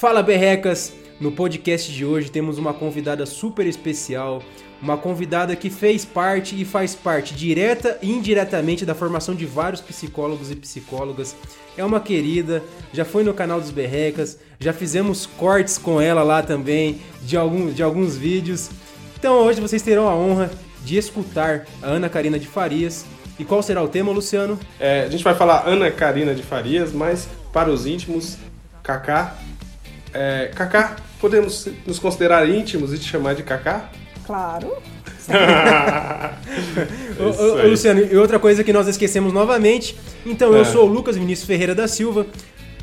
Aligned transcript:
Fala 0.00 0.22
Berrecas! 0.22 0.94
No 1.20 1.30
podcast 1.30 1.92
de 1.92 2.06
hoje 2.06 2.30
temos 2.30 2.56
uma 2.56 2.72
convidada 2.72 3.26
super 3.26 3.66
especial, 3.66 4.42
uma 4.80 4.96
convidada 4.96 5.54
que 5.54 5.68
fez 5.68 6.06
parte 6.06 6.58
e 6.58 6.64
faz 6.64 6.94
parte 6.94 7.34
direta 7.34 7.98
e 8.00 8.10
indiretamente 8.10 8.86
da 8.86 8.94
formação 8.94 9.34
de 9.34 9.44
vários 9.44 9.82
psicólogos 9.82 10.50
e 10.50 10.56
psicólogas. 10.56 11.36
É 11.76 11.84
uma 11.84 12.00
querida, 12.00 12.62
já 12.94 13.04
foi 13.04 13.22
no 13.22 13.34
canal 13.34 13.60
dos 13.60 13.70
Berrecas, 13.70 14.38
já 14.58 14.72
fizemos 14.72 15.26
cortes 15.26 15.76
com 15.76 16.00
ela 16.00 16.22
lá 16.22 16.42
também 16.42 17.02
de, 17.20 17.36
algum, 17.36 17.70
de 17.70 17.82
alguns 17.82 18.16
vídeos. 18.16 18.70
Então 19.18 19.34
hoje 19.44 19.60
vocês 19.60 19.82
terão 19.82 20.08
a 20.08 20.16
honra 20.16 20.50
de 20.82 20.96
escutar 20.96 21.66
a 21.82 21.88
Ana 21.88 22.08
Karina 22.08 22.38
de 22.38 22.46
Farias. 22.46 23.04
E 23.38 23.44
qual 23.44 23.62
será 23.62 23.82
o 23.82 23.88
tema, 23.88 24.10
Luciano? 24.10 24.58
É, 24.80 25.02
a 25.02 25.10
gente 25.10 25.22
vai 25.22 25.34
falar 25.34 25.68
Ana 25.68 25.90
Karina 25.90 26.34
de 26.34 26.42
Farias, 26.42 26.90
mas 26.90 27.28
para 27.52 27.68
os 27.70 27.84
íntimos, 27.84 28.38
Kaká. 28.82 29.36
É, 30.12 30.50
Kaká, 30.54 30.96
podemos 31.20 31.68
nos 31.86 31.98
considerar 31.98 32.48
íntimos 32.48 32.92
e 32.92 32.98
te 32.98 33.08
chamar 33.08 33.34
de 33.34 33.42
Kaká? 33.42 33.90
Claro. 34.26 34.76
ô, 37.18 37.24
ô, 37.64 37.68
Luciano, 37.68 38.00
e 38.00 38.16
outra 38.16 38.38
coisa 38.38 38.64
que 38.64 38.72
nós 38.72 38.88
esquecemos 38.88 39.32
novamente. 39.32 39.96
Então, 40.26 40.52
eu 40.52 40.62
é. 40.62 40.64
sou 40.64 40.88
o 40.88 40.92
Lucas 40.92 41.16
Vinícius 41.16 41.46
Ferreira 41.46 41.74
da 41.74 41.86
Silva, 41.88 42.26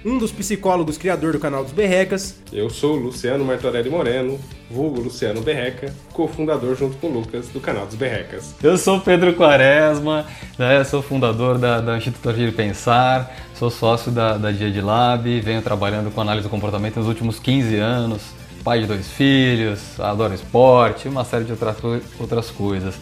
um 0.08 0.18
dos 0.18 0.32
psicólogos 0.32 0.98
criador 0.98 1.34
do 1.34 1.40
canal 1.40 1.66
dos 1.66 1.74
Berrecas. 1.74 2.40
Eu 2.54 2.70
sou 2.70 2.96
o 2.96 3.00
Luciano 3.00 3.44
Martorelli 3.44 3.90
Moreno, 3.90 4.40
vulgo 4.72 5.02
Luciano 5.02 5.42
Berreca, 5.42 5.94
cofundador 6.14 6.78
junto 6.78 6.96
com 6.96 7.08
o 7.08 7.14
Lucas 7.14 7.50
do 7.50 7.60
canal 7.60 7.86
dos 7.86 7.96
Berrecas. 7.96 8.56
Eu 8.64 8.78
sou 8.78 9.02
Pedro 9.02 9.34
Quaresma, 9.34 10.26
né, 10.58 10.82
sou 10.86 11.02
fundador 11.02 11.58
da, 11.58 11.82
da 11.82 11.98
Instituto 11.98 12.30
Agir 12.30 12.54
Pensar, 12.54 13.36
sou 13.54 13.70
sócio 13.70 14.10
da, 14.10 14.38
da 14.38 14.50
Dia 14.50 14.72
de 14.72 14.80
Lab, 14.80 15.42
venho 15.42 15.62
trabalhando 15.62 16.10
com 16.10 16.22
análise 16.22 16.48
do 16.48 16.50
comportamento 16.50 16.96
nos 16.96 17.08
últimos 17.08 17.38
15 17.38 17.76
anos, 17.76 18.22
pai 18.64 18.80
de 18.80 18.86
dois 18.86 19.10
filhos, 19.10 20.00
adoro 20.00 20.34
esporte, 20.34 21.10
uma 21.10 21.26
série 21.26 21.44
de 21.44 21.52
outra, 21.52 21.76
outras 22.18 22.50
coisas. 22.50 22.96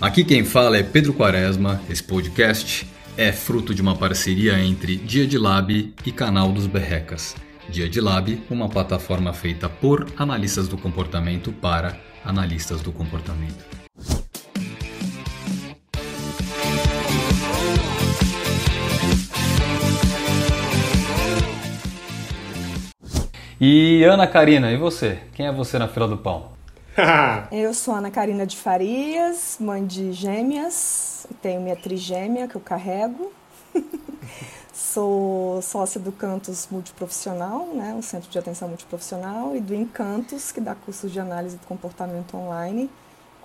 Aqui 0.00 0.24
quem 0.24 0.44
fala 0.44 0.76
é 0.76 0.82
Pedro 0.82 1.12
Quaresma, 1.12 1.80
esse 1.88 2.02
podcast 2.02 2.84
é 3.16 3.32
fruto 3.32 3.74
de 3.74 3.82
uma 3.82 3.96
parceria 3.96 4.58
entre 4.58 4.96
Dia 4.96 5.26
de 5.26 5.38
Lab 5.38 5.94
e 6.04 6.12
Canal 6.12 6.52
dos 6.52 6.66
Berrecas. 6.66 7.34
Dia 7.68 7.88
de 7.88 8.00
Lab, 8.00 8.42
uma 8.50 8.68
plataforma 8.68 9.32
feita 9.32 9.68
por 9.68 10.06
analistas 10.16 10.68
do 10.68 10.76
comportamento 10.76 11.52
para 11.52 11.96
analistas 12.24 12.80
do 12.80 12.92
comportamento. 12.92 13.64
E 23.60 24.02
Ana 24.04 24.26
Karina, 24.26 24.72
e 24.72 24.76
você? 24.76 25.18
Quem 25.34 25.46
é 25.46 25.52
você 25.52 25.78
na 25.78 25.86
fila 25.86 26.08
do 26.08 26.16
pão? 26.16 26.59
eu 27.52 27.72
sou 27.72 27.94
Ana 27.94 28.10
Karina 28.10 28.46
de 28.46 28.56
Farias, 28.56 29.56
mãe 29.60 29.86
de 29.86 30.12
gêmeas, 30.12 31.26
tenho 31.40 31.60
minha 31.60 31.76
trigêmea 31.76 32.48
que 32.48 32.56
eu 32.56 32.60
carrego. 32.60 33.32
Sou 34.72 35.60
sócia 35.62 36.00
do 36.00 36.10
Cantos 36.10 36.66
Multiprofissional, 36.70 37.66
né, 37.66 37.94
um 37.94 38.02
centro 38.02 38.30
de 38.30 38.38
atenção 38.38 38.66
multiprofissional, 38.66 39.54
e 39.54 39.60
do 39.60 39.74
Encantos, 39.74 40.50
que 40.50 40.60
dá 40.60 40.74
cursos 40.74 41.12
de 41.12 41.20
análise 41.20 41.56
do 41.56 41.66
comportamento 41.66 42.36
online, 42.36 42.90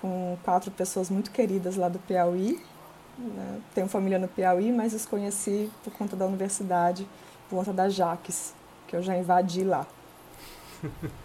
com 0.01 0.37
quatro 0.43 0.71
pessoas 0.71 1.09
muito 1.09 1.31
queridas 1.31 1.75
lá 1.75 1.89
do 1.89 1.99
Piauí. 1.99 2.59
Né. 3.17 3.59
Tenho 3.75 3.87
família 3.87 4.17
no 4.17 4.27
Piauí, 4.27 4.71
mas 4.71 4.93
os 4.93 5.05
conheci 5.05 5.69
por 5.83 5.93
conta 5.93 6.15
da 6.15 6.25
universidade, 6.25 7.07
por 7.49 7.57
conta 7.57 7.73
da 7.73 7.89
Jaques, 7.89 8.53
que 8.87 8.95
eu 8.95 9.03
já 9.03 9.15
invadi 9.15 9.63
lá. 9.63 9.85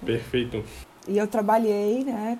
Perfeito. 0.04 0.64
E 1.09 1.19
eu 1.19 1.27
trabalhei 1.27 2.05
né, 2.05 2.39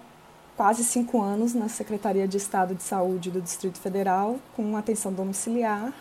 quase 0.56 0.84
cinco 0.84 1.20
anos 1.20 1.55
na 1.55 1.69
Secretaria 1.69 2.28
de 2.28 2.36
Estado 2.36 2.75
de 2.75 2.83
Saúde 2.83 3.30
do 3.30 3.41
Distrito 3.41 3.78
Federal, 3.78 4.38
com 4.54 4.76
atenção 4.76 5.12
domiciliar 5.12 5.93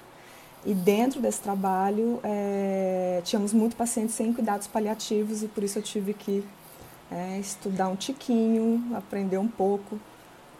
e 0.65 0.73
dentro 0.73 1.21
desse 1.21 1.39
trabalho, 1.41 2.19
é, 2.21 3.21
tínhamos 3.23 3.53
muito 3.53 3.75
pacientes 3.75 4.13
sem 4.15 4.33
cuidados 4.33 4.67
paliativos 4.67 5.41
e 5.41 5.47
por 5.47 5.63
isso 5.63 5.79
eu 5.79 5.83
tive 5.83 6.13
que 6.13 6.43
é, 7.09 7.39
estudar 7.39 7.87
um 7.87 7.95
tiquinho, 7.95 8.93
aprender 8.95 9.37
um 9.37 9.47
pouco 9.47 9.97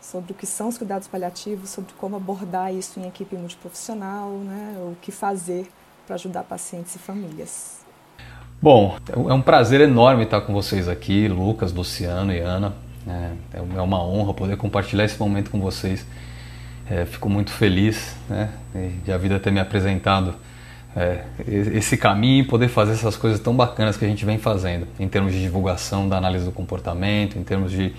sobre 0.02 0.32
o 0.32 0.36
que 0.36 0.46
são 0.46 0.70
os 0.70 0.78
cuidados 0.78 1.08
paliativos, 1.08 1.70
sobre 1.70 1.94
como 1.96 2.16
abordar 2.16 2.74
isso 2.74 2.98
em 3.00 3.08
equipe 3.08 3.36
multiprofissional, 3.36 4.30
né, 4.30 4.78
o 4.80 4.96
que 5.02 5.12
fazer 5.12 5.70
para 6.08 6.16
ajudar 6.16 6.44
pacientes 6.44 6.96
e 6.96 7.00
famílias. 7.00 7.79
Bom, 8.62 8.98
é 9.10 9.34
um 9.34 9.42
prazer 9.42 9.80
enorme 9.80 10.24
estar 10.24 10.42
com 10.42 10.52
vocês 10.52 10.90
aqui, 10.90 11.30
Lucas, 11.30 11.72
Luciano 11.72 12.34
e 12.34 12.40
Ana. 12.40 12.74
É, 13.08 13.30
é 13.78 13.82
uma 13.82 14.04
honra 14.04 14.34
poder 14.34 14.58
compartilhar 14.58 15.06
esse 15.06 15.18
momento 15.18 15.50
com 15.50 15.62
vocês. 15.62 16.06
É, 16.90 17.06
fico 17.06 17.30
muito 17.30 17.52
feliz 17.52 18.18
né, 18.30 18.50
de 19.06 19.14
a 19.14 19.18
vida 19.18 19.40
ter 19.40 19.50
me 19.50 19.62
apresentado 19.62 20.36
é, 20.94 21.24
esse 21.48 21.96
caminho 21.96 22.44
e 22.44 22.48
poder 22.48 22.68
fazer 22.68 22.92
essas 22.92 23.16
coisas 23.16 23.40
tão 23.40 23.56
bacanas 23.56 23.96
que 23.96 24.04
a 24.04 24.08
gente 24.10 24.26
vem 24.26 24.38
fazendo, 24.38 24.86
em 25.00 25.08
termos 25.08 25.32
de 25.32 25.42
divulgação 25.42 26.10
da 26.10 26.18
análise 26.18 26.44
do 26.44 26.52
comportamento, 26.52 27.40
em 27.40 27.44
termos 27.44 27.72
de 27.72 27.94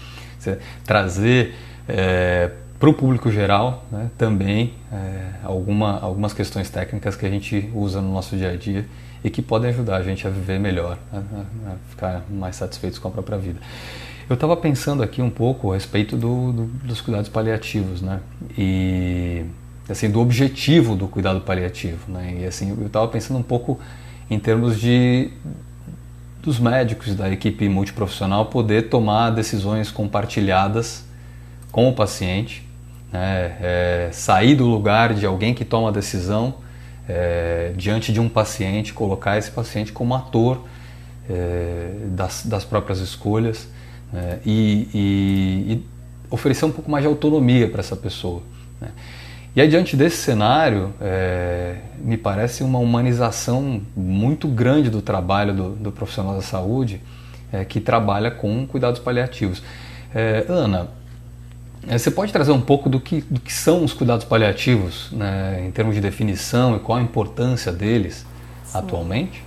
trazer 0.85 1.55
é, 1.89 2.51
para 2.81 2.89
o 2.89 2.95
público 2.95 3.31
geral 3.31 3.85
né, 3.93 4.11
também 4.17 4.73
é, 4.91 5.33
alguma, 5.45 6.01
algumas 6.01 6.33
questões 6.33 6.71
técnicas 6.71 7.15
que 7.15 7.27
a 7.27 7.31
gente 7.31 7.71
usa 7.75 8.01
no 8.01 8.11
nosso 8.11 8.35
dia 8.39 8.53
a 8.53 8.57
dia 8.57 8.87
e 9.23 9.29
que 9.29 9.43
podem 9.43 9.69
ajudar 9.69 9.99
a 9.99 10.03
gente 10.03 10.27
a 10.27 10.31
viver 10.31 10.59
melhor, 10.59 10.97
a, 11.13 11.19
a 11.19 11.77
ficar 11.91 12.25
mais 12.31 12.57
satisfeitos 12.57 12.99
com 12.99 13.09
a 13.09 13.11
própria 13.11 13.37
vida. 13.37 13.61
Eu 14.31 14.35
estava 14.35 14.57
pensando 14.57 15.03
aqui 15.03 15.21
um 15.21 15.29
pouco 15.29 15.73
a 15.73 15.75
respeito 15.75 16.17
do, 16.17 16.53
do, 16.53 16.65
dos 16.85 17.03
cuidados 17.03 17.29
paliativos, 17.29 18.01
né? 18.01 18.21
E 18.57 19.45
assim 19.87 20.09
do 20.09 20.21
objetivo 20.21 20.97
do 20.97 21.07
cuidado 21.07 21.43
paliativo, 21.43 22.11
né? 22.11 22.39
E 22.41 22.47
assim 22.47 22.71
eu 22.71 22.87
estava 22.87 23.09
pensando 23.09 23.39
um 23.39 23.43
pouco 23.43 23.79
em 24.31 24.39
termos 24.39 24.81
de 24.81 25.31
dos 26.41 26.59
médicos 26.59 27.15
da 27.15 27.31
equipe 27.31 27.69
multiprofissional 27.69 28.47
poder 28.47 28.89
tomar 28.89 29.29
decisões 29.31 29.91
compartilhadas 29.91 31.05
com 31.71 31.89
o 31.89 31.93
paciente, 31.93 32.70
né? 33.13 33.57
é, 33.61 34.09
sair 34.13 34.55
do 34.55 34.67
lugar 34.67 35.15
de 35.15 35.27
alguém 35.27 35.55
que 35.55 35.65
toma 35.65 35.89
a 35.89 35.93
decisão 35.93 36.55
é, 37.09 37.73
diante 37.77 38.13
de 38.13 38.21
um 38.21 38.29
paciente, 38.29 38.93
colocar 38.93 39.37
esse 39.37 39.51
paciente 39.51 39.93
como 39.93 40.15
ator 40.15 40.65
é, 41.29 41.91
das, 42.07 42.47
das 42.47 42.65
próprias 42.65 43.01
escolhas 43.01 43.69
né, 44.13 44.39
e, 44.45 44.89
e, 44.95 45.73
e, 45.73 45.87
oferecer 46.31 46.65
um 46.65 46.73
pouco 46.73 46.91
mais 46.91 47.03
de 47.03 47.09
autonomia 47.09 47.69
para 47.69 47.81
essa 47.81 47.97
pessoa. 47.97 48.43
Né. 48.81 48.91
E 49.55 49.61
aí, 49.61 49.67
diante 49.67 49.97
desse 49.97 50.19
cenário, 50.19 50.95
é, 51.01 51.79
me 51.99 52.17
parece 52.17 52.63
uma 52.63 52.79
humanização 52.79 53.83
muito 53.97 54.47
grande 54.47 54.89
do 54.89 55.03
trabalho 55.03 55.53
do, 55.53 55.71
do 55.71 55.91
profissional 55.91 56.37
da 56.37 56.43
saúde 56.43 57.01
é, 57.53 57.65
que 57.65 57.81
trabalha 57.81 58.31
com 58.31 58.65
cuidados 58.65 59.01
paliativos. 59.01 59.61
É, 60.15 60.45
Ana, 60.49 60.89
você 61.87 62.11
pode 62.11 62.33
trazer 62.33 62.53
um 62.53 62.61
pouco 62.61 62.89
do 62.89 63.01
que, 63.01 63.23
do 63.23 63.41
que 63.41 63.53
são 63.53 63.85
os 63.85 63.93
cuidados 63.93 64.25
paliativos, 64.25 65.11
né, 65.13 65.65
em 65.65 65.71
termos 65.71 65.95
de 65.95 66.01
definição 66.01 66.77
e 66.77 66.81
qual 66.81 66.99
a 66.99 67.03
importância 67.03 67.73
deles 67.73 68.27
Sim. 68.65 68.79
atualmente? 68.79 69.45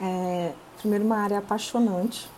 É, 0.00 0.52
primeiro, 0.78 1.04
uma 1.04 1.18
área 1.18 1.38
apaixonante, 1.38 2.28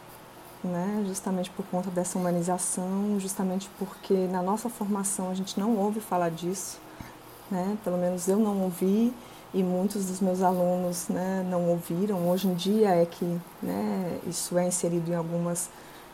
né? 0.63 1.05
justamente 1.07 1.51
por 1.51 1.65
conta 1.67 1.91
dessa 1.91 2.19
humanização, 2.19 3.19
justamente 3.19 3.69
porque 3.79 4.15
na 4.15 4.43
nossa 4.43 4.69
formação 4.69 5.31
a 5.31 5.35
gente 5.35 5.59
não 5.59 5.77
ouve 5.77 6.01
falar 6.01 6.31
disso, 6.31 6.79
né? 7.51 7.77
pelo 7.85 7.97
menos 7.97 8.29
eu 8.29 8.39
não 8.39 8.63
ouvi 8.63 9.13
e 9.55 9.63
muitos 9.63 10.07
dos 10.07 10.21
meus 10.21 10.43
alunos 10.43 11.09
né, 11.09 11.47
não 11.49 11.69
ouviram. 11.69 12.29
Hoje 12.29 12.49
em 12.49 12.55
dia 12.55 12.91
é 12.91 13.07
que 13.07 13.25
né, 13.63 14.19
isso 14.27 14.59
é 14.59 14.67
inserido 14.67 15.11
em 15.11 15.15
algumas 15.15 15.71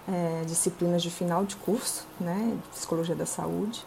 é, 0.09 0.43
disciplinas 0.45 1.03
de 1.03 1.11
final 1.11 1.45
de 1.45 1.57
curso, 1.57 2.07
né, 2.21 2.57
de 2.63 2.69
psicologia 2.71 3.15
da 3.15 3.27
saúde, 3.27 3.85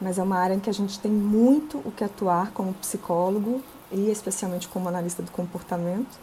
mas 0.00 0.18
é 0.18 0.22
uma 0.22 0.38
área 0.38 0.54
em 0.54 0.60
que 0.60 0.70
a 0.70 0.74
gente 0.74 0.98
tem 0.98 1.10
muito 1.10 1.78
o 1.78 1.92
que 1.92 2.04
atuar 2.04 2.50
como 2.52 2.72
psicólogo 2.74 3.62
e 3.92 4.10
especialmente 4.10 4.68
como 4.68 4.88
analista 4.88 5.22
do 5.22 5.30
comportamento, 5.30 6.18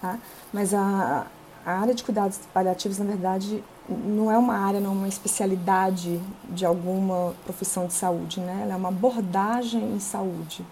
tá? 0.00 0.18
Mas 0.52 0.74
a, 0.74 1.26
a 1.64 1.72
área 1.72 1.94
de 1.94 2.02
cuidados 2.02 2.40
paliativos, 2.52 2.98
na 2.98 3.04
verdade, 3.04 3.62
não 3.88 4.30
é 4.30 4.36
uma 4.36 4.56
área, 4.56 4.80
não 4.80 4.90
é 4.90 4.94
uma 4.94 5.08
especialidade 5.08 6.20
de 6.48 6.66
alguma 6.66 7.34
profissão 7.44 7.86
de 7.86 7.94
saúde, 7.94 8.40
né? 8.40 8.60
Ela 8.62 8.74
é 8.74 8.76
uma 8.76 8.88
abordagem 8.88 9.94
em 9.94 10.00
saúde. 10.00 10.64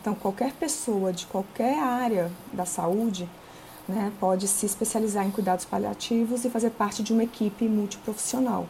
Então, 0.00 0.14
qualquer 0.14 0.52
pessoa 0.52 1.12
de 1.12 1.26
qualquer 1.26 1.82
área 1.82 2.30
da 2.52 2.64
saúde 2.64 3.28
né, 3.88 4.12
pode 4.20 4.46
se 4.46 4.66
especializar 4.66 5.26
em 5.26 5.30
cuidados 5.30 5.64
paliativos 5.64 6.44
e 6.44 6.50
fazer 6.50 6.70
parte 6.70 7.02
de 7.02 7.12
uma 7.12 7.24
equipe 7.24 7.66
multiprofissional. 7.66 8.66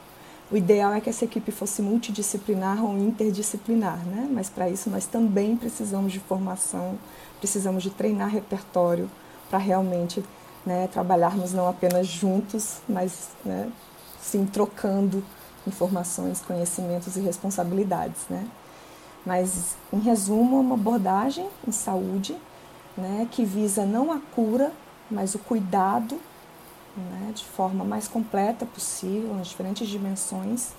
O 0.50 0.56
ideal 0.56 0.94
é 0.94 1.00
que 1.00 1.10
essa 1.10 1.24
equipe 1.24 1.50
fosse 1.52 1.82
multidisciplinar 1.82 2.82
ou 2.82 2.96
interdisciplinar, 2.96 3.98
né? 4.06 4.28
mas 4.30 4.48
para 4.48 4.70
isso 4.70 4.88
nós 4.88 5.06
também 5.06 5.56
precisamos 5.56 6.12
de 6.12 6.20
formação, 6.20 6.98
precisamos 7.38 7.82
de 7.82 7.90
treinar 7.90 8.30
repertório 8.30 9.10
para 9.50 9.58
realmente 9.58 10.24
né, 10.64 10.86
trabalharmos 10.86 11.52
não 11.52 11.68
apenas 11.68 12.06
juntos, 12.06 12.78
mas 12.88 13.30
né, 13.44 13.70
sim 14.20 14.46
trocando 14.46 15.22
informações, 15.66 16.40
conhecimentos 16.40 17.16
e 17.16 17.20
responsabilidades. 17.20 18.22
Né? 18.30 18.46
Mas, 19.24 19.76
em 19.92 19.98
resumo, 19.98 20.56
é 20.56 20.60
uma 20.60 20.74
abordagem 20.74 21.48
em 21.66 21.72
saúde 21.72 22.34
né, 22.96 23.28
que 23.30 23.44
visa 23.44 23.84
não 23.84 24.10
a 24.12 24.18
cura, 24.34 24.72
mas 25.10 25.34
o 25.34 25.38
cuidado 25.38 26.19
né, 26.96 27.32
de 27.34 27.44
forma 27.44 27.84
mais 27.84 28.08
completa 28.08 28.66
possível, 28.66 29.34
nas 29.34 29.49
diferentes 29.49 29.88
dimensões, 29.88 30.72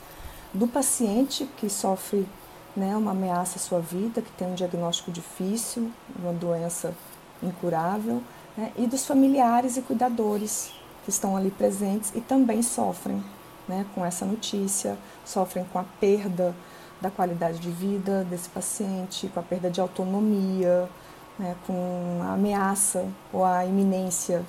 do 0.53 0.67
paciente 0.67 1.47
que 1.57 1.69
sofre 1.69 2.27
né, 2.75 2.95
uma 2.95 3.11
ameaça 3.11 3.57
à 3.57 3.61
sua 3.61 3.79
vida, 3.79 4.21
que 4.21 4.31
tem 4.31 4.47
um 4.47 4.55
diagnóstico 4.55 5.11
difícil, 5.11 5.91
uma 6.17 6.33
doença 6.33 6.93
incurável, 7.41 8.21
né, 8.57 8.71
e 8.77 8.87
dos 8.87 9.05
familiares 9.05 9.77
e 9.77 9.81
cuidadores 9.81 10.71
que 11.03 11.09
estão 11.09 11.37
ali 11.37 11.51
presentes 11.51 12.11
e 12.15 12.21
também 12.21 12.61
sofrem 12.61 13.23
né, 13.67 13.85
com 13.93 14.05
essa 14.05 14.25
notícia, 14.25 14.97
sofrem 15.25 15.65
com 15.71 15.79
a 15.79 15.85
perda 15.99 16.55
da 16.99 17.09
qualidade 17.09 17.59
de 17.59 17.69
vida 17.69 18.25
desse 18.29 18.49
paciente, 18.49 19.27
com 19.27 19.39
a 19.39 19.43
perda 19.43 19.69
de 19.69 19.79
autonomia, 19.79 20.89
né, 21.39 21.55
com 21.65 22.19
a 22.21 22.33
ameaça 22.33 23.07
ou 23.31 23.45
a 23.45 23.65
iminência 23.65 24.45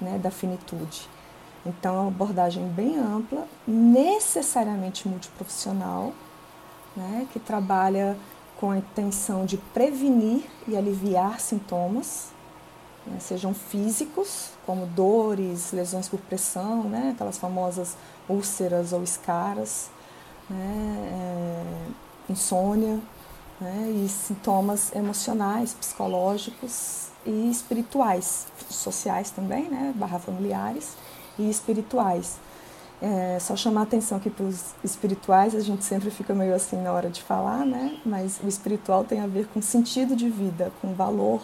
né, 0.00 0.18
da 0.18 0.30
finitude. 0.30 1.08
Então, 1.64 1.96
é 1.96 2.00
uma 2.00 2.08
abordagem 2.08 2.68
bem 2.68 2.96
ampla, 2.96 3.48
necessariamente 3.66 5.08
multiprofissional, 5.08 6.12
né, 6.94 7.26
que 7.32 7.40
trabalha 7.40 8.16
com 8.60 8.70
a 8.70 8.78
intenção 8.78 9.44
de 9.44 9.56
prevenir 9.56 10.44
e 10.68 10.76
aliviar 10.76 11.40
sintomas, 11.40 12.28
né, 13.06 13.18
sejam 13.18 13.52
físicos, 13.52 14.50
como 14.64 14.86
dores, 14.86 15.72
lesões 15.72 16.08
por 16.08 16.20
pressão, 16.20 16.84
né, 16.84 17.12
aquelas 17.14 17.38
famosas 17.38 17.96
úlceras 18.28 18.92
ou 18.92 19.02
escaras, 19.02 19.90
né, 20.48 20.96
é, 22.28 22.32
insônia, 22.32 23.00
né, 23.60 23.90
e 24.04 24.08
sintomas 24.08 24.94
emocionais, 24.94 25.74
psicológicos 25.74 27.08
e 27.24 27.50
espirituais, 27.50 28.46
sociais 28.68 29.30
também, 29.30 29.68
né, 29.68 29.92
barra 29.96 30.18
familiares 30.18 30.96
e 31.38 31.48
espirituais. 31.48 32.38
É, 33.00 33.38
só 33.38 33.54
chamar 33.54 33.82
atenção 33.82 34.16
aqui 34.16 34.30
para 34.30 34.46
os 34.46 34.74
espirituais, 34.82 35.54
a 35.54 35.60
gente 35.60 35.84
sempre 35.84 36.10
fica 36.10 36.34
meio 36.34 36.54
assim 36.54 36.80
na 36.80 36.92
hora 36.92 37.10
de 37.10 37.22
falar, 37.22 37.66
né? 37.66 37.98
Mas 38.06 38.40
o 38.42 38.48
espiritual 38.48 39.04
tem 39.04 39.20
a 39.20 39.26
ver 39.26 39.46
com 39.48 39.60
sentido 39.60 40.16
de 40.16 40.30
vida, 40.30 40.72
com 40.80 40.94
valor 40.94 41.42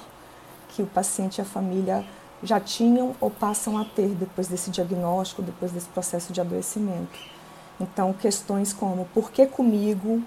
que 0.70 0.82
o 0.82 0.86
paciente 0.86 1.38
e 1.38 1.42
a 1.42 1.44
família 1.44 2.06
já 2.42 2.58
tinham 2.58 3.14
ou 3.20 3.30
passam 3.30 3.76
a 3.76 3.84
ter 3.84 4.08
depois 4.08 4.48
desse 4.48 4.70
diagnóstico, 4.70 5.42
depois 5.42 5.70
desse 5.70 5.88
processo 5.88 6.32
de 6.32 6.40
adoecimento. 6.40 7.18
Então, 7.78 8.12
questões 8.14 8.72
como 8.72 9.04
por 9.12 9.30
que 9.30 9.46
comigo, 9.46 10.22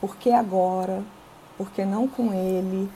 por 0.00 0.16
que 0.16 0.30
agora, 0.30 1.02
por 1.56 1.70
que 1.70 1.84
não 1.84 2.06
com 2.06 2.32
ele, 2.32 2.88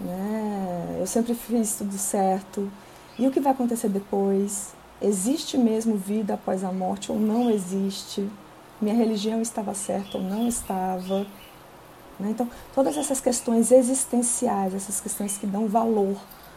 né? 0.00 0.96
Eu 1.00 1.06
sempre 1.06 1.34
fiz 1.34 1.76
tudo 1.76 1.96
certo. 1.96 2.70
E 3.18 3.26
o 3.26 3.30
que 3.30 3.40
vai 3.40 3.52
acontecer 3.52 3.88
depois? 3.88 4.72
Existe 5.00 5.56
mesmo 5.56 5.96
vida 5.96 6.34
após 6.34 6.64
a 6.64 6.72
morte 6.72 7.10
ou 7.10 7.18
não 7.18 7.50
existe? 7.50 8.28
Minha 8.80 8.94
religião 8.94 9.40
estava 9.40 9.74
certa 9.74 10.18
ou 10.18 10.24
não 10.24 10.46
estava? 10.46 11.26
Né? 12.18 12.30
Então, 12.30 12.48
todas 12.74 12.96
essas 12.96 13.20
questões 13.20 13.70
existenciais, 13.72 14.74
essas 14.74 15.00
questões 15.00 15.36
que 15.36 15.46
dão 15.46 15.66
valor 15.66 16.16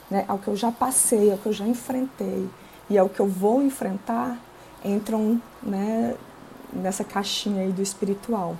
né, 0.10 0.26
ao 0.28 0.38
que 0.38 0.48
eu 0.48 0.56
já 0.56 0.72
passei, 0.72 1.32
ao 1.32 1.38
que 1.38 1.48
eu 1.48 1.54
já 1.54 1.66
enfrentei 1.66 2.48
e 2.90 2.98
ao 2.98 3.08
que 3.08 3.20
eu 3.20 3.28
vou 3.28 3.62
enfrentar, 3.62 4.38
entram 4.84 5.42
né, 5.64 6.16
nessa 6.74 7.04
caixinha 7.04 7.64
aí 7.64 7.72
do 7.72 7.82
espiritual. 7.82 8.58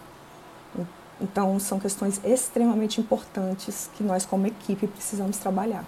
Então, 1.22 1.60
são 1.60 1.80
questões 1.80 2.20
extremamente 2.26 3.00
importantes 3.00 3.90
que 3.96 4.04
nós, 4.04 4.26
como 4.26 4.48
equipe, 4.48 4.88
precisamos 4.88 5.38
trabalhar. 5.38 5.86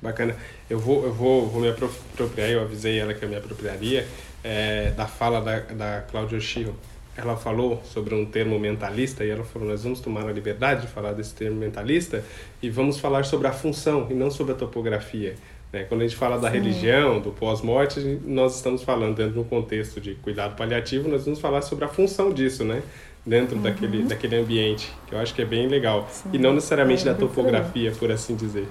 Bacana. 0.00 0.34
Eu 0.68 0.78
vou, 0.78 1.04
eu 1.04 1.12
vou, 1.12 1.46
vou 1.48 1.60
me 1.60 1.68
apropriar, 1.68 2.48
eu 2.48 2.62
avisei 2.62 2.98
ela 2.98 3.12
que 3.12 3.22
eu 3.22 3.28
me 3.28 3.36
apropriaria, 3.36 4.06
é, 4.42 4.92
da 4.92 5.06
fala 5.06 5.40
da, 5.40 5.58
da 5.60 6.00
Cláudia 6.02 6.38
Oshiro. 6.38 6.74
Ela 7.16 7.36
falou 7.36 7.82
sobre 7.84 8.14
um 8.14 8.24
termo 8.24 8.58
mentalista 8.58 9.24
e 9.24 9.30
ela 9.30 9.44
falou: 9.44 9.68
Nós 9.68 9.82
vamos 9.82 10.00
tomar 10.00 10.26
a 10.26 10.32
liberdade 10.32 10.82
de 10.82 10.86
falar 10.86 11.12
desse 11.12 11.34
termo 11.34 11.58
mentalista 11.58 12.24
e 12.62 12.70
vamos 12.70 12.98
falar 12.98 13.24
sobre 13.24 13.46
a 13.48 13.52
função 13.52 14.06
e 14.08 14.14
não 14.14 14.30
sobre 14.30 14.54
a 14.54 14.56
topografia. 14.56 15.34
Né? 15.72 15.84
Quando 15.84 16.00
a 16.00 16.04
gente 16.04 16.16
fala 16.16 16.38
da 16.38 16.50
Sim. 16.50 16.58
religião, 16.58 17.20
do 17.20 17.30
pós-morte, 17.30 18.00
nós 18.24 18.56
estamos 18.56 18.82
falando 18.82 19.16
dentro 19.16 19.34
de 19.34 19.38
um 19.38 19.44
contexto 19.44 20.00
de 20.00 20.14
cuidado 20.16 20.56
paliativo, 20.56 21.08
nós 21.08 21.24
vamos 21.24 21.40
falar 21.40 21.62
sobre 21.62 21.84
a 21.84 21.88
função 21.88 22.32
disso, 22.32 22.64
né? 22.64 22.82
Dentro 23.24 23.56
uhum. 23.56 23.62
daquele, 23.62 24.02
daquele 24.04 24.36
ambiente, 24.36 24.92
que 25.06 25.14
eu 25.14 25.18
acho 25.18 25.34
que 25.34 25.42
é 25.42 25.44
bem 25.44 25.68
legal. 25.68 26.06
Sim. 26.10 26.30
E 26.32 26.38
não 26.38 26.52
necessariamente 26.52 27.06
é, 27.06 27.12
da 27.12 27.18
topografia, 27.18 27.92
por 27.92 28.10
assim 28.10 28.34
dizer. 28.34 28.68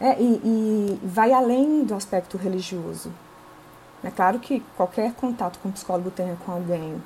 É, 0.00 0.20
e, 0.20 0.40
e, 0.44 0.98
vai 1.02 1.32
além 1.32 1.84
do 1.84 1.94
aspecto 1.94 2.36
religioso. 2.36 3.12
É 4.02 4.10
claro 4.10 4.38
que 4.38 4.62
qualquer 4.76 5.12
contato 5.14 5.58
que 5.58 5.66
um 5.66 5.72
psicólogo 5.72 6.10
tenha 6.10 6.36
com 6.36 6.52
alguém, 6.52 7.02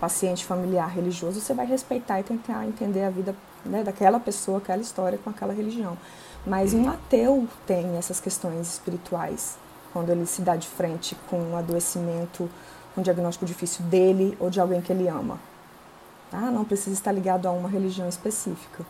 paciente, 0.00 0.44
familiar, 0.44 0.88
religioso, 0.88 1.38
você 1.38 1.52
vai 1.52 1.66
respeitar 1.66 2.18
e 2.18 2.22
tentar 2.22 2.66
entender 2.66 3.04
a 3.04 3.10
vida 3.10 3.36
né, 3.64 3.82
daquela 3.82 4.18
pessoa, 4.18 4.56
aquela 4.56 4.80
história 4.80 5.18
com 5.22 5.28
aquela 5.28 5.52
religião. 5.52 5.98
Mas 6.46 6.72
um 6.72 6.88
ateu 6.88 7.46
tem 7.66 7.98
essas 7.98 8.18
questões 8.18 8.66
espirituais, 8.66 9.58
quando 9.92 10.08
ele 10.08 10.24
se 10.24 10.40
dá 10.40 10.56
de 10.56 10.66
frente 10.66 11.14
com 11.28 11.38
um 11.38 11.56
adoecimento, 11.58 12.48
um 12.96 13.02
diagnóstico 13.02 13.44
difícil 13.44 13.84
dele 13.84 14.34
ou 14.40 14.48
de 14.48 14.58
alguém 14.58 14.80
que 14.80 14.90
ele 14.90 15.06
ama. 15.06 15.38
Ah, 16.32 16.50
não 16.50 16.64
precisa 16.64 16.92
estar 16.92 17.12
ligado 17.12 17.46
a 17.46 17.52
uma 17.52 17.68
religião 17.68 18.08
específica. 18.08 18.84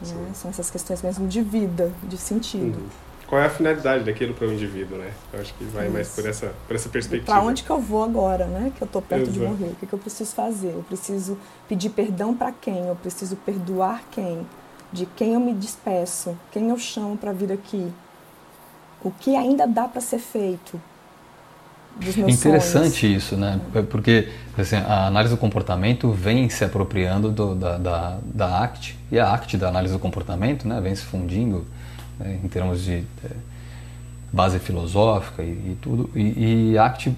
Né? 0.00 0.30
São 0.34 0.50
essas 0.50 0.70
questões 0.70 1.02
mesmo 1.02 1.26
de 1.26 1.42
vida, 1.42 1.92
de 2.04 2.16
sentido. 2.16 2.78
Uhum. 2.78 3.08
Qual 3.28 3.38
é 3.38 3.44
a 3.44 3.50
finalidade 3.50 4.04
daquilo 4.04 4.32
para 4.32 4.46
o 4.46 4.52
indivíduo, 4.52 4.96
né? 4.96 5.12
Eu 5.34 5.40
acho 5.40 5.52
que 5.54 5.64
vai 5.64 5.84
Isso. 5.84 5.92
mais 5.92 6.08
por 6.08 6.26
essa, 6.26 6.54
por 6.66 6.74
essa 6.74 6.88
perspectiva. 6.88 7.30
Para 7.30 7.42
onde 7.42 7.62
que 7.62 7.68
eu 7.68 7.78
vou 7.78 8.02
agora, 8.02 8.46
né? 8.46 8.72
Que 8.74 8.82
eu 8.82 8.86
estou 8.86 9.02
perto 9.02 9.24
Exato. 9.24 9.38
de 9.38 9.40
morrer. 9.40 9.72
O 9.72 9.74
que, 9.74 9.86
que 9.86 9.92
eu 9.92 9.98
preciso 9.98 10.34
fazer? 10.34 10.70
Eu 10.70 10.82
preciso 10.82 11.36
pedir 11.68 11.90
perdão 11.90 12.34
para 12.34 12.52
quem? 12.52 12.86
Eu 12.86 12.96
preciso 12.96 13.36
perdoar 13.36 14.02
quem? 14.10 14.46
De 14.90 15.04
quem 15.04 15.34
eu 15.34 15.40
me 15.40 15.52
despeço? 15.52 16.38
Quem 16.50 16.70
eu 16.70 16.78
chamo 16.78 17.18
para 17.18 17.30
vir 17.32 17.52
aqui? 17.52 17.92
O 19.02 19.10
que 19.10 19.36
ainda 19.36 19.66
dá 19.66 19.86
para 19.86 20.00
ser 20.00 20.18
feito? 20.18 20.80
Dos 22.00 22.16
meus 22.16 22.34
Interessante 22.34 23.00
sonhos. 23.00 23.22
isso, 23.24 23.36
né? 23.36 23.60
É 23.74 23.82
porque 23.82 24.28
assim, 24.56 24.76
a 24.76 25.06
análise 25.06 25.34
do 25.34 25.38
comportamento 25.38 26.10
vem 26.10 26.48
se 26.48 26.64
apropriando 26.64 27.30
do, 27.30 27.54
da, 27.54 27.78
da, 27.78 28.18
da 28.22 28.64
ACT 28.64 28.96
e 29.10 29.18
a 29.18 29.32
ACT 29.32 29.56
da 29.56 29.68
análise 29.68 29.92
do 29.92 30.00
comportamento 30.00 30.66
né, 30.66 30.80
vem 30.80 30.94
se 30.94 31.04
fundindo 31.04 31.64
né, 32.18 32.38
em 32.42 32.48
termos 32.48 32.82
de 32.82 33.04
é, 33.24 33.30
base 34.32 34.58
filosófica 34.58 35.42
e, 35.42 35.46
e 35.46 35.78
tudo. 35.80 36.10
E, 36.14 36.72
e, 36.72 36.78
a 36.78 36.86
ACT 36.86 37.12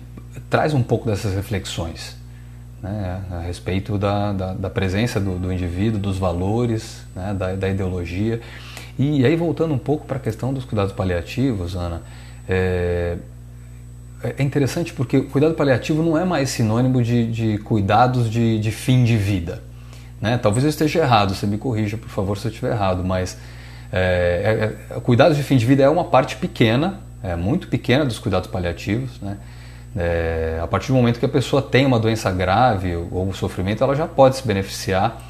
traz 0.49 0.75
um 0.75 0.83
pouco 0.83 1.07
dessas 1.09 1.35
reflexões 1.35 2.17
né, 2.83 3.23
a 3.31 3.41
respeito 3.41 3.99
da, 3.99 4.33
da, 4.33 4.55
da 4.55 4.71
presença 4.71 5.21
do, 5.21 5.39
do, 5.39 5.53
indivíduo, 5.53 6.01
dos 6.01 6.19
valores, 6.19 7.03
né, 7.15 7.35
da, 7.35 7.55
da 7.55 7.69
ideologia. 7.69 8.41
E 8.99 9.25
aí, 9.25 9.35
voltando 9.35 9.73
um 9.73 9.79
pouco 9.79 10.07
para 10.07 10.19
a 10.19 10.21
questão 10.21 10.53
dos 10.53 10.65
cuidados 10.65 10.93
paliativos, 10.93 11.75
Ana, 11.75 12.03
é, 12.49 13.17
é 14.23 14.43
interessante 14.43 14.93
porque 14.93 15.17
o 15.17 15.25
cuidado 15.29 15.55
paliativo 15.55 16.03
não 16.03 16.17
é 16.17 16.25
mais 16.25 16.51
sinônimo 16.51 17.03
de, 17.03 17.31
de 17.31 17.59
cuidados 17.59 18.31
de, 18.31 18.59
de, 18.59 18.71
fim 18.71 19.03
de 19.03 19.17
vida. 19.17 19.63
Né? 20.21 20.37
Talvez 20.37 20.65
eu 20.65 20.71
esteja 20.71 21.01
errado, 21.01 21.35
você 21.35 21.47
me 21.47 21.57
corrija, 21.57 21.97
por 21.97 22.11
favor, 22.11 22.37
se 22.37 22.47
eu 22.47 22.51
estiver 22.51 22.73
errado, 22.73 23.03
mas 23.03 23.39
é, 23.91 24.77
é, 24.91 24.97
é, 24.97 25.01
cuidados 25.01 25.37
de 25.37 25.43
fim 25.43 25.57
de 25.57 25.65
vida 25.65 25.83
é 25.83 25.89
uma 25.89 26.05
parte 26.05 26.37
pequena, 26.37 27.01
é 27.23 27.35
muito 27.35 27.69
pequena 27.69 28.05
dos 28.05 28.19
cuidados 28.19 28.51
paliativos. 28.51 29.19
Né? 29.21 29.39
É, 29.97 30.61
a 30.63 30.67
partir 30.67 30.89
do 30.89 30.95
momento 30.95 31.19
que 31.19 31.27
a 31.27 31.29
pessoa 31.29 31.63
tem 31.63 31.87
uma 31.87 31.99
doença 31.99 32.31
grave 32.31 32.95
ou 32.95 33.27
um 33.27 33.33
sofrimento, 33.33 33.83
ela 33.83 33.95
já 33.95 34.07
pode 34.07 34.37
se 34.37 34.47
beneficiar 34.47 35.30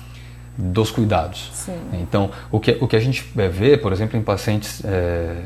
dos 0.61 0.90
cuidados. 0.90 1.50
Sim. 1.55 1.79
Então, 1.95 2.31
o 2.50 2.61
que, 2.61 2.76
o 2.81 2.87
que 2.87 2.95
a 2.95 3.00
gente 3.00 3.25
vê, 3.35 3.76
por 3.76 3.93
exemplo, 3.93 4.19
em 4.19 4.23
pacientes 4.23 4.83
é, 4.85 5.37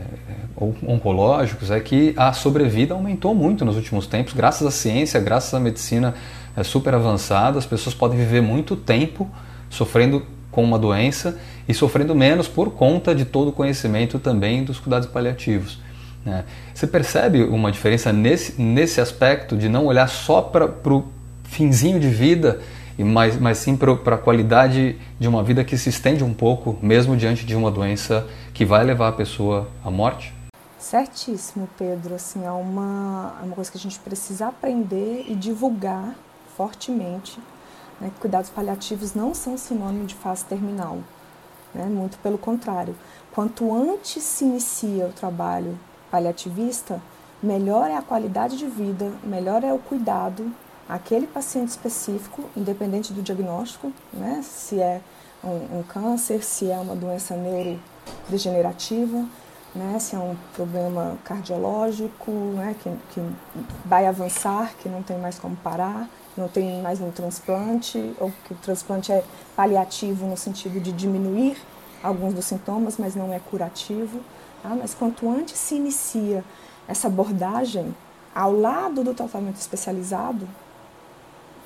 oncológicos 0.86 1.70
é 1.70 1.80
que 1.80 2.12
a 2.16 2.32
sobrevida 2.32 2.94
aumentou 2.94 3.34
muito 3.34 3.64
nos 3.64 3.76
últimos 3.76 4.06
tempos, 4.06 4.32
graças 4.32 4.66
à 4.66 4.70
ciência, 4.70 5.20
graças 5.20 5.54
à 5.54 5.60
medicina 5.60 6.14
é, 6.56 6.62
super 6.62 6.94
avançada, 6.94 7.58
as 7.58 7.66
pessoas 7.66 7.94
podem 7.94 8.18
viver 8.18 8.40
muito 8.40 8.76
tempo 8.76 9.30
sofrendo 9.70 10.24
com 10.50 10.62
uma 10.62 10.78
doença 10.78 11.38
e 11.68 11.74
sofrendo 11.74 12.14
menos 12.14 12.46
por 12.46 12.70
conta 12.70 13.14
de 13.14 13.24
todo 13.24 13.48
o 13.48 13.52
conhecimento 13.52 14.18
também 14.18 14.64
dos 14.64 14.78
cuidados 14.78 15.08
paliativos. 15.08 15.80
Né? 16.24 16.44
Você 16.72 16.86
percebe 16.86 17.42
uma 17.42 17.72
diferença 17.72 18.12
nesse, 18.12 18.60
nesse 18.60 19.00
aspecto 19.00 19.56
de 19.56 19.68
não 19.68 19.86
olhar 19.86 20.08
só 20.08 20.40
para 20.40 20.66
o 20.66 21.04
finzinho 21.42 21.98
de 21.98 22.08
vida 22.08 22.60
mas, 23.02 23.36
mas 23.40 23.58
sim 23.58 23.76
para 23.76 24.14
a 24.14 24.18
qualidade 24.18 24.96
de 25.18 25.26
uma 25.26 25.42
vida 25.42 25.64
que 25.64 25.76
se 25.76 25.88
estende 25.88 26.22
um 26.22 26.32
pouco, 26.32 26.78
mesmo 26.80 27.16
diante 27.16 27.44
de 27.44 27.56
uma 27.56 27.70
doença 27.70 28.28
que 28.52 28.64
vai 28.64 28.84
levar 28.84 29.08
a 29.08 29.12
pessoa 29.12 29.68
à 29.84 29.90
morte? 29.90 30.32
Certíssimo, 30.78 31.68
Pedro. 31.78 32.14
Assim, 32.14 32.44
é 32.44 32.50
uma, 32.50 33.36
é 33.40 33.44
uma 33.44 33.54
coisa 33.54 33.70
que 33.70 33.78
a 33.78 33.80
gente 33.80 33.98
precisa 33.98 34.48
aprender 34.48 35.24
e 35.26 35.34
divulgar 35.34 36.14
fortemente. 36.56 37.40
Né? 38.00 38.10
Cuidados 38.20 38.50
paliativos 38.50 39.14
não 39.14 39.34
são 39.34 39.56
sinônimo 39.56 40.04
de 40.04 40.14
fase 40.14 40.44
terminal. 40.44 40.98
Né? 41.74 41.86
Muito 41.86 42.18
pelo 42.18 42.38
contrário. 42.38 42.94
Quanto 43.32 43.74
antes 43.74 44.22
se 44.22 44.44
inicia 44.44 45.06
o 45.06 45.12
trabalho 45.12 45.76
paliativista, 46.10 47.00
melhor 47.42 47.90
é 47.90 47.96
a 47.96 48.02
qualidade 48.02 48.56
de 48.56 48.66
vida, 48.66 49.10
melhor 49.24 49.64
é 49.64 49.72
o 49.72 49.78
cuidado 49.78 50.52
aquele 50.88 51.26
paciente 51.26 51.68
específico, 51.68 52.44
independente 52.56 53.12
do 53.12 53.22
diagnóstico, 53.22 53.92
né? 54.12 54.40
se 54.42 54.80
é 54.80 55.00
um, 55.42 55.78
um 55.78 55.82
câncer, 55.82 56.42
se 56.42 56.70
é 56.70 56.76
uma 56.76 56.94
doença 56.94 57.34
neurodegenerativa, 57.36 59.24
né? 59.74 59.98
se 59.98 60.14
é 60.14 60.18
um 60.18 60.36
problema 60.54 61.18
cardiológico 61.24 62.30
né? 62.30 62.76
que, 62.82 62.90
que 63.12 63.20
vai 63.84 64.06
avançar, 64.06 64.74
que 64.80 64.88
não 64.88 65.02
tem 65.02 65.18
mais 65.18 65.38
como 65.38 65.56
parar, 65.56 66.08
não 66.36 66.48
tem 66.48 66.82
mais 66.82 67.00
um 67.00 67.10
transplante, 67.10 68.14
ou 68.18 68.32
que 68.44 68.52
o 68.52 68.56
transplante 68.56 69.12
é 69.12 69.24
paliativo 69.56 70.26
no 70.26 70.36
sentido 70.36 70.80
de 70.80 70.92
diminuir 70.92 71.56
alguns 72.02 72.34
dos 72.34 72.44
sintomas, 72.44 72.96
mas 72.98 73.14
não 73.14 73.32
é 73.32 73.38
curativo. 73.38 74.20
Tá? 74.62 74.70
Mas 74.70 74.94
quanto 74.94 75.28
antes 75.28 75.56
se 75.56 75.76
inicia 75.76 76.44
essa 76.86 77.06
abordagem 77.06 77.94
ao 78.34 78.52
lado 78.52 79.04
do 79.04 79.14
tratamento 79.14 79.56
especializado, 79.56 80.46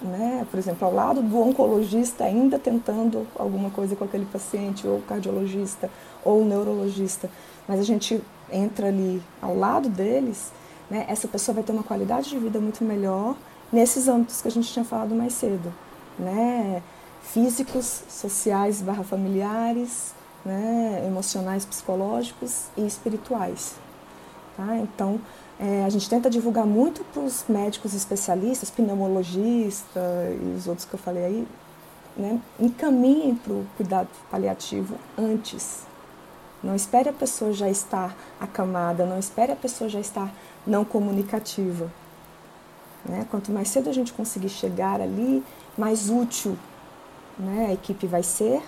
né? 0.00 0.46
por 0.50 0.58
exemplo, 0.58 0.86
ao 0.86 0.94
lado 0.94 1.22
do 1.22 1.40
oncologista 1.40 2.24
ainda 2.24 2.58
tentando 2.58 3.26
alguma 3.36 3.70
coisa 3.70 3.96
com 3.96 4.04
aquele 4.04 4.26
paciente, 4.26 4.86
ou 4.86 5.00
cardiologista, 5.02 5.90
ou 6.24 6.44
neurologista, 6.44 7.28
mas 7.66 7.80
a 7.80 7.82
gente 7.82 8.22
entra 8.50 8.88
ali 8.88 9.22
ao 9.42 9.56
lado 9.56 9.88
deles, 9.88 10.52
né? 10.90 11.04
essa 11.08 11.28
pessoa 11.28 11.56
vai 11.56 11.64
ter 11.64 11.72
uma 11.72 11.82
qualidade 11.82 12.30
de 12.30 12.38
vida 12.38 12.60
muito 12.60 12.84
melhor 12.84 13.36
nesses 13.72 14.08
âmbitos 14.08 14.40
que 14.40 14.48
a 14.48 14.50
gente 14.50 14.72
tinha 14.72 14.84
falado 14.84 15.14
mais 15.14 15.34
cedo, 15.34 15.72
né? 16.18 16.82
físicos, 17.22 18.02
sociais 18.08 18.80
barra 18.80 19.04
familiares, 19.04 20.14
né? 20.44 21.04
emocionais, 21.06 21.64
psicológicos 21.64 22.66
e 22.76 22.86
espirituais. 22.86 23.74
Tá? 24.56 24.76
Então, 24.78 25.20
é, 25.60 25.84
a 25.84 25.88
gente 25.88 26.08
tenta 26.08 26.30
divulgar 26.30 26.66
muito 26.66 27.02
para 27.04 27.22
os 27.22 27.44
médicos 27.48 27.92
especialistas, 27.92 28.70
pneumologista 28.70 30.00
e 30.40 30.54
os 30.56 30.68
outros 30.68 30.86
que 30.86 30.94
eu 30.94 30.98
falei 30.98 31.24
aí, 31.24 31.48
né? 32.16 32.40
encaminhem 32.60 33.34
para 33.34 33.52
o 33.52 33.66
cuidado 33.76 34.08
paliativo 34.30 34.96
antes. 35.16 35.82
Não 36.62 36.74
espere 36.74 37.08
a 37.08 37.12
pessoa 37.12 37.52
já 37.52 37.68
estar 37.68 38.16
acamada, 38.40 39.04
não 39.04 39.18
espere 39.18 39.52
a 39.52 39.56
pessoa 39.56 39.88
já 39.88 40.00
estar 40.00 40.32
não 40.66 40.84
comunicativa. 40.84 41.90
Né? 43.04 43.26
Quanto 43.30 43.50
mais 43.50 43.68
cedo 43.68 43.90
a 43.90 43.92
gente 43.92 44.12
conseguir 44.12 44.48
chegar 44.48 45.00
ali, 45.00 45.42
mais 45.76 46.08
útil 46.08 46.56
né, 47.38 47.66
a 47.68 47.72
equipe 47.72 48.06
vai 48.06 48.22
ser 48.22 48.60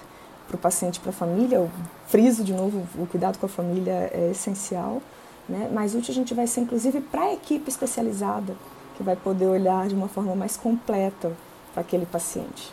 para 0.46 0.56
o 0.56 0.58
paciente, 0.58 1.00
para 1.00 1.10
a 1.10 1.12
família. 1.12 1.56
Eu 1.56 1.70
friso 2.06 2.42
de 2.42 2.52
novo, 2.52 2.86
o 3.00 3.06
cuidado 3.06 3.38
com 3.38 3.46
a 3.46 3.48
família 3.48 4.10
é 4.12 4.30
essencial 4.32 5.02
né? 5.50 5.68
mais 5.72 5.94
útil 5.94 6.12
a 6.12 6.14
gente 6.14 6.32
vai 6.32 6.46
ser 6.46 6.60
inclusive 6.60 7.00
para 7.00 7.24
a 7.24 7.34
equipe 7.34 7.68
especializada, 7.68 8.56
que 8.96 9.02
vai 9.02 9.16
poder 9.16 9.46
olhar 9.46 9.88
de 9.88 9.94
uma 9.94 10.08
forma 10.08 10.34
mais 10.36 10.56
completa 10.56 11.32
para 11.74 11.82
aquele 11.82 12.06
paciente. 12.06 12.72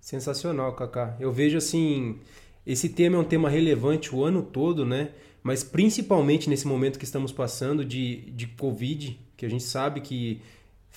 Sensacional, 0.00 0.72
Kaká. 0.74 1.16
Eu 1.18 1.32
vejo 1.32 1.58
assim, 1.58 2.20
esse 2.64 2.88
tema 2.88 3.16
é 3.16 3.18
um 3.18 3.24
tema 3.24 3.50
relevante 3.50 4.14
o 4.14 4.22
ano 4.22 4.40
todo, 4.40 4.86
né? 4.86 5.10
Mas 5.42 5.64
principalmente 5.64 6.48
nesse 6.48 6.66
momento 6.66 6.98
que 6.98 7.04
estamos 7.04 7.32
passando 7.32 7.84
de, 7.84 8.30
de 8.30 8.46
Covid, 8.46 9.18
que 9.36 9.44
a 9.44 9.50
gente 9.50 9.64
sabe 9.64 10.00
que 10.00 10.40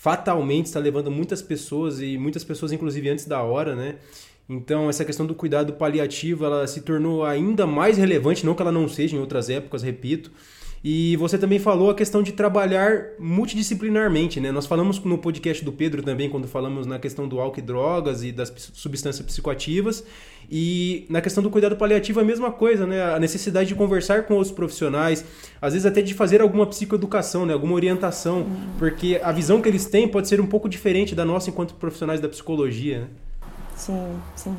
fatalmente 0.01 0.68
está 0.68 0.79
levando 0.79 1.12
muitas 1.12 1.41
pessoas 1.41 2.00
e 2.00 2.18
muitas 2.18 2.41
pessoas 2.41 2.72
inclusive 2.72 3.10
antes 3.10 3.25
da 3.25 3.44
hora, 3.44 3.75
né? 3.75 3.96
Então 4.48 4.89
essa 4.89 5.03
questão 5.03 5.25
do 5.25 5.36
cuidado 5.36 5.74
paliativo 5.74 6.46
ela 6.46 6.65
se 6.68 6.82
tornou 6.82 7.25
ainda 7.25 7.68
mais 7.68 7.98
relevante, 7.98 8.46
não 8.46 8.56
que 8.56 8.62
ela 8.62 8.72
não 8.72 8.88
seja 8.88 9.18
em 9.18 9.20
outras 9.20 9.50
épocas, 9.50 9.84
repito. 9.84 10.32
E 10.83 11.17
você 11.17 11.38
também 11.38 11.59
falou 11.59 11.89
a 11.89 11.95
questão 11.95 12.24
de 12.24 12.31
trabalhar 12.31 13.07
multidisciplinarmente, 13.19 14.39
né? 14.39 14.51
Nós 14.51 14.65
falamos 14.65 15.00
no 15.00 15.17
podcast 15.17 15.63
do 15.63 15.74
Pedro 15.74 16.01
também, 16.01 16.29
quando 16.29 16.48
falamos 16.48 16.88
na 16.88 16.98
questão 16.98 17.27
do 17.27 17.39
álcool 17.39 17.59
e 17.59 17.62
drogas 17.62 18.24
e 18.24 18.31
das 18.31 18.53
substâncias 18.74 19.25
psicoativas. 19.25 20.03
E 20.50 21.05
na 21.09 21.21
questão 21.21 21.43
do 21.43 21.50
cuidado 21.50 21.75
paliativo, 21.75 22.21
a 22.21 22.24
mesma 22.24 22.51
coisa, 22.51 22.88
né? 22.88 23.13
A 23.13 23.19
necessidade 23.19 23.67
de 23.67 23.75
conversar 23.75 24.24
com 24.24 24.36
outros 24.36 24.53
profissionais, 24.53 25.25
às 25.62 25.74
vezes 25.74 25.86
até 25.86 26.01
de 26.01 26.13
fazer 26.13 26.41
alguma 26.41 26.65
psicoeducação, 26.65 27.45
né? 27.45 27.53
Alguma 27.53 27.74
orientação, 27.74 28.48
porque 28.77 29.19
a 29.21 29.33
visão 29.33 29.62
que 29.62 29.67
eles 29.67 29.86
têm 29.86 30.07
pode 30.07 30.29
ser 30.29 30.39
um 30.39 30.48
pouco 30.48 30.69
diferente 30.69 31.13
da 31.13 31.25
nossa 31.25 31.50
enquanto 31.50 31.75
profissionais 31.75 32.21
da 32.21 32.29
psicologia, 32.29 33.01
né? 33.01 33.07
Sim, 33.75 34.19
sim. 34.36 34.57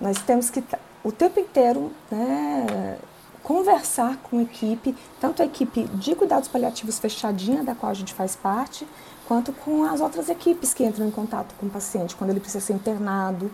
Nós 0.00 0.18
temos 0.22 0.50
que 0.50 0.62
o 1.02 1.10
tempo 1.10 1.40
inteiro, 1.40 1.90
né? 2.10 2.98
Conversar 3.42 4.18
com 4.18 4.38
a 4.38 4.42
equipe, 4.42 4.94
tanto 5.20 5.42
a 5.42 5.44
equipe 5.44 5.84
de 5.94 6.14
cuidados 6.14 6.48
paliativos 6.48 6.98
fechadinha, 6.98 7.62
da 7.62 7.74
qual 7.74 7.90
a 7.90 7.94
gente 7.94 8.14
faz 8.14 8.36
parte, 8.36 8.86
quanto 9.26 9.52
com 9.52 9.84
as 9.84 10.00
outras 10.00 10.28
equipes 10.28 10.72
que 10.72 10.84
entram 10.84 11.06
em 11.06 11.10
contato 11.10 11.54
com 11.58 11.66
o 11.66 11.70
paciente, 11.70 12.14
quando 12.16 12.30
ele 12.30 12.40
precisa 12.40 12.64
ser 12.64 12.72
internado, 12.72 13.50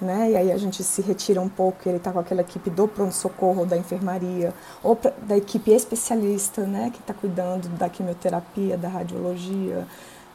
né? 0.00 0.30
E 0.30 0.36
aí 0.36 0.52
a 0.52 0.56
gente 0.56 0.82
se 0.82 1.02
retira 1.02 1.40
um 1.40 1.48
pouco, 1.48 1.88
ele 1.88 1.98
está 1.98 2.10
com 2.10 2.18
aquela 2.18 2.40
equipe 2.40 2.70
do 2.70 2.88
pronto-socorro, 2.88 3.66
da 3.66 3.76
enfermaria, 3.76 4.54
ou 4.82 4.96
pra, 4.96 5.12
da 5.22 5.36
equipe 5.36 5.70
especialista, 5.70 6.62
né? 6.62 6.90
Que 6.90 7.00
está 7.00 7.12
cuidando 7.12 7.68
da 7.76 7.88
quimioterapia, 7.88 8.76
da 8.76 8.88
radiologia, 8.88 9.86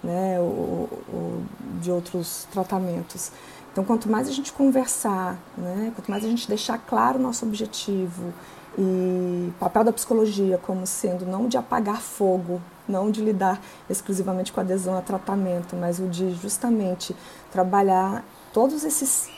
né? 0.03 0.39
Ou, 0.39 0.89
ou 1.11 1.41
de 1.81 1.91
outros 1.91 2.47
tratamentos. 2.51 3.31
Então, 3.71 3.83
quanto 3.83 4.09
mais 4.09 4.29
a 4.29 4.31
gente 4.31 4.53
conversar, 4.53 5.37
né? 5.57 5.91
Quanto 5.95 6.09
mais 6.09 6.23
a 6.23 6.27
gente 6.27 6.47
deixar 6.47 6.77
claro 6.77 7.19
o 7.19 7.21
nosso 7.21 7.45
objetivo 7.45 8.33
e 8.77 9.51
papel 9.59 9.83
da 9.83 9.93
psicologia 9.93 10.57
como 10.57 10.85
sendo 10.85 11.25
não 11.25 11.47
de 11.47 11.57
apagar 11.57 12.01
fogo, 12.01 12.61
não 12.87 13.09
de 13.09 13.21
lidar 13.21 13.61
exclusivamente 13.89 14.51
com 14.51 14.59
adesão 14.59 14.97
a 14.97 15.01
tratamento, 15.01 15.75
mas 15.75 15.99
o 15.99 16.07
de 16.07 16.31
justamente 16.33 17.15
trabalhar 17.51 18.23
todos 18.53 18.83
esses, 18.83 19.29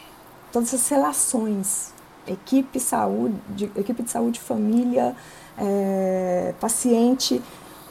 todas 0.51 0.74
essas 0.74 0.89
relações, 0.89 1.94
equipe, 2.27 2.79
saúde, 2.79 3.72
equipe 3.75 4.03
de 4.03 4.10
saúde, 4.10 4.39
família, 4.39 5.15
é, 5.58 6.53
paciente 6.60 7.41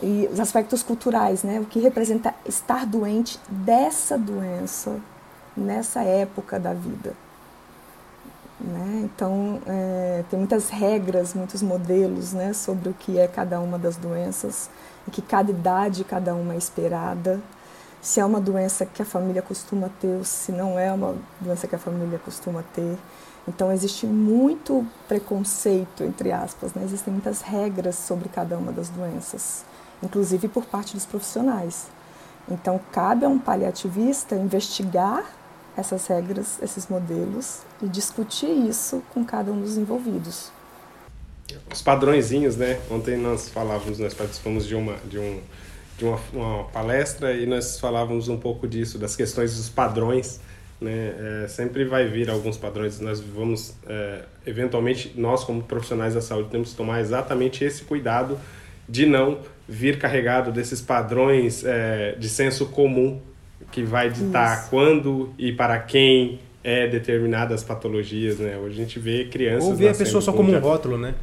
e 0.03 0.29
os 0.31 0.39
aspectos 0.41 0.83
culturais, 0.83 1.43
né? 1.43 1.61
o 1.61 1.65
que 1.65 1.79
representa 1.79 2.35
estar 2.45 2.85
doente 2.85 3.41
dessa 3.49 4.19
doença 4.19 4.97
nessa 5.57 6.03
época 6.03 6.61
da 6.61 6.75
vida. 6.75 7.15
Né? 8.59 9.03
Então, 9.05 9.61
é, 9.67 10.25
tem 10.31 10.39
muitas 10.39 10.71
regras, 10.71 11.35
muitos 11.35 11.63
modelos 11.63 12.33
né, 12.33 12.53
sobre 12.53 12.89
o 12.89 12.95
que 12.95 13.19
é 13.19 13.29
cada 13.29 13.61
uma 13.61 13.79
das 13.79 13.97
doenças, 13.97 14.71
e 15.07 15.11
que 15.11 15.21
cada 15.21 15.51
idade 15.51 16.05
cada 16.05 16.35
uma 16.35 16.55
é 16.55 16.57
esperada, 16.57 17.41
se 18.01 18.21
é 18.21 18.25
uma 18.25 18.41
doença 18.41 18.87
que 18.87 19.03
a 19.03 19.05
família 19.05 19.43
costuma 19.43 19.91
ter 20.01 20.17
ou 20.17 20.25
se 20.25 20.53
não 20.53 20.79
é 20.79 20.93
uma 20.93 21.17
doença 21.41 21.67
que 21.67 21.75
a 21.75 21.79
família 21.79 22.19
costuma 22.19 22.63
ter. 22.75 22.97
Então, 23.49 23.71
existe 23.71 24.07
muito 24.07 24.87
preconceito, 25.07 26.03
entre 26.03 26.33
aspas, 26.33 26.75
né? 26.75 26.83
existem 26.85 27.13
muitas 27.13 27.43
regras 27.43 27.97
sobre 27.97 28.29
cada 28.29 28.57
uma 28.57 28.73
das 28.73 28.89
doenças, 28.89 29.65
inclusive 30.03 30.49
por 30.49 30.65
parte 30.65 30.95
dos 30.95 31.07
profissionais. 31.07 31.87
Então, 32.49 32.81
cabe 32.91 33.25
a 33.25 33.29
um 33.29 33.39
paliativista 33.39 34.35
investigar 34.35 35.25
essas 35.77 36.07
regras, 36.07 36.61
esses 36.63 36.89
modelos 36.89 37.61
e 37.83 37.89
discutir 37.89 38.51
isso 38.69 39.03
com 39.13 39.25
cada 39.25 39.53
um 39.53 39.61
dos 39.61 39.77
envolvidos. 39.77 40.51
Os 41.73 41.83
padrõezinhos, 41.83 42.57
né? 42.57 42.81
Ontem 42.91 43.17
nós 43.17 43.49
falávamos, 43.49 43.99
nós 43.99 44.15
participamos 44.15 44.67
de 44.67 44.75
uma 44.75 44.97
de 45.05 45.19
um 45.19 45.41
de 45.99 46.05
uma, 46.05 46.19
uma 46.33 46.65
palestra 46.65 47.33
e 47.33 47.47
nós 47.47 47.81
falávamos 47.81 48.29
um 48.29 48.37
pouco 48.37 48.69
disso, 48.69 48.99
das 48.99 49.17
questões 49.17 49.57
dos 49.57 49.69
padrões, 49.69 50.41
né? 50.81 51.45
É, 51.45 51.49
sempre 51.49 51.85
vai 51.85 52.07
vir 52.07 52.29
alguns 52.29 52.57
padrões. 52.57 53.01
Nós 53.01 53.21
vamos, 53.21 53.75
é, 53.87 54.23
eventualmente, 54.47 55.13
nós 55.17 55.45
como 55.45 55.63
profissionais 55.63 56.15
da 56.15 56.21
saúde 56.21 56.51
temos 56.51 56.71
que 56.71 56.77
tomar 56.77 57.01
exatamente 57.01 57.65
esse 57.65 57.85
cuidado 57.85 58.39
de 58.89 59.07
não 59.07 59.41
vir 59.69 59.99
carregado 59.99 60.53
desses 60.53 60.81
padrões 60.81 61.65
é, 61.65 62.15
de 62.19 62.29
senso 62.29 62.67
comum 62.67 63.21
que 63.71 63.83
vai 63.83 64.11
ditar 64.11 64.61
Isso. 64.61 64.71
quando 64.71 65.33
e 65.39 65.53
para 65.53 65.79
quem 65.79 66.39
é 66.63 66.87
determinadas 66.87 67.63
patologias, 67.63 68.39
né? 68.39 68.57
Hoje 68.57 68.75
a 68.75 68.83
gente 68.83 68.99
vê 68.99 69.27
crianças... 69.27 69.69
Ou 69.69 69.75
vê 69.75 69.89
a 69.89 69.95
pessoa 69.95 70.21
só 70.21 70.33
como 70.33 70.53
um 70.53 70.59
rótulo, 70.59 70.99
né? 70.99 71.15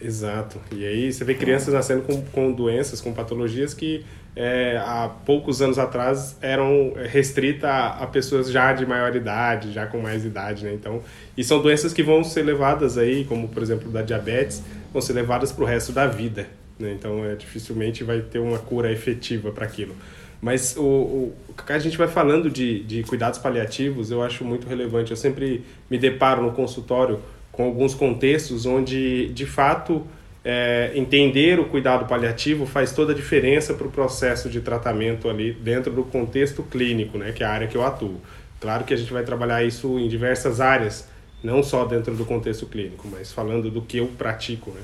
Exato. 0.00 0.60
E 0.72 0.84
aí 0.84 1.12
você 1.12 1.24
vê 1.24 1.34
crianças 1.34 1.72
nascendo 1.72 2.02
com, 2.02 2.20
com 2.22 2.52
doenças, 2.52 3.00
com 3.00 3.12
patologias 3.12 3.72
que 3.72 4.04
é, 4.36 4.76
há 4.84 5.08
poucos 5.24 5.62
anos 5.62 5.78
atrás 5.78 6.36
eram 6.42 6.92
restritas 7.08 7.64
a, 7.64 7.88
a, 8.02 8.06
pessoas 8.06 8.50
já 8.50 8.72
de 8.72 8.84
maior 8.84 9.14
idade, 9.14 9.72
já 9.72 9.86
com 9.86 9.98
mais 9.98 10.24
idade, 10.24 10.64
né? 10.64 10.74
Então, 10.74 11.00
e 11.36 11.44
são 11.44 11.62
doenças 11.62 11.92
que 11.92 12.02
vão 12.02 12.24
ser 12.24 12.42
levadas 12.42 12.98
aí, 12.98 13.24
como 13.24 13.48
por 13.48 13.62
exemplo 13.62 13.90
da 13.90 14.02
diabetes, 14.02 14.62
vão 14.92 15.00
ser 15.00 15.12
levadas 15.12 15.52
para 15.52 15.64
o 15.64 15.66
resto 15.66 15.92
da 15.92 16.06
vida, 16.06 16.48
né? 16.78 16.92
Então, 16.98 17.24
é, 17.24 17.36
dificilmente 17.36 18.02
vai 18.02 18.20
ter 18.20 18.40
uma 18.40 18.58
cura 18.58 18.90
efetiva 18.90 19.52
para 19.52 19.64
aquilo. 19.64 19.94
Mas 20.44 20.76
o, 20.76 20.82
o 20.82 21.34
a 21.66 21.78
gente 21.78 21.96
vai 21.96 22.06
falando 22.06 22.50
de, 22.50 22.80
de 22.80 23.02
cuidados 23.02 23.38
paliativos, 23.38 24.10
eu 24.10 24.22
acho 24.22 24.44
muito 24.44 24.68
relevante. 24.68 25.10
Eu 25.10 25.16
sempre 25.16 25.64
me 25.88 25.96
deparo 25.96 26.42
no 26.42 26.52
consultório 26.52 27.18
com 27.50 27.64
alguns 27.64 27.94
contextos 27.94 28.66
onde, 28.66 29.28
de 29.28 29.46
fato, 29.46 30.06
é, 30.44 30.92
entender 30.94 31.58
o 31.58 31.64
cuidado 31.64 32.04
paliativo 32.04 32.66
faz 32.66 32.92
toda 32.92 33.12
a 33.12 33.14
diferença 33.14 33.72
para 33.72 33.86
o 33.86 33.90
processo 33.90 34.50
de 34.50 34.60
tratamento 34.60 35.30
ali 35.30 35.54
dentro 35.54 35.90
do 35.90 36.04
contexto 36.04 36.62
clínico, 36.62 37.16
né, 37.16 37.32
que 37.32 37.42
é 37.42 37.46
a 37.46 37.50
área 37.50 37.66
que 37.66 37.74
eu 37.74 37.82
atuo. 37.82 38.20
Claro 38.60 38.84
que 38.84 38.92
a 38.92 38.98
gente 38.98 39.10
vai 39.10 39.22
trabalhar 39.22 39.64
isso 39.64 39.98
em 39.98 40.08
diversas 40.08 40.60
áreas, 40.60 41.08
não 41.42 41.62
só 41.62 41.86
dentro 41.86 42.14
do 42.14 42.26
contexto 42.26 42.66
clínico, 42.66 43.08
mas 43.10 43.32
falando 43.32 43.70
do 43.70 43.80
que 43.80 43.96
eu 43.96 44.08
pratico, 44.08 44.72
né. 44.72 44.80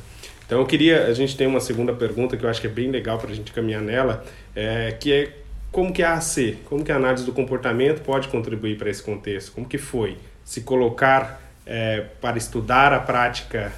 Então 0.47 0.59
eu 0.59 0.67
queria, 0.67 1.07
a 1.07 1.13
gente 1.13 1.37
tem 1.37 1.47
uma 1.47 1.61
segunda 1.61 1.93
pergunta 1.93 2.37
que 2.37 2.45
eu 2.45 2.51
acho 2.51 2.61
que 2.61 2.67
é 2.67 2.71
bem 2.71 2.91
legal 2.91 3.19
para 3.19 3.31
a 3.31 3.35
gente 3.35 3.53
caminhar 3.53 3.83
nela, 3.83 4.25
é, 4.57 4.91
que 4.99 5.13
é 5.13 5.40
como 5.73 5.93
que 5.93 6.03
a 6.03 6.15
AC, 6.15 6.59
como 6.69 6.85
que 6.85 6.91
a 6.91 6.97
análise 6.97 7.25
do 7.25 7.33
comportamento 7.33 8.03
pode 8.03 8.29
contribuir 8.29 8.77
para 8.77 8.91
esse 8.91 9.03
contexto? 9.03 9.53
Como 9.53 9.67
que 9.67 9.79
foi 9.79 10.19
se 10.45 10.63
colocar 10.63 11.41
é, 11.65 12.07
para 12.21 12.37
estudar 12.37 12.93
a 12.93 13.01
prática 13.01 13.73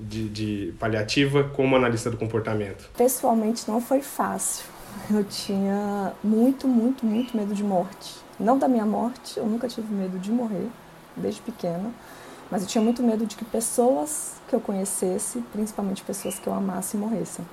de, 0.00 0.28
de 0.28 0.74
paliativa 0.78 1.44
como 1.44 1.76
analista 1.76 2.10
do 2.10 2.16
comportamento? 2.16 2.88
Pessoalmente 2.96 3.68
não 3.68 3.80
foi 3.80 4.00
fácil. 4.00 4.64
Eu 5.10 5.22
tinha 5.24 6.12
muito, 6.24 6.66
muito, 6.66 7.04
muito 7.04 7.36
medo 7.36 7.54
de 7.54 7.62
morte. 7.62 8.16
Não 8.40 8.58
da 8.58 8.68
minha 8.68 8.86
morte, 8.86 9.36
eu 9.36 9.46
nunca 9.46 9.68
tive 9.68 9.92
medo 9.92 10.18
de 10.18 10.30
morrer, 10.30 10.68
desde 11.16 11.40
pequena. 11.42 11.90
Mas 12.50 12.62
eu 12.62 12.68
tinha 12.68 12.82
muito 12.82 13.02
medo 13.02 13.26
de 13.26 13.36
que 13.36 13.44
pessoas 13.44 14.36
que 14.48 14.54
eu 14.54 14.60
conhecesse, 14.60 15.40
principalmente 15.52 16.02
pessoas 16.02 16.38
que 16.38 16.46
eu 16.46 16.54
amasse, 16.54 16.96
morressem. 16.96 17.44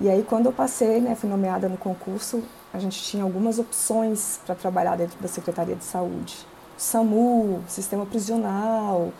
E 0.00 0.08
aí, 0.08 0.22
quando 0.22 0.46
eu 0.46 0.52
passei, 0.52 1.00
né, 1.00 1.16
fui 1.16 1.28
nomeada 1.28 1.68
no 1.68 1.76
concurso, 1.76 2.42
a 2.72 2.78
gente 2.78 3.02
tinha 3.02 3.24
algumas 3.24 3.58
opções 3.58 4.38
para 4.46 4.54
trabalhar 4.54 4.96
dentro 4.96 5.18
da 5.20 5.26
Secretaria 5.26 5.74
de 5.74 5.84
Saúde. 5.84 6.46
SAMU, 6.76 7.60
Sistema 7.66 8.06
Prisional, 8.06 9.12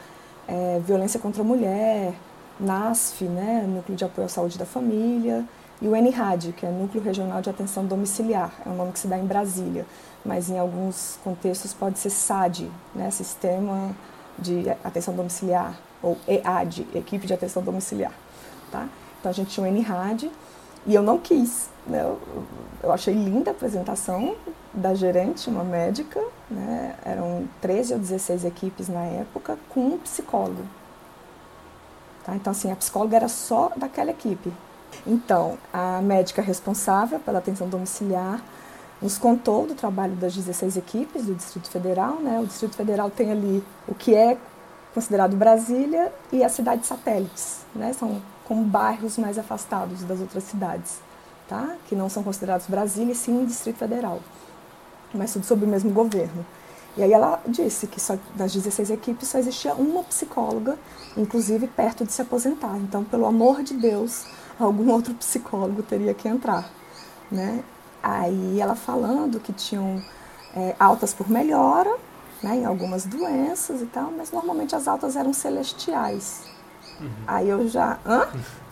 é, 0.47 0.81
Violência 0.87 1.19
contra 1.19 1.43
a 1.43 1.45
Mulher, 1.45 2.15
NASF, 2.61 3.25
né, 3.25 3.65
Núcleo 3.67 3.97
de 3.97 4.05
Apoio 4.05 4.27
à 4.27 4.29
Saúde 4.29 4.57
da 4.57 4.65
Família, 4.65 5.45
e 5.83 5.89
o 5.89 5.97
NRAD, 5.97 6.53
que 6.53 6.65
é 6.65 6.71
Núcleo 6.71 7.03
Regional 7.03 7.41
de 7.41 7.51
Atenção 7.51 7.85
Domiciliar, 7.85 8.53
é 8.65 8.69
um 8.69 8.77
nome 8.77 8.93
que 8.93 8.99
se 9.01 9.09
dá 9.09 9.19
em 9.19 9.27
Brasília, 9.27 9.85
mas 10.25 10.49
em 10.49 10.59
alguns 10.59 11.19
contextos 11.25 11.75
pode 11.75 11.99
ser 11.99 12.11
SAD, 12.11 12.71
né, 12.95 13.11
Sistema 13.11 13.95
de 14.39 14.71
Atenção 14.85 15.15
Domiciliar, 15.15 15.77
ou 16.01 16.17
EAD, 16.29 16.87
Equipe 16.95 17.27
de 17.27 17.35
Atenção 17.35 17.63
Domiciliar. 17.63 18.13
Tá? 18.71 18.89
Então 19.19 19.31
a 19.31 19.35
gente 19.35 19.51
tinha 19.51 19.67
o 19.67 19.73
NRAD, 19.73 20.31
e 20.89 20.95
eu 20.95 21.03
não 21.03 21.19
quis. 21.19 21.69
Né? 21.87 22.03
Eu, 22.03 22.19
eu 22.83 22.93
achei 22.93 23.15
linda 23.15 23.51
a 23.51 23.53
apresentação 23.53 24.35
da 24.73 24.95
gerente, 24.95 25.49
uma 25.49 25.63
médica, 25.63 26.21
né? 26.51 26.97
eram 27.05 27.47
13 27.61 27.93
ou 27.93 27.99
16 28.01 28.45
equipes 28.47 28.89
na 28.89 29.05
época, 29.05 29.59
com 29.69 29.81
um 29.81 29.99
psicólogo. 29.99 30.65
Tá? 32.25 32.35
Então, 32.35 32.51
assim, 32.51 32.73
a 32.73 32.77
psicóloga 32.77 33.17
era 33.17 33.29
só 33.29 33.71
daquela 33.77 34.11
equipe. 34.11 34.51
Então, 35.07 35.59
a 35.73 36.01
médica 36.01 36.41
responsável 36.41 37.21
pela 37.21 37.39
atenção 37.39 37.69
domiciliar 37.69 38.43
nos 39.01 39.19
contou 39.19 39.67
do 39.67 39.75
trabalho 39.75 40.17
das 40.17 40.35
16 40.35 40.79
equipes 40.79 41.27
do 41.27 41.35
Distrito 41.35 41.69
Federal. 41.69 42.15
Né? 42.15 42.41
O 42.41 42.47
Distrito 42.47 42.75
Federal 42.75 43.11
tem 43.11 43.31
ali 43.31 43.63
o 43.87 43.95
que 43.95 44.15
é 44.15 44.39
considerado 44.95 45.37
Brasília 45.37 46.11
e 46.33 46.43
as 46.43 46.53
cidades 46.53 46.87
satélites, 46.87 47.61
né? 47.75 47.93
são 47.93 48.21
como 48.49 48.65
bairros 48.65 49.19
mais 49.19 49.39
afastados 49.39 50.03
das 50.03 50.21
outras 50.21 50.43
cidades, 50.45 51.01
tá? 51.47 51.77
que 51.87 51.95
não 51.95 52.09
são 52.09 52.23
considerados 52.23 52.67
Brasília 52.67 53.13
e 53.13 53.15
sim 53.15 53.45
Distrito 53.45 53.77
Federal, 53.77 54.21
mas 55.13 55.33
tudo 55.33 55.45
sob 55.45 55.67
o 55.67 55.69
mesmo 55.69 55.91
governo. 55.91 56.45
E 56.97 57.03
aí 57.03 57.13
ela 57.13 57.41
disse 57.47 57.87
que 57.87 58.01
só, 58.01 58.17
das 58.35 58.53
16 58.53 58.91
equipes 58.91 59.29
só 59.29 59.39
existia 59.39 59.75
uma 59.75 60.03
psicóloga, 60.03 60.77
inclusive 61.17 61.69
perto 61.69 62.05
de 62.05 62.13
se 62.13 62.23
aposentar. 62.23 62.77
Então, 62.79 63.05
pelo 63.05 63.27
amor 63.27 63.63
de 63.63 63.75
Deus, 63.75 64.25
algum 64.59 64.91
outro 64.91 65.15
psicólogo 65.15 65.83
teria 65.83 66.13
que 66.15 66.27
entrar. 66.27 66.69
Né? 67.31 67.63
Aí 68.03 68.61
ela 68.61 68.75
falando 68.75 69.39
que 69.39 69.53
tinham 69.53 70.03
é, 70.57 70.75
altas 70.79 71.13
por 71.13 71.31
melhora, 71.31 71.95
né, 72.43 72.57
em 72.57 72.65
algumas 72.65 73.05
doenças 73.05 73.83
e 73.83 73.87
tal, 73.87 74.11
mas 74.17 74.33
normalmente 74.33 74.75
as 74.75 74.89
altas 74.89 75.17
eram 75.17 75.33
celestiais. 75.33 76.43
Uhum. 77.01 77.11
Aí 77.27 77.49
eu 77.49 77.69
já, 77.69 77.99
hã? 78.07 78.29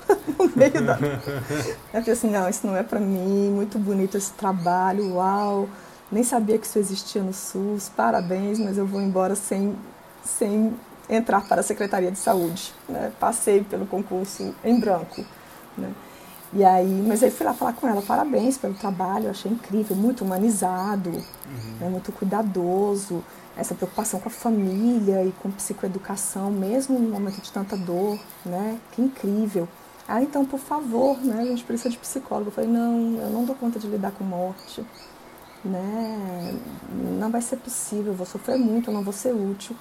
no 0.39 0.51
meio 0.55 0.85
da. 0.85 0.99
Eu 1.93 2.01
falei 2.01 2.13
assim: 2.13 2.31
não, 2.31 2.49
isso 2.49 2.67
não 2.67 2.77
é 2.77 2.83
para 2.83 3.01
mim, 3.01 3.51
muito 3.51 3.79
bonito 3.79 4.17
esse 4.17 4.33
trabalho, 4.33 5.15
uau 5.15 5.69
nem 6.11 6.23
sabia 6.23 6.59
que 6.59 6.67
isso 6.67 6.79
existia 6.79 7.23
no 7.23 7.33
SUS, 7.33 7.89
parabéns, 7.89 8.59
mas 8.59 8.79
eu 8.79 8.87
vou 8.87 9.01
embora 9.01 9.35
sem, 9.35 9.77
sem 10.25 10.75
entrar 11.09 11.47
para 11.47 11.61
a 11.61 11.65
Secretaria 11.65 12.11
de 12.11 12.19
Saúde. 12.19 12.73
Né? 12.89 13.13
Passei 13.19 13.63
pelo 13.65 13.87
concurso 13.87 14.55
em 14.65 14.79
branco. 14.79 15.25
Né? 15.77 15.93
E 16.53 16.65
aí, 16.65 17.05
mas 17.07 17.23
aí 17.23 17.31
fui 17.31 17.45
lá 17.45 17.53
falar 17.53 17.73
com 17.73 17.89
ela, 17.89 18.01
parabéns 18.01 18.57
pelo 18.57 18.75
trabalho, 18.75 19.29
achei 19.29 19.51
incrível, 19.51 19.97
muito 19.97 20.25
humanizado, 20.25 21.11
uhum. 21.11 21.77
né? 21.81 21.89
muito 21.89 22.13
cuidadoso, 22.13 23.23
essa 23.57 23.75
preocupação 23.75 24.21
com 24.21 24.29
a 24.29 24.33
família 24.33 25.25
e 25.25 25.33
com 25.43 25.51
psicoeducação, 25.51 26.51
mesmo 26.51 26.99
no 26.99 27.09
momento 27.09 27.41
de 27.41 27.51
tanta 27.51 27.77
dor, 27.77 28.19
né? 28.45 28.79
Que 28.93 29.03
incrível. 29.03 29.69
Ah, 30.07 30.23
então, 30.23 30.45
por 30.45 30.61
favor, 30.61 31.19
né? 31.19 31.41
A 31.41 31.47
gente 31.47 31.65
precisa 31.65 31.91
de 31.91 31.99
psicólogo. 31.99 32.49
Eu 32.49 32.53
falei, 32.53 32.71
não, 32.71 33.17
eu 33.21 33.31
não 33.31 33.45
dou 33.45 33.57
conta 33.57 33.79
de 33.79 33.87
lidar 33.87 34.13
com 34.13 34.23
morte 34.23 34.85
né? 35.67 36.55
Não 37.19 37.31
vai 37.31 37.41
ser 37.43 37.57
possível, 37.57 38.13
eu 38.13 38.17
vou 38.17 38.27
sofrer 38.27 38.59
muito, 38.59 38.91
eu 38.91 38.95
não 38.95 39.03
vou 39.03 39.13
ser 39.13 39.33
útil. 39.33 39.77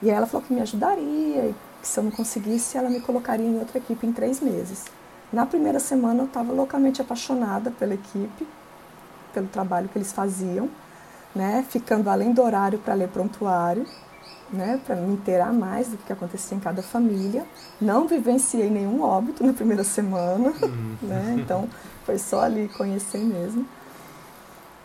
E 0.00 0.10
aí 0.10 0.16
ela 0.16 0.26
falou 0.26 0.46
que 0.46 0.52
me 0.52 0.60
ajudaria, 0.60 1.54
que 1.80 1.88
se 1.88 1.98
eu 1.98 2.04
não 2.04 2.10
conseguisse, 2.10 2.78
ela 2.78 2.88
me 2.88 3.00
colocaria 3.00 3.46
em 3.46 3.58
outra 3.58 3.78
equipe 3.78 4.06
em 4.06 4.12
três 4.12 4.40
meses. 4.40 4.84
Na 5.32 5.44
primeira 5.44 5.80
semana 5.80 6.22
eu 6.22 6.26
estava 6.26 6.52
loucamente 6.52 7.02
apaixonada 7.02 7.70
pela 7.70 7.94
equipe, 7.94 8.46
pelo 9.34 9.48
trabalho 9.48 9.88
que 9.88 9.98
eles 9.98 10.12
faziam, 10.12 10.70
né? 11.38 11.64
Ficando 11.68 12.10
além 12.10 12.32
do 12.32 12.42
horário 12.42 12.78
para 12.78 12.94
ler 12.94 13.08
prontuário, 13.08 13.86
né? 14.52 14.80
Para 14.84 14.96
me 14.96 15.14
inteirar 15.14 15.52
mais 15.52 15.88
do 15.88 15.96
que 15.96 16.12
acontecia 16.12 16.56
em 16.56 16.60
cada 16.60 16.82
família. 16.82 17.46
Não 17.80 18.08
vivenciei 18.08 18.68
nenhum 18.68 19.00
óbito 19.00 19.44
na 19.46 19.52
primeira 19.52 19.84
semana, 19.84 20.52
uhum. 20.60 20.96
né? 21.00 21.36
Então 21.38 21.68
foi 22.04 22.18
só 22.18 22.40
ali 22.40 22.68
conhecer 22.76 23.18
mesmo 23.18 23.64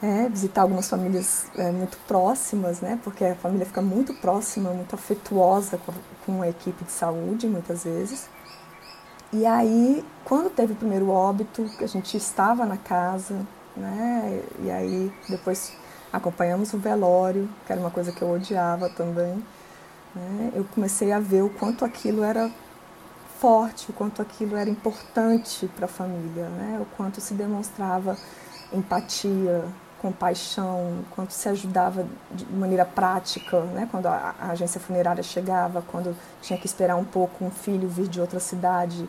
é, 0.04 0.28
visitar 0.28 0.64
algumas 0.64 0.90
famílias 0.90 1.46
é, 1.56 1.72
muito 1.72 1.98
próximas, 2.06 2.82
né? 2.82 3.00
Porque 3.06 3.24
a 3.24 3.36
família 3.36 3.66
fica 3.66 3.82
muito 3.82 4.14
próxima, 4.16 4.70
muito 4.72 4.94
afetuosa 4.94 5.78
com, 5.78 5.94
com 6.26 6.42
a 6.42 6.50
equipe 6.50 6.84
de 6.84 6.92
saúde, 6.92 7.48
muitas 7.48 7.86
vezes. 7.86 8.28
E 9.32 9.46
aí, 9.46 10.04
quando 10.26 10.50
teve 10.50 10.74
o 10.74 10.76
primeiro 10.76 11.10
óbito, 11.10 11.66
a 11.80 11.88
gente 11.88 12.18
estava 12.18 12.66
na 12.66 12.76
casa, 12.76 13.34
né? 13.78 14.44
E 14.62 14.70
aí 14.70 15.12
depois 15.30 15.74
acompanhamos 16.14 16.72
o 16.74 16.78
velório, 16.78 17.50
que 17.66 17.72
era 17.74 17.82
uma 17.82 17.92
coisa 17.92 18.12
que 18.12 18.22
eu 18.22 18.32
odiava 18.32 18.88
também. 18.90 19.44
Né? 20.14 20.52
Eu 20.54 20.64
comecei 20.66 21.12
a 21.12 21.20
ver 21.20 21.42
o 21.42 21.50
quanto 21.50 21.84
aquilo 21.84 22.24
era 22.24 22.52
forte, 23.40 23.90
o 23.90 23.94
quanto 23.94 24.22
aquilo 24.22 24.56
era 24.56 24.70
importante 24.70 25.68
para 25.76 25.86
a 25.86 25.88
família, 25.90 26.48
né? 26.50 26.80
O 26.80 26.86
quanto 26.96 27.20
se 27.20 27.34
demonstrava 27.34 28.16
empatia, 28.72 29.66
compaixão, 30.04 31.00
quanto 31.12 31.32
se 31.32 31.48
ajudava 31.48 32.06
de 32.30 32.46
maneira 32.46 32.84
prática, 32.84 33.62
né? 33.62 33.88
quando 33.90 34.08
a, 34.08 34.36
a, 34.38 34.52
agência 34.52 34.80
funerária 34.80 35.24
chegava, 35.24 35.82
quando 35.82 36.14
tinha 36.42 36.60
que 36.60 36.66
esperar 36.66 36.98
um 36.98 37.06
pouco 37.06 37.46
um 37.46 37.50
filho 37.50 37.88
vir 37.88 38.10
de 38.10 38.20
outra 38.20 38.38
cidade, 38.40 39.08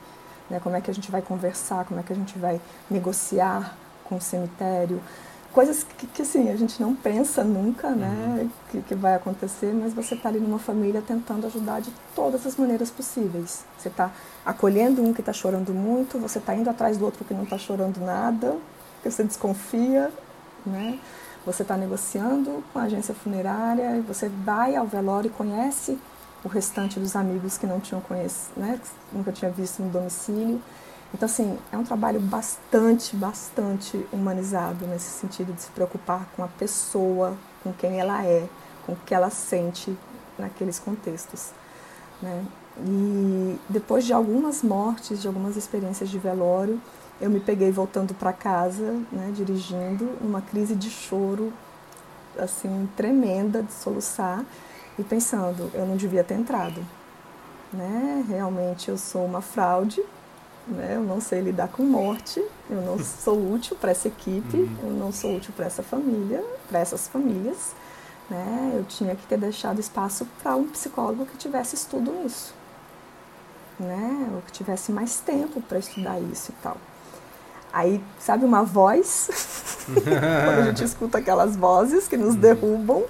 né? 0.48 0.60
como 0.60 0.76
é 0.76 0.80
que 0.80 0.88
a 0.88 0.94
gente 0.94 1.10
vai 1.10 1.20
conversar, 1.20 1.84
como 1.84 1.98
é 1.98 2.02
que 2.04 2.12
a 2.12 2.16
gente 2.16 2.38
vai 2.38 2.60
negociar 2.88 3.76
com 4.04 4.16
o 4.16 4.20
cemitério. 4.20 5.00
Coisas 5.54 5.84
que, 5.84 6.06
que 6.08 6.22
assim, 6.22 6.50
a 6.50 6.56
gente 6.56 6.82
não 6.82 6.96
pensa 6.96 7.44
nunca 7.44 7.90
né? 7.90 8.40
Uhum. 8.40 8.50
que, 8.70 8.82
que 8.82 8.94
vai 8.96 9.14
acontecer, 9.14 9.72
mas 9.72 9.94
você 9.94 10.16
está 10.16 10.28
ali 10.28 10.40
numa 10.40 10.58
família 10.58 11.00
tentando 11.00 11.46
ajudar 11.46 11.80
de 11.80 11.92
todas 12.14 12.44
as 12.44 12.56
maneiras 12.56 12.90
possíveis. 12.90 13.64
Você 13.78 13.88
está 13.88 14.10
acolhendo 14.44 15.00
um 15.00 15.14
que 15.14 15.20
está 15.20 15.32
chorando 15.32 15.72
muito, 15.72 16.18
você 16.18 16.40
está 16.40 16.56
indo 16.56 16.68
atrás 16.68 16.98
do 16.98 17.04
outro 17.04 17.24
que 17.24 17.32
não 17.32 17.44
está 17.44 17.56
chorando 17.56 17.98
nada, 18.00 18.56
que 19.00 19.08
você 19.08 19.22
desconfia, 19.22 20.12
né? 20.66 20.98
Você 21.46 21.62
está 21.62 21.76
negociando 21.76 22.64
com 22.72 22.78
a 22.80 22.82
agência 22.82 23.14
funerária, 23.14 24.02
você 24.02 24.28
vai 24.28 24.74
ao 24.74 24.86
velório 24.86 25.28
e 25.28 25.30
conhece 25.30 25.96
o 26.42 26.48
restante 26.48 26.98
dos 26.98 27.14
amigos 27.14 27.56
que 27.56 27.66
não 27.66 27.78
tinham 27.78 28.00
conhecido, 28.00 28.60
né, 28.60 28.78
que 28.82 29.16
nunca 29.16 29.32
tinha 29.32 29.50
visto 29.50 29.82
no 29.82 29.88
domicílio. 29.88 30.60
Então, 31.14 31.26
assim, 31.26 31.56
é 31.70 31.78
um 31.78 31.84
trabalho 31.84 32.18
bastante, 32.18 33.14
bastante 33.14 34.04
humanizado 34.12 34.84
nesse 34.84 35.10
sentido 35.10 35.52
de 35.52 35.62
se 35.62 35.70
preocupar 35.70 36.26
com 36.34 36.42
a 36.42 36.48
pessoa, 36.48 37.36
com 37.62 37.72
quem 37.72 38.00
ela 38.00 38.24
é, 38.24 38.48
com 38.84 38.94
o 38.94 38.96
que 38.96 39.14
ela 39.14 39.30
sente 39.30 39.96
naqueles 40.36 40.80
contextos. 40.80 41.52
Né? 42.20 42.44
E 42.80 43.60
depois 43.68 44.04
de 44.04 44.12
algumas 44.12 44.64
mortes, 44.64 45.22
de 45.22 45.28
algumas 45.28 45.56
experiências 45.56 46.10
de 46.10 46.18
velório, 46.18 46.80
eu 47.20 47.30
me 47.30 47.38
peguei 47.38 47.70
voltando 47.70 48.12
para 48.12 48.32
casa, 48.32 49.00
né, 49.12 49.32
dirigindo, 49.32 50.10
uma 50.20 50.42
crise 50.42 50.74
de 50.74 50.90
choro 50.90 51.52
assim 52.36 52.88
tremenda 52.96 53.62
de 53.62 53.72
soluçar 53.72 54.44
e 54.98 55.04
pensando, 55.04 55.70
eu 55.72 55.86
não 55.86 55.96
devia 55.96 56.24
ter 56.24 56.34
entrado. 56.34 56.84
Né? 57.72 58.24
Realmente 58.28 58.88
eu 58.88 58.98
sou 58.98 59.24
uma 59.24 59.40
fraude, 59.40 60.02
né? 60.66 60.96
eu 60.96 61.02
não 61.02 61.20
sei 61.20 61.40
lidar 61.40 61.68
com 61.68 61.82
morte, 61.82 62.44
eu 62.70 62.80
não 62.82 62.98
sou 63.02 63.52
útil 63.52 63.76
para 63.76 63.90
essa 63.90 64.08
equipe, 64.08 64.56
uhum. 64.56 64.76
eu 64.82 64.90
não 64.90 65.12
sou 65.12 65.36
útil 65.36 65.52
para 65.56 65.66
essa 65.66 65.82
família, 65.82 66.42
para 66.68 66.80
essas 66.80 67.08
famílias. 67.08 67.74
Né? 68.30 68.72
Eu 68.74 68.84
tinha 68.84 69.14
que 69.14 69.26
ter 69.26 69.38
deixado 69.38 69.78
espaço 69.78 70.26
para 70.42 70.56
um 70.56 70.66
psicólogo 70.68 71.26
que 71.26 71.36
tivesse 71.36 71.74
estudo 71.74 72.10
nisso, 72.10 72.54
né? 73.78 74.30
ou 74.34 74.40
que 74.42 74.52
tivesse 74.52 74.92
mais 74.92 75.20
tempo 75.20 75.60
para 75.60 75.78
estudar 75.78 76.18
isso 76.20 76.50
e 76.50 76.62
tal. 76.62 76.76
Aí, 77.74 78.02
sabe, 78.20 78.44
uma 78.44 78.62
voz, 78.62 79.84
quando 79.84 80.60
a 80.60 80.62
gente 80.66 80.84
escuta 80.84 81.18
aquelas 81.18 81.56
vozes 81.56 82.06
que 82.06 82.16
nos 82.16 82.36
derrubam, 82.36 83.02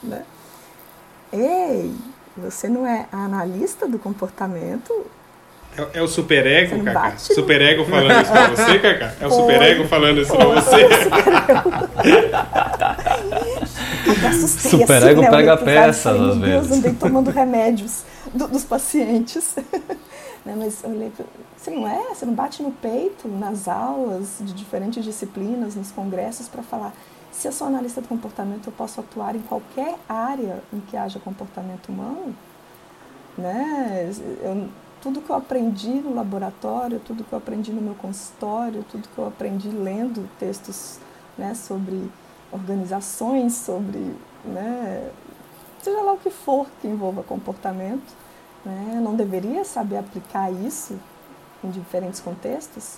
né? 0.00 0.24
Ei, 1.32 1.92
você 2.36 2.68
não 2.68 2.86
é 2.86 3.08
analista 3.10 3.88
do 3.88 3.98
comportamento? 3.98 5.04
É, 5.76 5.98
é 5.98 6.02
o 6.02 6.08
superego, 6.08 6.82
Cacá? 6.84 7.16
Superego 7.16 7.84
falando 7.84 8.22
isso 8.22 8.32
pra 8.32 8.48
você, 8.48 8.78
Cacá? 8.78 9.14
É 9.20 9.26
o 9.26 9.30
superego 9.30 9.84
falando 9.84 10.20
isso 10.20 10.36
pra 10.36 10.46
você? 10.46 10.88
Superego 14.46 15.20
assim, 15.20 15.30
né? 15.30 15.30
pega 15.30 15.56
peças, 15.56 16.20
às 16.20 16.38
vezes. 16.38 16.68
Deus, 16.68 16.78
andei 16.78 16.92
tomando 16.92 17.30
remédios 17.30 18.02
do, 18.32 18.48
dos 18.48 18.64
pacientes. 18.64 19.56
né? 20.44 20.54
Mas 20.56 20.82
eu 20.82 20.90
olhei, 20.90 21.12
você 21.56 21.70
não 21.70 21.88
é? 21.88 22.14
Você 22.14 22.26
não 22.26 22.34
bate 22.34 22.62
no 22.62 22.70
peito 22.70 23.28
nas 23.28 23.68
aulas 23.68 24.36
de 24.40 24.52
diferentes 24.52 25.04
disciplinas, 25.04 25.74
nos 25.74 25.90
congressos, 25.90 26.48
para 26.48 26.62
falar 26.62 26.92
se 27.34 27.48
eu 27.48 27.52
sou 27.52 27.66
analista 27.66 28.00
de 28.00 28.06
comportamento, 28.06 28.68
eu 28.68 28.72
posso 28.72 29.00
atuar 29.00 29.34
em 29.34 29.40
qualquer 29.40 29.96
área 30.08 30.62
em 30.72 30.78
que 30.80 30.96
haja 30.96 31.18
comportamento 31.18 31.88
humano? 31.88 32.34
Né? 33.36 34.08
Eu, 34.42 34.68
tudo 35.04 35.20
que 35.20 35.28
eu 35.28 35.36
aprendi 35.36 35.90
no 35.90 36.14
laboratório, 36.14 36.98
tudo 36.98 37.22
que 37.24 37.30
eu 37.30 37.36
aprendi 37.36 37.70
no 37.70 37.82
meu 37.82 37.94
consultório, 37.94 38.82
tudo 38.90 39.06
que 39.06 39.18
eu 39.18 39.26
aprendi 39.26 39.68
lendo 39.68 40.26
textos 40.38 40.98
né, 41.36 41.54
sobre 41.54 42.10
organizações, 42.50 43.52
sobre, 43.52 44.16
né, 44.46 45.10
seja 45.82 46.00
lá 46.00 46.14
o 46.14 46.16
que 46.16 46.30
for 46.30 46.66
que 46.80 46.88
envolva 46.88 47.22
comportamento, 47.22 48.14
né, 48.64 48.98
não 49.02 49.14
deveria 49.14 49.62
saber 49.62 49.98
aplicar 49.98 50.50
isso 50.50 50.98
em 51.62 51.68
diferentes 51.68 52.20
contextos? 52.20 52.96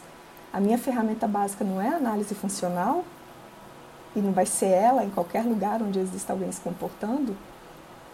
A 0.53 0.61
minha 0.61 0.79
ferramenta 0.79 1.27
básica 1.27 1.65
não 1.65 1.83
é 1.83 1.89
análise 1.89 2.37
funcional 2.37 3.03
e 4.15 4.21
não 4.21 4.31
vai 4.31 4.47
ser 4.47 4.67
ela 4.67 5.05
em 5.05 5.11
qualquer 5.11 5.43
lugar 5.43 5.83
onde 5.83 5.99
exista 5.99 6.33
alguém 6.33 6.53
se 6.53 6.61
comportando? 6.61 7.37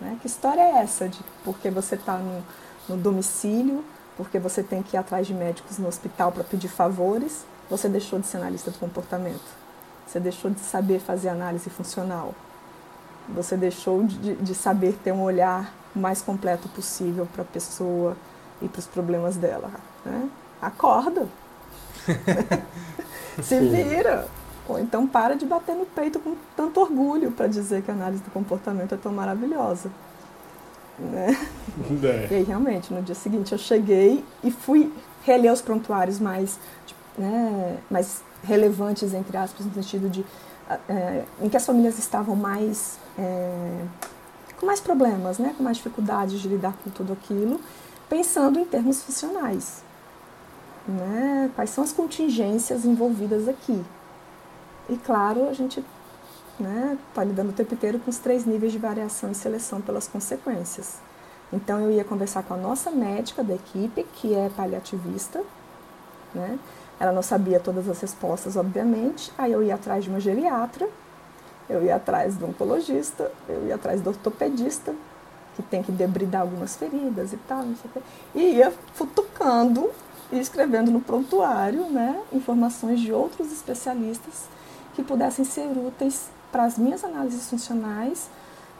Né? 0.01 0.17
Que 0.23 0.27
história 0.27 0.63
é 0.63 0.79
essa 0.79 1.11
de 1.11 1.21
porque 1.45 1.69
você 1.69 1.95
está 1.95 2.17
no, 2.17 2.43
no 2.88 2.97
domicílio, 2.97 3.85
porque 4.16 4.38
você 4.38 4.62
tem 4.62 4.83
que 4.83 4.97
ir 4.97 4.99
atrás 4.99 5.27
de 5.27 5.35
médicos 5.35 5.79
no 5.79 5.88
hospital 5.88 6.33
para 6.33 6.45
pedir 6.45 6.68
favores, 6.68 7.45
você 7.71 7.88
deixou 7.88 8.18
de 8.18 8.27
ser 8.27 8.38
analista 8.38 8.71
do 8.71 8.79
comportamento? 8.79 9.62
Você 10.07 10.21
deixou 10.21 10.51
de 10.51 10.61
saber 10.61 11.01
fazer 11.01 11.29
análise 11.29 11.71
funcional? 11.71 12.35
Você 13.31 13.57
deixou 13.57 14.05
de, 14.05 14.35
de 14.35 14.55
saber 14.55 14.99
ter 15.03 15.12
um 15.12 15.23
olhar 15.23 15.73
mais 15.95 16.21
completo 16.21 16.68
possível 16.68 17.27
para 17.33 17.42
a 17.42 17.47
pessoa 17.47 18.16
e 18.61 18.68
para 18.68 18.81
os 18.81 18.87
problemas 18.87 19.37
dela? 19.37 19.71
Né? 20.05 20.29
acorda. 20.62 21.27
Se 23.42 23.59
vira. 23.59 24.29
Ou 24.68 24.79
então 24.79 25.09
para 25.09 25.35
de 25.35 25.45
bater 25.45 25.75
no 25.75 25.85
peito 25.85 26.21
com 26.21 26.37
tanto 26.57 26.81
orgulho 26.81 27.33
para 27.33 27.49
dizer 27.49 27.83
que 27.83 27.90
a 27.90 27.95
análise 27.95 28.23
do 28.23 28.31
comportamento 28.31 28.95
é 28.95 28.99
tão 28.99 29.12
maravilhosa. 29.12 29.90
Né? 30.99 31.37
É. 32.05 32.29
E 32.31 32.35
aí, 32.35 32.43
realmente, 32.43 32.93
no 32.93 33.01
dia 33.01 33.15
seguinte 33.15 33.53
eu 33.53 33.59
cheguei 33.59 34.23
e 34.45 34.51
fui 34.51 34.93
reler 35.25 35.51
os 35.51 35.63
prontuários 35.63 36.21
mais, 36.21 36.59
né, 37.17 37.79
mais 37.91 38.23
relevantes, 38.45 39.15
entre 39.15 39.37
aspas, 39.37 39.65
no 39.65 39.73
sentido 39.73 40.09
de 40.11 40.25
é, 40.89 41.25
em 41.41 41.49
que 41.49 41.57
as 41.57 41.65
famílias 41.65 41.99
estavam 41.99 42.37
mais 42.37 42.99
é, 43.19 43.85
com 44.61 44.67
mais 44.67 44.81
problemas, 44.81 45.39
né, 45.39 45.55
com 45.57 45.63
mais 45.65 45.79
dificuldades 45.79 46.41
de 46.41 46.49
lidar 46.49 46.75
com 46.85 46.91
tudo 46.91 47.15
aquilo, 47.15 47.59
pensando 48.09 48.59
em 48.59 48.65
termos 48.65 49.03
funcionais 49.03 49.83
né? 50.87 51.51
Quais 51.55 51.71
são 51.71 51.85
as 51.85 51.93
contingências 51.93 52.85
envolvidas 52.85 53.49
aqui? 53.49 53.83
E 54.89 54.97
claro, 54.97 55.49
a 55.49 55.53
gente 55.53 55.85
né, 56.59 56.99
está 57.09 57.25
lidando 57.25 57.51
o 57.51 57.53
tempo 57.53 57.75
inteiro 57.75 57.99
com 57.99 58.11
os 58.11 58.19
três 58.19 58.45
níveis 58.45 58.73
de 58.73 58.79
variação 58.79 59.31
e 59.31 59.35
seleção 59.35 59.81
pelas 59.81 60.07
consequências. 60.07 60.99
Então 61.53 61.81
eu 61.81 61.91
ia 61.91 62.05
conversar 62.05 62.43
com 62.43 62.55
a 62.55 62.57
nossa 62.57 62.91
médica 62.91 63.45
da 63.45 63.55
equipe, 63.55 64.07
que 64.15 64.35
é 64.35 64.51
paliativista, 64.57 65.43
né? 66.35 66.59
Ela 66.99 67.12
não 67.12 67.23
sabia 67.23 67.59
todas 67.59 67.88
as 67.88 68.01
respostas, 68.01 68.57
obviamente. 68.57 69.33
Aí 69.37 69.53
eu 69.53 69.62
ia 69.62 69.75
atrás 69.75 70.05
de 70.05 70.11
uma 70.11 70.21
geriatra, 70.21 70.88
eu 71.69 71.83
ia 71.83 71.97
atrás 71.97 72.37
do 72.37 72.47
oncologista, 72.47 73.31
eu 73.49 73.67
ia 73.67 73.75
atrás 73.75 74.01
do 74.01 74.11
ortopedista, 74.11 74.95
que 75.57 75.62
tem 75.62 75.83
que 75.83 75.93
debridar 75.93 76.43
algumas 76.43 76.77
feridas 76.77 77.33
e 77.33 77.37
tal, 77.37 77.65
não 77.65 77.77
sei 77.77 77.91
o 77.91 77.93
quê. 77.93 78.01
E 78.35 78.41
ia 78.57 78.73
futucando 78.95 79.91
e 80.31 80.38
escrevendo 80.38 80.91
no 80.91 81.01
prontuário 81.01 81.91
né, 81.91 82.19
informações 82.33 83.01
de 83.01 83.12
outros 83.12 83.53
especialistas 83.53 84.49
que 84.95 85.03
pudessem 85.03 85.45
ser 85.45 85.69
úteis 85.77 86.31
para 86.53 86.65
as 86.65 86.79
minhas 86.79 87.03
análises 87.03 87.49
funcionais 87.49 88.29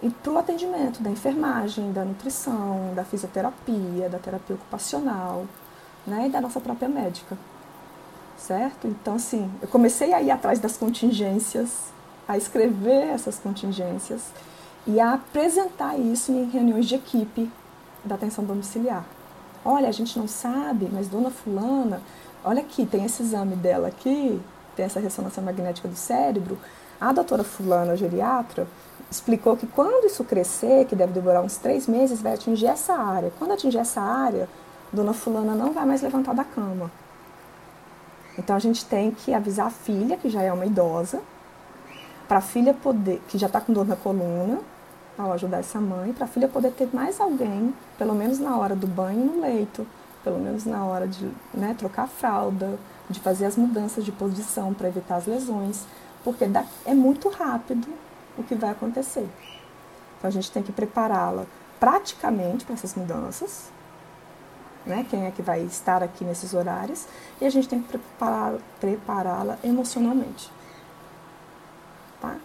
e 0.03 0.11
para 0.11 0.33
o 0.33 0.39
atendimento 0.39 1.03
da 1.03 1.11
enfermagem, 1.11 1.93
da 1.93 2.05
nutrição, 2.05 2.93
da 2.95 3.03
fisioterapia, 3.05 4.09
da 4.09 4.19
terapia 4.19 4.55
ocupacional 4.55 5.47
né, 6.07 6.27
e 6.27 6.31
da 6.31 6.41
nossa 6.41 6.61
própria 6.61 6.89
médica. 6.89 7.37
Certo? 8.37 8.87
Então, 8.87 9.15
assim, 9.15 9.51
eu 9.63 9.69
comecei 9.69 10.13
a 10.13 10.21
ir 10.21 10.31
atrás 10.31 10.59
das 10.59 10.77
contingências, 10.77 11.93
a 12.29 12.37
escrever 12.37 13.09
essas 13.09 13.39
contingências 13.39 14.23
e 14.87 15.01
a 15.01 15.15
apresentar 15.15 15.97
isso 15.99 16.33
em 16.33 16.51
reuniões 16.51 16.87
de 16.87 16.97
equipe 16.97 17.51
da 18.05 18.17
atenção 18.17 18.45
domiciliar. 18.45 19.05
Olha, 19.65 19.89
a 19.89 19.93
gente 19.93 20.19
não 20.19 20.27
sabe, 20.27 20.89
mas 20.93 21.07
dona 21.07 21.31
fulana, 21.31 22.03
olha 22.45 22.61
aqui, 22.61 22.85
tem 22.85 23.05
esse 23.05 23.23
exame 23.23 23.55
dela 23.55 23.87
aqui, 23.89 24.41
tem 24.75 24.85
essa 24.85 24.99
ressonância 24.99 25.41
magnética 25.41 25.87
do 25.87 25.95
cérebro. 25.95 26.59
A 27.03 27.11
doutora 27.11 27.43
fulana, 27.43 27.97
geriatra, 27.97 28.65
explicou 29.11 29.57
que 29.57 29.67
quando 29.67 30.07
isso 30.07 30.23
crescer, 30.23 30.85
que 30.85 30.95
deve 30.95 31.13
demorar 31.13 31.43
uns 31.43 31.57
três 31.57 31.89
meses, 31.89 32.23
vai 32.23 32.35
atingir 32.35 32.67
essa 32.67 32.95
área. 32.95 33.33
Quando 33.41 33.51
atingir 33.51 33.79
essa 33.79 34.01
área, 34.01 34.49
dona 34.93 35.13
fulana 35.13 35.53
não 35.53 35.73
vai 35.73 35.85
mais 35.85 36.01
levantar 36.01 36.33
da 36.33 36.45
cama. 36.45 36.93
Então 38.39 38.55
a 38.55 38.59
gente 38.61 38.85
tem 38.85 39.11
que 39.11 39.35
avisar 39.35 39.67
a 39.67 39.71
filha, 39.71 40.17
que 40.17 40.31
já 40.31 40.43
é 40.43 40.53
uma 40.53 40.65
idosa, 40.65 41.21
para 42.29 42.39
a 42.39 42.41
filha 42.41 42.73
poder, 42.73 43.21
que 43.27 43.37
já 43.37 43.49
está 43.49 43.61
com 43.61 43.73
dor 43.73 43.85
na 43.85 43.97
coluna, 43.97 44.61
ao 45.19 45.33
ajudar 45.33 45.59
essa 45.59 45.81
mãe, 45.81 46.13
para 46.13 46.27
a 46.27 46.29
filha 46.29 46.47
poder 46.47 46.71
ter 46.71 46.89
mais 46.93 47.21
alguém, 47.21 47.75
pelo 47.99 48.15
menos 48.15 48.39
na 48.39 48.57
hora 48.57 48.77
do 48.77 48.87
banho 48.87 49.25
no 49.25 49.41
leito, 49.41 49.85
pelo 50.23 50.39
menos 50.39 50.65
na 50.65 50.85
hora 50.85 51.09
de 51.09 51.29
né, 51.53 51.75
trocar 51.77 52.05
a 52.05 52.07
fralda, 52.07 52.79
de 53.11 53.19
fazer 53.19 53.47
as 53.47 53.57
mudanças 53.57 54.05
de 54.05 54.13
posição 54.13 54.73
para 54.73 54.87
evitar 54.87 55.17
as 55.17 55.27
lesões, 55.27 55.85
porque 56.25 56.45
é 56.85 56.95
muito 56.95 57.29
rápido 57.29 57.89
o 58.37 58.43
que 58.43 58.55
vai 58.55 58.71
acontecer. 58.71 59.29
Então 60.19 60.29
a 60.29 60.33
gente 60.33 60.51
tem 60.51 60.63
que 60.63 60.73
prepará-la 60.73 61.47
praticamente 61.81 62.65
para 62.65 62.75
essas 62.75 62.95
mudanças, 62.95 63.71
né? 64.87 65.07
Quem 65.11 65.27
é 65.27 65.31
que 65.31 65.43
vai 65.43 65.61
estar 65.63 66.03
aqui 66.03 66.25
nesses 66.25 66.55
horários 66.55 67.07
e 67.41 67.45
a 67.47 67.51
gente 67.51 67.69
tem 67.69 67.83
que 67.83 67.99
prepará-la 68.81 69.59
emocionalmente, 69.65 70.51
tá? 72.21 72.37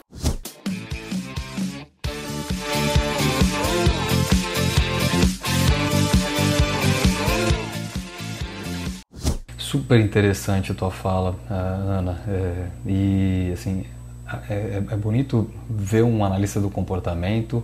Super 9.67 9.99
interessante 9.99 10.71
a 10.71 10.75
tua 10.75 10.89
fala, 10.89 11.35
eh, 11.49 11.53
Ana. 11.53 12.17
É, 12.27 12.67
e 12.85 13.51
assim, 13.53 13.83
é, 14.49 14.53
é, 14.53 14.83
é, 14.91 14.95
bonito 14.95 15.49
ver 15.69 16.03
um 16.03 16.23
analista 16.23 16.59
do 16.61 16.69
comportamento 16.69 17.63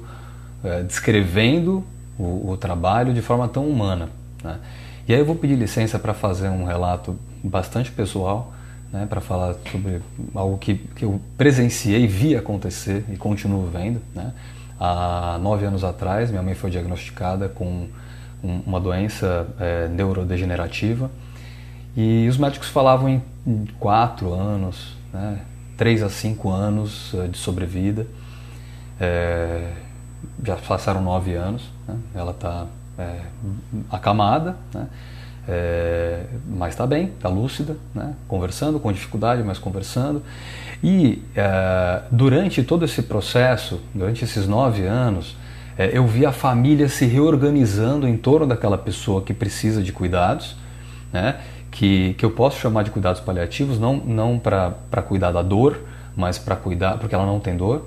é, 0.63 0.83
descrevendo 0.83 1.83
o, 2.19 2.51
o 2.51 2.57
trabalho 2.57 3.13
de 3.13 3.21
forma 3.21 3.47
tão 3.47 3.67
humana. 3.67 4.09
Né? 4.43 4.59
E 5.07 5.13
aí 5.13 5.19
eu 5.19 5.25
vou 5.25 5.35
pedir 5.35 5.55
licença 5.55 5.97
para 5.97 6.13
fazer 6.13 6.49
um 6.49 6.65
relato 6.65 7.17
bastante 7.41 7.89
pessoal, 7.89 8.53
né, 8.91 9.05
para 9.09 9.21
falar 9.21 9.55
sobre 9.71 10.01
algo 10.35 10.57
que, 10.57 10.75
que 10.75 11.05
eu 11.05 11.19
presenciei, 11.37 12.05
vi 12.05 12.35
acontecer 12.35 13.05
e 13.09 13.15
continuo 13.15 13.65
vendo. 13.67 14.01
Né? 14.13 14.33
Há 14.77 15.39
nove 15.41 15.65
anos 15.65 15.85
atrás, 15.85 16.29
minha 16.29 16.43
mãe 16.43 16.53
foi 16.53 16.69
diagnosticada 16.69 17.47
com 17.47 17.87
uma 18.43 18.79
doença 18.79 19.47
é, 19.57 19.87
neurodegenerativa 19.87 21.09
e 21.95 22.27
os 22.27 22.37
médicos 22.37 22.69
falavam 22.69 23.09
em 23.09 23.65
quatro 23.79 24.33
anos, 24.33 24.95
né, 25.13 25.41
três 25.77 26.01
a 26.01 26.09
cinco 26.09 26.49
anos 26.49 27.13
é, 27.13 27.27
de 27.27 27.37
sobrevida. 27.37 28.07
É, 28.99 29.71
já 30.45 30.55
passaram 30.55 31.01
nove 31.01 31.33
anos, 31.33 31.69
né, 31.87 31.95
ela 32.15 32.31
está 32.31 32.65
é, 32.97 33.21
acamada, 33.91 34.55
né, 34.73 34.87
é, 35.47 36.25
mas 36.47 36.73
está 36.73 36.87
bem, 36.87 37.07
está 37.07 37.27
lúcida, 37.27 37.75
né, 37.93 38.13
conversando, 38.27 38.79
com 38.79 38.91
dificuldade, 38.91 39.43
mas 39.43 39.59
conversando. 39.59 40.23
E 40.83 41.21
é, 41.35 42.01
durante 42.11 42.63
todo 42.63 42.85
esse 42.85 43.03
processo, 43.03 43.81
durante 43.93 44.23
esses 44.23 44.47
nove 44.47 44.85
anos, 44.85 45.35
é, 45.77 45.89
eu 45.97 46.05
vi 46.07 46.25
a 46.25 46.31
família 46.31 46.87
se 46.87 47.05
reorganizando 47.05 48.07
em 48.07 48.15
torno 48.15 48.47
daquela 48.47 48.77
pessoa 48.77 49.21
que 49.21 49.33
precisa 49.33 49.81
de 49.81 49.91
cuidados, 49.91 50.55
né? 51.11 51.37
Que, 51.73 52.13
que 52.13 52.23
eu 52.23 52.29
posso 52.29 52.59
chamar 52.59 52.83
de 52.83 52.91
cuidados 52.91 53.19
paliativos, 53.19 53.79
não, 53.79 53.97
não 53.97 54.37
para 54.37 55.01
cuidar 55.07 55.31
da 55.31 55.41
dor, 55.41 55.79
mas 56.15 56.37
para 56.37 56.55
cuidar, 56.55 56.99
porque 56.99 57.15
ela 57.15 57.25
não 57.25 57.39
tem 57.39 57.57
dor, 57.57 57.83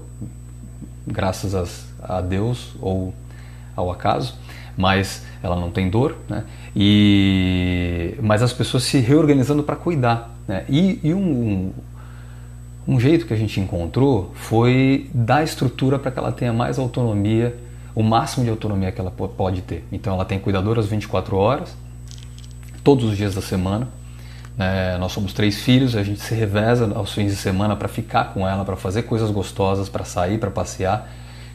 graças 1.06 1.54
as, 1.54 1.86
a 2.02 2.20
Deus 2.20 2.74
ou 2.80 3.14
ao 3.76 3.90
acaso, 3.90 4.34
mas 4.76 5.24
ela 5.40 5.54
não 5.54 5.70
tem 5.70 5.88
dor, 5.88 6.16
né? 6.28 6.44
e, 6.74 8.16
mas 8.20 8.42
as 8.42 8.52
pessoas 8.52 8.82
se 8.82 8.98
reorganizando 8.98 9.62
para 9.62 9.76
cuidar. 9.76 10.34
Né? 10.48 10.64
E, 10.68 10.98
e 11.04 11.14
um, 11.14 11.72
um, 12.88 12.94
um 12.94 13.00
jeito 13.00 13.24
que 13.24 13.32
a 13.32 13.36
gente 13.36 13.60
encontrou 13.60 14.32
foi 14.34 15.08
dar 15.14 15.44
estrutura 15.44 15.96
para 15.96 16.10
que 16.10 16.18
ela 16.18 16.32
tenha 16.32 16.52
mais 16.52 16.76
autonomia 16.76 17.56
o 17.94 18.02
máximo 18.02 18.44
de 18.44 18.50
autonomia 18.50 18.90
que 18.90 19.00
ela 19.00 19.10
pode 19.10 19.62
ter. 19.62 19.84
Então 19.90 20.12
ela 20.12 20.24
tem 20.24 20.38
cuidadoras 20.38 20.86
24 20.86 21.36
horas, 21.36 21.74
todos 22.86 23.04
os 23.04 23.16
dias 23.16 23.34
da 23.34 23.42
semana. 23.42 23.88
É, 24.56 24.96
nós 24.98 25.10
somos 25.10 25.32
três 25.32 25.60
filhos, 25.60 25.96
a 25.96 26.04
gente 26.04 26.20
se 26.20 26.32
reveza 26.36 26.88
aos 26.94 27.12
fins 27.12 27.32
de 27.32 27.36
semana 27.36 27.74
para 27.74 27.88
ficar 27.88 28.32
com 28.32 28.48
ela, 28.48 28.64
para 28.64 28.76
fazer 28.76 29.02
coisas 29.02 29.28
gostosas, 29.32 29.88
para 29.88 30.04
sair, 30.04 30.38
para 30.38 30.52
passear 30.52 31.10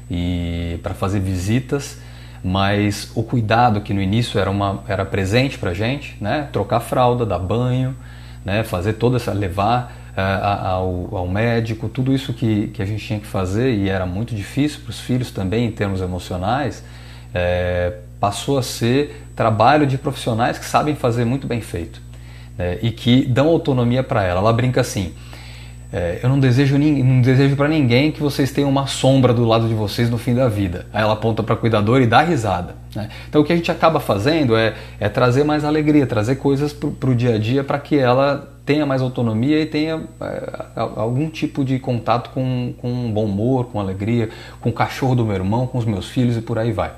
e 0.10 0.78
para 0.84 0.94
fazer 0.94 1.22
visitas. 1.22 2.00
Mas 2.44 3.10
o 3.16 3.24
cuidado 3.24 3.80
que 3.80 3.94
no 3.94 4.02
início 4.02 4.38
era, 4.42 4.52
uma, 4.52 4.84
era 4.90 5.06
presente 5.06 5.58
para 5.58 5.74
gente, 5.74 6.18
né? 6.20 6.50
trocar 6.52 6.82
fralda, 6.82 7.26
dar 7.26 7.40
banho, 7.40 7.96
né? 8.44 8.62
fazer 8.66 8.94
toda 8.94 9.16
essa 9.16 9.32
levar 9.32 9.96
é, 10.18 10.22
ao, 10.22 11.16
ao, 11.16 11.28
médico, 11.30 11.88
tudo 11.88 12.14
isso 12.14 12.34
que, 12.34 12.68
que 12.74 12.82
a 12.82 12.86
gente 12.86 13.08
tinha 13.08 13.22
que 13.22 13.28
fazer 13.28 13.74
e 13.74 13.88
era 13.88 14.06
muito 14.06 14.36
difícil 14.36 14.82
para 14.82 14.90
os 14.90 15.00
filhos 15.00 15.32
também 15.32 15.66
em 15.66 15.72
termos 15.72 16.02
emocionais, 16.02 16.84
é, 17.34 17.94
passou 18.22 18.60
a 18.60 18.64
ser 18.64 19.26
trabalho 19.36 19.88
de 19.88 19.98
profissionais 19.98 20.60
que 20.60 20.66
sabem 20.66 20.96
fazer 20.96 21.26
muito 21.26 21.48
bem 21.48 21.60
feito 21.60 22.00
é, 22.58 22.78
e 22.84 22.92
que 22.92 23.26
dão 23.26 23.48
autonomia 23.48 24.04
para 24.04 24.24
ela. 24.24 24.40
Ela 24.40 24.54
brinca 24.54 24.80
assim: 24.80 25.12
é, 25.92 26.20
eu 26.22 26.30
não 26.30 26.40
desejo, 26.40 26.78
não 26.78 27.20
desejo 27.22 27.56
para 27.56 27.68
ninguém 27.68 28.12
que 28.12 28.22
vocês 28.22 28.52
tenham 28.52 28.70
uma 28.70 28.86
sombra 28.86 29.34
do 29.34 29.44
lado 29.44 29.68
de 29.68 29.74
vocês 29.74 30.08
no 30.08 30.20
fim 30.20 30.36
da 30.36 30.48
vida. 30.48 30.86
Aí 30.94 31.02
ela 31.02 31.14
aponta 31.14 31.42
para 31.42 31.56
a 31.56 31.58
cuidadora 31.58 32.04
e 32.04 32.08
dá 32.08 32.22
risada. 32.22 32.76
Né? 32.96 33.10
Então 33.28 33.42
o 33.42 33.44
que 33.44 33.52
a 33.52 33.56
gente 33.56 33.72
acaba 33.72 34.00
fazendo 34.00 34.56
é, 34.56 34.76
é 35.00 35.10
trazer 35.10 35.44
mais 35.44 35.66
alegria, 35.66 36.06
trazer 36.06 36.36
coisas 36.36 36.72
para 36.72 37.10
o 37.10 37.16
dia 37.16 37.36
a 37.36 37.38
dia 37.40 37.64
para 37.64 37.80
que 37.80 37.98
ela 37.98 38.48
tenha 38.64 38.86
mais 38.86 39.02
autonomia 39.02 39.60
e 39.60 39.66
tenha 39.66 40.04
é, 40.22 40.72
algum 40.76 41.28
tipo 41.28 41.66
de 41.66 41.80
contato 41.80 42.30
com, 42.30 42.76
com 42.78 43.12
bom 43.12 43.26
humor, 43.26 43.66
com 43.66 43.80
alegria, 43.80 44.30
com 44.62 44.70
o 44.70 44.74
cachorro 44.74 45.16
do 45.16 45.26
meu 45.26 45.36
irmão, 45.36 45.66
com 45.66 45.80
os 45.80 45.86
meus 45.86 46.08
filhos 46.08 46.38
e 46.38 46.42
por 46.42 46.60
aí 46.60 46.72
vai. 46.72 46.92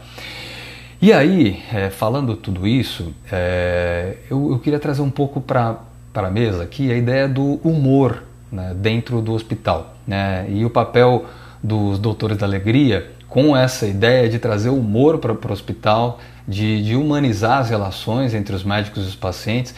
E 1.04 1.12
aí, 1.12 1.62
é, 1.74 1.90
falando 1.90 2.34
tudo 2.34 2.66
isso, 2.66 3.14
é, 3.30 4.16
eu, 4.32 4.52
eu, 4.52 4.60
queria 4.60 4.80
trazer 4.80 5.02
um 5.02 5.10
pouco 5.10 5.42
para 5.42 5.82
a 6.14 6.30
mesa 6.30 6.64
aqui 6.64 6.90
a 6.90 6.96
ideia 6.96 7.28
do 7.28 7.60
humor 7.62 8.24
né, 8.50 8.74
dentro 8.74 9.20
do 9.20 9.34
hospital. 9.34 9.98
Né, 10.08 10.46
e 10.48 10.64
o 10.64 10.70
papel 10.70 11.26
dos 11.62 12.00
doutores 12.00 12.38
da 12.38 12.46
alegria 12.46 13.12
com 13.28 13.54
essa 13.54 13.86
ideia 13.86 14.30
de 14.30 14.40
trazer 14.40 14.70
humor 14.70 15.18
para 15.18 15.34
o 15.34 15.52
hospital, 15.52 16.22
de, 16.48 16.82
de, 16.82 16.96
humanizar 16.96 17.58
as 17.60 17.70
relações 17.70 18.34
entre 18.34 18.56
os 18.56 18.64
médicos 18.64 19.04
e 19.04 19.08
os 19.10 19.16
pacientes. 19.16 19.76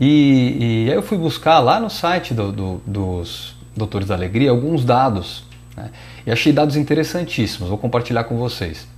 E, 0.00 0.86
e 0.86 0.90
aí 0.90 0.96
eu 0.96 1.02
fui 1.02 1.16
buscar 1.16 1.60
lá 1.60 1.78
no 1.78 1.88
site 1.88 2.34
do, 2.34 2.50
do, 2.50 2.82
dos 2.84 3.54
Doutores 3.76 4.08
da 4.08 4.16
Alegria 4.16 4.50
alguns 4.50 4.84
dados. 4.84 5.44
Né, 5.76 5.92
e 6.26 6.32
achei 6.32 6.52
dados 6.52 6.74
interessantíssimos, 6.74 7.68
vou 7.68 7.78
compartilhar 7.78 8.24
com 8.24 8.36
vocês. 8.36 8.92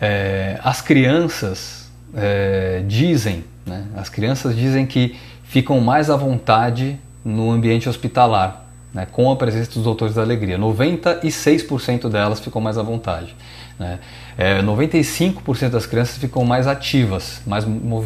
É, 0.00 0.58
as 0.62 0.80
crianças 0.80 1.90
é, 2.14 2.82
dizem, 2.86 3.44
né, 3.66 3.84
as 3.96 4.08
crianças 4.08 4.56
dizem 4.56 4.86
que 4.86 5.16
ficam 5.44 5.80
mais 5.80 6.10
à 6.10 6.16
vontade 6.16 6.98
no 7.24 7.50
ambiente 7.50 7.88
hospitalar, 7.88 8.66
né, 8.92 9.06
com 9.10 9.30
a 9.30 9.36
presença 9.36 9.72
dos 9.72 9.84
doutores 9.84 10.14
da 10.14 10.22
alegria. 10.22 10.58
96% 10.58 12.08
delas 12.08 12.40
ficam 12.40 12.60
mais 12.60 12.78
à 12.78 12.82
vontade. 12.82 13.34
Né? 13.78 13.98
É, 14.36 14.62
95% 14.62 15.70
das 15.70 15.86
crianças 15.86 16.18
ficam 16.18 16.44
mais 16.44 16.66
ativas, 16.66 17.40
mais, 17.46 17.64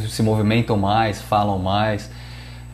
se 0.09 0.22
movimentam 0.22 0.77
mais, 0.77 1.20
falam 1.20 1.59
mais. 1.59 2.11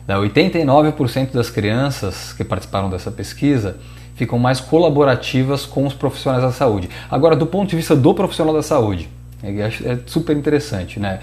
89% 0.07 1.15
né? 1.15 1.29
das 1.33 1.49
crianças 1.49 2.31
que 2.33 2.43
participaram 2.43 2.89
dessa 2.89 3.09
pesquisa 3.09 3.77
ficam 4.15 4.39
mais 4.39 4.59
colaborativas 4.59 5.65
com 5.65 5.85
os 5.85 5.93
profissionais 5.93 6.41
da 6.41 6.51
saúde. 6.51 6.89
Agora, 7.11 7.35
do 7.35 7.45
ponto 7.45 7.69
de 7.69 7.75
vista 7.75 7.95
do 7.95 8.13
profissional 8.13 8.53
da 8.53 8.63
saúde, 8.63 9.09
é, 9.43 9.49
é 9.61 9.99
super 10.05 10.35
interessante, 10.35 10.99
né? 10.99 11.19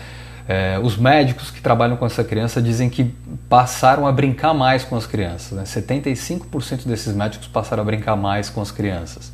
É, 0.48 0.78
os 0.83 0.96
médicos 0.96 1.50
que 1.50 1.61
trabalham 1.61 1.96
com 1.96 2.05
essa 2.05 2.24
criança 2.24 2.61
dizem 2.61 2.90
que 2.90 3.14
passaram 3.48 4.07
a 4.07 4.12
brincar 4.12 4.52
mais 4.52 4.85
com 4.85 4.96
as 4.96 5.07
crianças. 5.07 5.52
Né? 5.52 5.62
75% 5.62 6.85
desses 6.85 7.14
médicos 7.14 7.46
passaram 7.46 7.83
a 7.83 7.87
brincar 7.87 8.16
mais 8.16 8.50
com 8.50 8.61
as 8.61 8.72
crianças. 8.72 9.33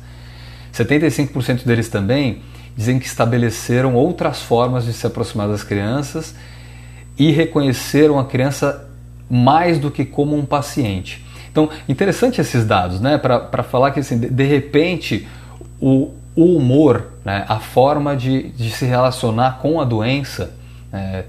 75% 0.71 1.65
deles 1.65 1.89
também 1.89 2.43
dizem 2.77 2.99
que 2.99 3.07
estabeleceram 3.07 3.95
outras 3.95 4.41
formas 4.41 4.85
de 4.85 4.93
se 4.93 5.05
aproximar 5.05 5.47
das 5.47 5.63
crianças 5.63 6.35
e 7.17 7.31
reconheceram 7.31 8.19
a 8.19 8.25
criança 8.25 8.87
mais 9.29 9.79
do 9.79 9.89
que 9.89 10.05
como 10.05 10.37
um 10.37 10.45
paciente. 10.45 11.25
Então, 11.51 11.69
interessante 11.87 12.39
esses 12.39 12.65
dados, 12.65 12.99
né? 12.99 13.17
Para 13.17 13.63
falar 13.63 13.91
que, 13.91 13.99
assim, 13.99 14.19
de, 14.19 14.29
de 14.29 14.43
repente, 14.43 15.27
o, 15.79 16.11
o 16.35 16.55
humor, 16.55 17.07
né? 17.25 17.45
a 17.47 17.59
forma 17.59 18.15
de, 18.15 18.49
de 18.49 18.71
se 18.71 18.85
relacionar 18.85 19.59
com 19.59 19.81
a 19.81 19.83
doença, 19.83 20.53
é, 20.93 21.23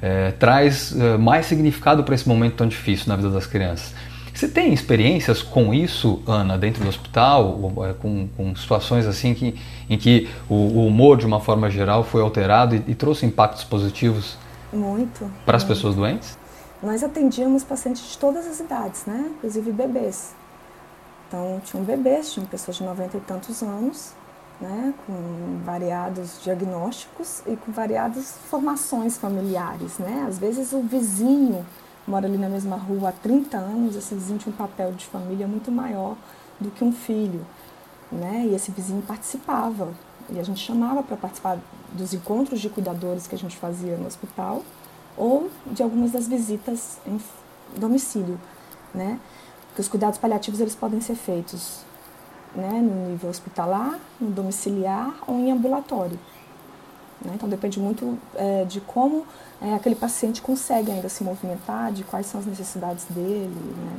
é, 0.00 0.30
traz 0.32 0.94
é, 0.98 1.16
mais 1.16 1.46
significado 1.46 2.04
para 2.04 2.14
esse 2.14 2.28
momento 2.28 2.56
tão 2.56 2.66
difícil 2.66 3.08
na 3.08 3.16
vida 3.16 3.30
das 3.30 3.46
crianças. 3.46 3.94
Você 4.34 4.48
tem 4.48 4.72
experiências 4.72 5.42
com 5.42 5.72
isso, 5.72 6.20
Ana, 6.26 6.58
dentro 6.58 6.82
do 6.82 6.88
hospital, 6.88 7.72
é, 7.88 7.92
com, 7.92 8.28
com 8.36 8.54
situações 8.56 9.06
assim 9.06 9.32
que, 9.32 9.54
em 9.88 9.96
que 9.96 10.28
o, 10.48 10.54
o, 10.54 10.86
humor, 10.86 11.16
de 11.16 11.24
uma 11.24 11.40
forma 11.40 11.70
geral, 11.70 12.02
foi 12.02 12.20
alterado 12.20 12.74
e, 12.74 12.82
e 12.88 12.94
trouxe 12.94 13.24
impactos 13.24 13.64
positivos? 13.64 14.36
Muito. 14.72 15.30
Para 15.46 15.56
as 15.56 15.62
pessoas 15.62 15.94
doentes? 15.94 16.36
Nós 16.84 17.02
atendíamos 17.02 17.64
pacientes 17.64 18.02
de 18.10 18.18
todas 18.18 18.46
as 18.46 18.60
idades, 18.60 19.06
né? 19.06 19.32
Inclusive 19.38 19.72
bebês. 19.72 20.34
Então, 21.26 21.60
tinham 21.64 21.82
bebês, 21.82 22.30
tinham 22.30 22.46
pessoas 22.46 22.76
de 22.76 22.84
90 22.84 23.16
e 23.16 23.20
tantos 23.20 23.62
anos, 23.62 24.12
né, 24.60 24.94
com 25.06 25.60
variados 25.64 26.40
diagnósticos 26.42 27.42
e 27.46 27.56
com 27.56 27.72
variadas 27.72 28.36
formações 28.50 29.16
familiares. 29.16 29.98
Né? 29.98 30.26
Às 30.28 30.38
vezes 30.38 30.72
o 30.72 30.80
vizinho 30.82 31.66
mora 32.06 32.26
ali 32.26 32.36
na 32.36 32.48
mesma 32.48 32.76
rua 32.76 33.08
há 33.08 33.12
30 33.12 33.56
anos, 33.56 33.96
esse 33.96 34.14
vizinho 34.14 34.38
tinha 34.38 34.52
um 34.52 34.56
papel 34.56 34.92
de 34.92 35.06
família 35.06 35.48
muito 35.48 35.72
maior 35.72 36.16
do 36.60 36.70
que 36.70 36.84
um 36.84 36.92
filho. 36.92 37.44
Né? 38.12 38.46
E 38.50 38.54
esse 38.54 38.70
vizinho 38.70 39.02
participava, 39.02 39.88
e 40.28 40.38
a 40.38 40.42
gente 40.42 40.60
chamava 40.60 41.02
para 41.02 41.16
participar 41.16 41.58
dos 41.92 42.12
encontros 42.14 42.60
de 42.60 42.68
cuidadores 42.68 43.26
que 43.26 43.34
a 43.34 43.38
gente 43.38 43.56
fazia 43.56 43.96
no 43.96 44.06
hospital 44.06 44.62
ou 45.16 45.50
de 45.66 45.82
algumas 45.82 46.12
das 46.12 46.26
visitas 46.26 46.98
em 47.06 47.18
domicílio, 47.78 48.38
né? 48.94 49.18
Porque 49.68 49.80
os 49.80 49.88
cuidados 49.88 50.18
paliativos 50.18 50.60
eles 50.60 50.74
podem 50.74 51.00
ser 51.00 51.16
feitos 51.16 51.80
né, 52.54 52.70
no 52.70 53.10
nível 53.10 53.28
hospitalar, 53.28 53.98
no 54.20 54.30
domiciliar 54.30 55.14
ou 55.26 55.34
em 55.36 55.50
ambulatório. 55.50 56.18
Né? 57.24 57.32
Então 57.34 57.48
depende 57.48 57.80
muito 57.80 58.18
é, 58.34 58.64
de 58.64 58.80
como 58.80 59.26
é, 59.60 59.74
aquele 59.74 59.94
paciente 59.94 60.40
consegue 60.40 60.90
ainda 60.90 61.08
se 61.08 61.24
movimentar, 61.24 61.92
de 61.92 62.04
quais 62.04 62.26
são 62.26 62.40
as 62.40 62.46
necessidades 62.46 63.04
dele. 63.06 63.48
Né? 63.48 63.98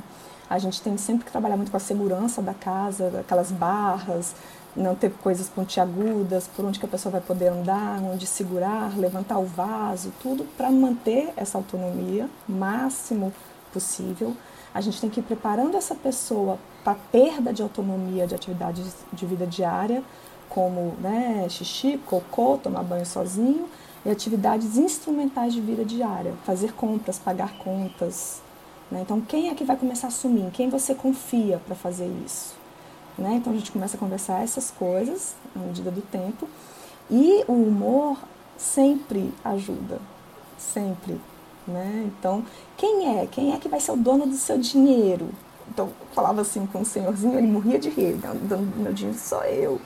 A 0.50 0.60
gente 0.60 0.82
tem 0.82 0.96
sempre 0.98 1.26
que 1.26 1.32
trabalhar 1.32 1.58
muito 1.58 1.72
com 1.72 1.78
a 1.78 1.80
segurança 1.80 2.42
da 2.42 2.54
casa, 2.54 3.20
aquelas 3.20 3.52
barras, 3.52 4.36
não 4.76 4.94
ter 4.94 5.12
coisas 5.12 5.48
pontiagudas, 5.48 6.48
por 6.48 6.66
onde 6.66 6.80
que 6.80 6.86
a 6.86 6.90
pessoa 6.90 7.12
vai 7.12 7.22
poder 7.22 7.48
andar, 7.48 8.02
onde 8.02 8.28
segurar, 8.28 8.98
levantar 8.98 9.38
o 9.40 9.46
vaso, 9.46 10.12
tudo 10.22 10.44
para 10.58 10.70
manter 10.70 11.32
essa 11.38 11.58
autonomia 11.58 12.30
máximo 12.48 13.34
possível. 13.72 14.36
A 14.74 14.82
gente 14.82 15.00
tem 15.00 15.10
que 15.10 15.22
ir 15.22 15.24
preparando 15.24 15.78
essa 15.78 15.96
pessoa 15.96 16.60
para 16.84 16.98
perda 17.12 17.54
de 17.54 17.62
autonomia 17.62 18.28
de 18.28 18.36
atividades 18.36 18.94
de 19.14 19.26
vida 19.26 19.48
diária, 19.48 20.04
como 20.50 20.94
né, 21.00 21.48
xixi, 21.50 21.98
cocô, 22.06 22.58
tomar 22.62 22.84
banho 22.84 23.06
sozinho, 23.06 23.68
e 24.06 24.10
atividades 24.10 24.78
instrumentais 24.78 25.54
de 25.54 25.62
vida 25.62 25.84
diária, 25.84 26.34
fazer 26.46 26.74
compras, 26.74 27.18
pagar 27.18 27.58
contas. 27.58 28.42
Né? 28.92 29.02
Então, 29.02 29.20
quem 29.20 29.50
é 29.50 29.56
que 29.56 29.64
vai 29.64 29.76
começar 29.76 30.08
a 30.08 30.10
assumir? 30.10 30.42
Em 30.42 30.52
quem 30.52 30.70
você 30.70 30.94
confia 30.94 31.60
para 31.66 31.76
fazer 31.76 32.08
isso? 32.24 32.65
Né? 33.18 33.36
Então, 33.36 33.54
a 33.54 33.56
gente 33.56 33.72
começa 33.72 33.96
a 33.96 34.00
conversar 34.00 34.44
essas 34.44 34.72
coisas 34.72 35.36
à 35.56 35.60
medida 35.60 35.92
do 35.92 36.02
tempo. 36.02 36.48
E 37.10 37.44
o 37.48 37.54
humor 37.54 38.18
sempre 38.58 39.34
ajuda, 39.44 40.00
sempre. 40.58 41.20
Né? 41.68 42.06
Então, 42.08 42.44
quem 42.78 43.20
é? 43.20 43.26
Quem 43.28 43.54
é 43.54 43.58
que 43.58 43.70
vai 43.70 43.80
ser 43.80 43.92
o 43.92 43.98
dono 43.98 44.26
do 44.26 44.36
seu 44.36 44.58
dinheiro? 44.58 45.30
Então, 45.70 45.90
falava 46.14 46.42
assim 46.42 46.66
com 46.66 46.82
o 46.82 46.86
senhorzinho, 46.86 47.38
ele 47.38 47.48
morria 47.48 47.80
de 47.80 47.90
rir, 47.90 48.14
dando 48.14 48.78
meu 48.78 48.94
dinheiro 48.94 49.18
sou 49.18 49.44
eu. 49.44 49.82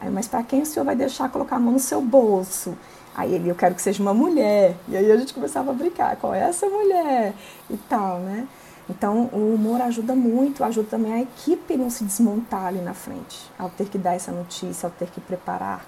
Aí, 0.00 0.10
mas 0.10 0.26
para 0.26 0.42
quem 0.42 0.62
o 0.62 0.66
senhor 0.66 0.84
vai 0.84 0.96
deixar 0.96 1.30
colocar 1.30 1.56
a 1.56 1.60
mão 1.60 1.74
no 1.74 1.78
seu 1.78 2.00
bolso? 2.00 2.76
Aí 3.14 3.34
ele, 3.34 3.48
eu 3.48 3.54
quero 3.54 3.74
que 3.74 3.82
seja 3.82 4.02
uma 4.02 4.14
mulher. 4.14 4.74
E 4.88 4.96
aí 4.96 5.12
a 5.12 5.16
gente 5.16 5.32
começava 5.32 5.70
a 5.70 5.74
brincar, 5.74 6.16
qual 6.16 6.34
é 6.34 6.40
essa 6.40 6.66
mulher? 6.66 7.34
E 7.70 7.76
tal, 7.76 8.18
né? 8.18 8.48
Então 8.88 9.30
o 9.32 9.54
humor 9.54 9.80
ajuda 9.80 10.14
muito, 10.14 10.64
ajuda 10.64 10.88
também 10.90 11.12
a 11.12 11.22
equipe 11.22 11.76
não 11.76 11.88
se 11.88 12.04
desmontar 12.04 12.66
ali 12.66 12.80
na 12.80 12.94
frente, 12.94 13.50
ao 13.58 13.70
ter 13.70 13.88
que 13.88 13.98
dar 13.98 14.14
essa 14.14 14.32
notícia, 14.32 14.86
ao 14.86 14.90
ter 14.90 15.08
que 15.10 15.20
preparar. 15.20 15.84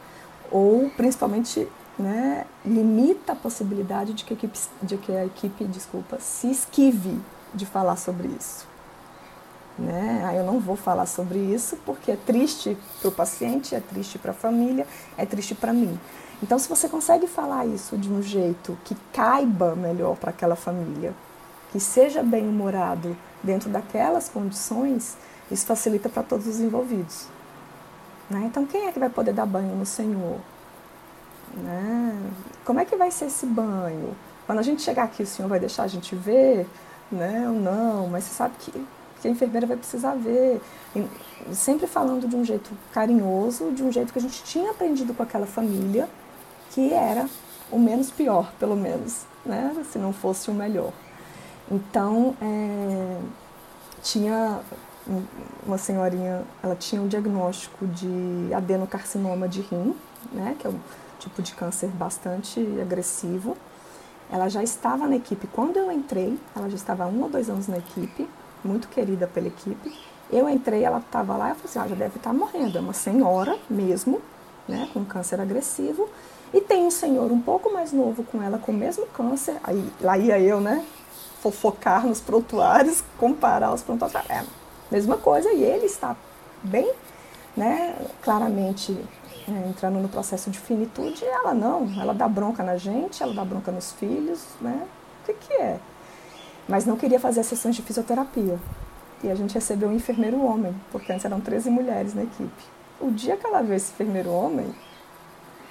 Ou 0.50 0.90
principalmente 0.90 1.68
né, 1.98 2.46
limita 2.64 3.32
a 3.32 3.36
possibilidade 3.36 4.12
de 4.12 4.24
que 4.24 4.34
a 4.34 4.36
equipe, 4.36 4.58
de 4.82 4.96
que 4.96 5.12
a 5.12 5.26
equipe 5.26 5.64
desculpa, 5.64 6.18
se 6.20 6.50
esquive 6.50 7.20
de 7.52 7.66
falar 7.66 7.96
sobre 7.96 8.28
isso. 8.28 8.66
Né? 9.78 10.24
Aí 10.24 10.36
eu 10.36 10.44
não 10.44 10.60
vou 10.60 10.76
falar 10.76 11.06
sobre 11.06 11.38
isso 11.38 11.76
porque 11.84 12.12
é 12.12 12.16
triste 12.16 12.76
para 13.00 13.08
o 13.08 13.12
paciente, 13.12 13.74
é 13.74 13.80
triste 13.80 14.18
para 14.18 14.30
a 14.30 14.34
família, 14.34 14.86
é 15.16 15.26
triste 15.26 15.54
para 15.54 15.72
mim. 15.72 15.98
Então, 16.42 16.58
se 16.58 16.68
você 16.68 16.88
consegue 16.88 17.26
falar 17.26 17.66
isso 17.66 17.96
de 17.96 18.12
um 18.12 18.22
jeito 18.22 18.76
que 18.84 18.94
caiba 19.12 19.74
melhor 19.74 20.16
para 20.16 20.30
aquela 20.30 20.56
família, 20.56 21.14
que 21.74 21.80
seja 21.80 22.22
bem 22.22 22.48
humorado 22.48 23.16
dentro 23.42 23.68
daquelas 23.68 24.28
condições, 24.28 25.16
isso 25.50 25.66
facilita 25.66 26.08
para 26.08 26.22
todos 26.22 26.46
os 26.46 26.60
envolvidos. 26.60 27.26
Né? 28.30 28.44
Então, 28.46 28.64
quem 28.64 28.86
é 28.86 28.92
que 28.92 28.98
vai 29.00 29.10
poder 29.10 29.34
dar 29.34 29.44
banho 29.44 29.74
no 29.74 29.84
Senhor? 29.84 30.38
Né? 31.52 32.16
Como 32.64 32.78
é 32.78 32.84
que 32.84 32.94
vai 32.94 33.10
ser 33.10 33.24
esse 33.24 33.44
banho? 33.44 34.14
Quando 34.46 34.60
a 34.60 34.62
gente 34.62 34.82
chegar 34.82 35.02
aqui, 35.02 35.24
o 35.24 35.26
Senhor 35.26 35.48
vai 35.48 35.58
deixar 35.58 35.82
a 35.82 35.88
gente 35.88 36.14
ver? 36.14 36.64
Né? 37.10 37.40
Não? 37.40 38.06
Mas 38.06 38.22
você 38.22 38.34
sabe 38.34 38.54
que, 38.60 38.70
que 39.20 39.26
a 39.26 39.30
enfermeira 39.32 39.66
vai 39.66 39.76
precisar 39.76 40.14
ver. 40.14 40.60
E 40.94 41.54
sempre 41.56 41.88
falando 41.88 42.28
de 42.28 42.36
um 42.36 42.44
jeito 42.44 42.70
carinhoso, 42.92 43.72
de 43.72 43.82
um 43.82 43.90
jeito 43.90 44.12
que 44.12 44.18
a 44.20 44.22
gente 44.22 44.44
tinha 44.44 44.70
aprendido 44.70 45.12
com 45.12 45.24
aquela 45.24 45.44
família 45.44 46.08
que 46.70 46.92
era 46.92 47.28
o 47.68 47.80
menos 47.80 48.12
pior, 48.12 48.52
pelo 48.60 48.76
menos, 48.76 49.22
né? 49.44 49.74
se 49.90 49.98
não 49.98 50.12
fosse 50.12 50.48
o 50.52 50.54
melhor. 50.54 50.92
Então, 51.70 52.36
é, 52.40 53.18
tinha 54.02 54.60
uma 55.66 55.78
senhorinha, 55.78 56.42
ela 56.62 56.74
tinha 56.74 57.00
um 57.00 57.08
diagnóstico 57.08 57.86
de 57.86 58.52
adenocarcinoma 58.54 59.48
de 59.48 59.60
rim, 59.62 59.94
né? 60.32 60.56
que 60.58 60.66
é 60.66 60.70
um 60.70 60.78
tipo 61.18 61.42
de 61.42 61.54
câncer 61.54 61.88
bastante 61.88 62.60
agressivo. 62.80 63.56
Ela 64.30 64.48
já 64.48 64.62
estava 64.62 65.06
na 65.06 65.16
equipe 65.16 65.46
quando 65.46 65.76
eu 65.76 65.90
entrei, 65.92 66.38
ela 66.56 66.68
já 66.68 66.76
estava 66.76 67.04
há 67.04 67.06
um 67.06 67.22
ou 67.22 67.28
dois 67.28 67.50
anos 67.50 67.68
na 67.68 67.78
equipe, 67.78 68.28
muito 68.64 68.88
querida 68.88 69.26
pela 69.26 69.46
equipe. 69.46 69.92
Eu 70.30 70.48
entrei, 70.48 70.82
ela 70.82 70.98
estava 70.98 71.36
lá, 71.36 71.50
eu 71.50 71.54
falei 71.54 71.70
assim, 71.70 71.78
ah, 71.78 71.88
já 71.88 71.94
deve 71.94 72.16
estar 72.16 72.32
morrendo, 72.32 72.78
é 72.78 72.80
uma 72.80 72.94
senhora 72.94 73.58
mesmo, 73.68 74.20
né, 74.66 74.88
com 74.92 75.04
câncer 75.04 75.38
agressivo, 75.38 76.08
e 76.52 76.60
tem 76.60 76.86
um 76.86 76.90
senhor 76.90 77.30
um 77.30 77.40
pouco 77.40 77.72
mais 77.72 77.92
novo 77.92 78.22
com 78.24 78.42
ela, 78.42 78.58
com 78.58 78.72
o 78.72 78.74
mesmo 78.74 79.06
câncer. 79.08 79.56
Aí 79.62 79.92
lá 80.00 80.16
ia 80.16 80.38
eu, 80.40 80.60
né? 80.60 80.84
Fofocar 81.44 82.06
nos 82.06 82.22
prontuários, 82.22 83.04
comparar 83.18 83.70
os 83.70 83.82
prontuários. 83.82 84.30
É, 84.30 84.42
mesma 84.90 85.18
coisa, 85.18 85.52
e 85.52 85.62
ele 85.62 85.84
está 85.84 86.16
bem, 86.62 86.90
né? 87.54 87.94
Claramente 88.22 88.96
é, 89.46 89.68
entrando 89.68 89.98
no 89.98 90.08
processo 90.08 90.50
de 90.50 90.58
finitude, 90.58 91.22
ela 91.22 91.52
não. 91.52 92.00
Ela 92.00 92.14
dá 92.14 92.26
bronca 92.26 92.62
na 92.62 92.78
gente, 92.78 93.22
ela 93.22 93.34
dá 93.34 93.44
bronca 93.44 93.70
nos 93.70 93.92
filhos, 93.92 94.42
né? 94.58 94.88
O 95.20 95.26
que, 95.26 95.34
que 95.34 95.52
é? 95.52 95.78
Mas 96.66 96.86
não 96.86 96.96
queria 96.96 97.20
fazer 97.20 97.42
sessões 97.42 97.76
de 97.76 97.82
fisioterapia. 97.82 98.58
E 99.22 99.30
a 99.30 99.34
gente 99.34 99.52
recebeu 99.52 99.90
um 99.90 99.92
enfermeiro 99.92 100.42
homem, 100.42 100.74
porque 100.90 101.12
antes 101.12 101.26
eram 101.26 101.42
13 101.42 101.68
mulheres 101.68 102.14
na 102.14 102.22
equipe. 102.22 102.64
O 102.98 103.10
dia 103.10 103.36
que 103.36 103.46
ela 103.46 103.60
viu 103.60 103.74
esse 103.74 103.92
enfermeiro 103.92 104.30
homem, 104.30 104.74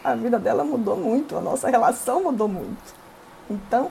a 0.04 0.14
vida 0.14 0.38
dela 0.38 0.64
mudou 0.64 0.96
muito, 0.96 1.36
a 1.36 1.42
nossa 1.42 1.68
relação 1.68 2.22
mudou 2.22 2.48
muito. 2.48 2.94
Então, 3.50 3.90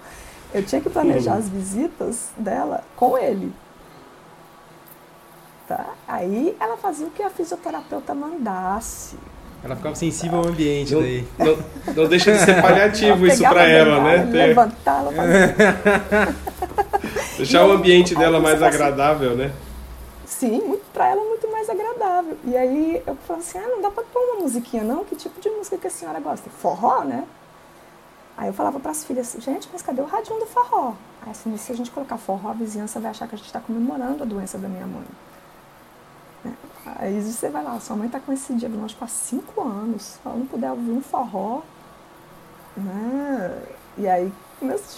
eu 0.55 0.63
tinha 0.65 0.81
que 0.81 0.91
planejar 0.91 1.35
as 1.35 1.49
visitas 1.49 2.31
dela 2.37 2.85
com 2.97 3.17
ele. 3.17 3.53
Tá? 5.67 5.87
Aí 6.07 6.57
ela 6.61 6.77
fazia 6.77 7.07
o 7.07 7.11
que 7.11 7.23
a 7.23 7.31
fisioterapeuta 7.31 8.15
mandasse. 8.15 9.17
Ela 9.65 9.77
ficava 9.77 9.95
sensível 9.95 10.41
ao 10.41 10.49
ambiente 10.49 10.93
não, 10.93 11.01
daí. 11.01 11.27
Não, 11.39 11.59
não, 11.95 12.09
deixa 12.09 12.33
de 12.33 12.41
ser 12.41 12.61
paliativo 12.61 13.27
isso 13.27 13.43
para 13.43 13.69
ela, 13.69 14.01
né? 14.03 14.25
Levantar, 14.25 15.01
ela 15.01 15.13
fazia. 15.13 15.55
Deixar 17.39 17.67
o 17.67 17.73
ambiente 17.73 18.15
dela 18.15 18.41
mais 18.41 18.61
agradável, 18.63 19.37
né? 19.37 19.53
Sim, 20.27 20.61
muito, 20.63 20.83
pra 20.93 21.09
ela 21.09 21.23
muito 21.23 21.49
mais 21.51 21.71
agradável. 21.71 22.37
E 22.45 22.57
aí 22.57 23.03
eu 23.07 23.17
falei 23.27 23.43
assim, 23.43 23.59
ah, 23.59 23.69
não 23.69 23.81
dá 23.81 23.91
pra 23.91 24.03
pôr 24.03 24.21
uma 24.21 24.43
musiquinha 24.43 24.83
não? 24.83 25.05
Que 25.05 25.15
tipo 25.15 25.41
de 25.41 25.49
música 25.49 25.79
que 25.79 25.87
a 25.87 25.91
senhora 25.91 26.19
gosta? 26.19 26.51
Forró, 26.51 27.05
né? 27.05 27.25
Aí 28.37 28.49
eu 28.49 28.53
falava 28.53 28.81
para 28.81 28.91
as 28.91 29.05
filhas, 29.05 29.37
gente, 29.39 29.69
mas 29.73 29.83
cadê 29.83 30.01
o 30.01 30.07
radinho 30.07 30.41
do 30.41 30.47
forró? 30.47 30.95
Aí 31.23 31.31
assim, 31.31 31.57
se 31.57 31.73
a 31.73 31.77
gente 31.77 31.91
colocar 31.91 32.17
forró, 32.17 32.51
a 32.51 32.55
vizinhança 32.55 32.99
vai 32.99 33.11
achar 33.11 33.29
que 33.29 33.35
a 33.35 33.39
gente 33.39 33.47
está 33.47 33.61
comemorando 33.61 34.23
a 34.23 34.27
doença 34.27 34.59
da 34.59 34.69
minha 34.69 34.87
mãe. 34.87 35.05
Né? 36.45 36.55
Aí 36.99 37.21
você 37.21 37.49
vai 37.49 37.63
lá, 37.63 37.79
sua 37.79 37.97
mãe 37.97 38.07
está 38.07 38.19
com 38.19 38.33
esse 38.33 38.55
diagnóstico 38.55 39.05
há 39.05 39.09
cinco 39.09 39.61
anos, 39.61 40.03
se 40.03 40.21
ela 40.25 40.37
não 40.37 40.47
puder 40.47 40.71
ouvir 40.71 40.91
um 40.91 41.03
forró, 41.03 41.61
né? 42.77 43.63
E 43.99 44.09
aí 44.09 44.33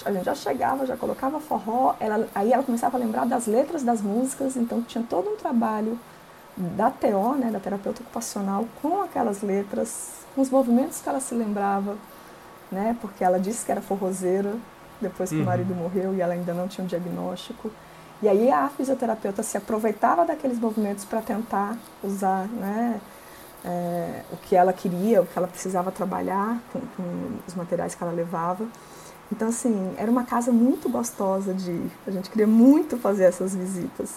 a 0.05 0.13
gente 0.13 0.25
já 0.25 0.35
chegava, 0.35 0.87
já 0.87 0.97
colocava 0.97 1.41
forró, 1.41 1.95
ela, 1.99 2.29
aí 2.35 2.53
ela 2.53 2.63
começava 2.63 2.97
a 2.97 3.01
lembrar 3.01 3.27
das 3.27 3.47
letras 3.47 3.83
das 3.83 4.01
músicas, 4.01 4.57
então 4.57 4.83
tinha 4.83 5.03
todo 5.09 5.31
um 5.31 5.37
trabalho 5.37 5.99
da 6.57 6.91
TO, 6.91 7.35
né, 7.37 7.51
da 7.51 7.59
terapeuta 7.59 8.03
ocupacional, 8.03 8.67
com 8.81 9.03
aquelas 9.03 9.43
letras, 9.43 10.25
com 10.35 10.41
os 10.41 10.51
movimentos 10.51 11.01
que 11.01 11.09
ela 11.09 11.19
se 11.19 11.35
lembrava, 11.35 11.97
né, 12.75 12.97
porque 13.01 13.23
ela 13.25 13.39
disse 13.39 13.65
que 13.65 13.73
era 13.73 13.81
forrozeira 13.81 14.53
depois 15.01 15.31
que 15.31 15.37
uhum. 15.37 15.43
o 15.43 15.47
marido 15.47 15.75
morreu 15.75 16.15
e 16.15 16.21
ela 16.21 16.35
ainda 16.35 16.53
não 16.53 16.69
tinha 16.69 16.85
um 16.85 16.89
diagnóstico. 16.89 17.71
E 18.23 18.29
aí 18.29 18.51
a 18.51 18.69
fisioterapeuta 18.69 19.43
se 19.43 19.57
aproveitava 19.57 20.25
daqueles 20.25 20.59
movimentos 20.59 21.05
para 21.05 21.21
tentar 21.21 21.77
usar 22.03 22.47
né, 22.47 23.01
é, 23.65 24.23
o 24.33 24.37
que 24.37 24.57
ela 24.57 24.73
queria, 24.73 25.23
o 25.23 25.27
que 25.27 25.37
ela 25.37 25.49
precisava 25.49 25.91
trabalhar 25.91 26.61
com, 26.73 26.81
com 26.81 27.39
os 27.47 27.55
materiais 27.55 27.95
que 27.95 28.03
ela 28.03 28.13
levava. 28.13 28.67
Então, 29.33 29.49
assim, 29.49 29.95
era 29.97 30.11
uma 30.11 30.25
casa 30.25 30.53
muito 30.53 30.89
gostosa 30.89 31.53
de 31.53 31.71
ir. 31.71 31.93
A 32.07 32.11
gente 32.11 32.31
queria 32.31 32.47
muito 32.47 32.97
fazer 32.97 33.25
essas 33.25 33.55
visitas. 33.55 34.11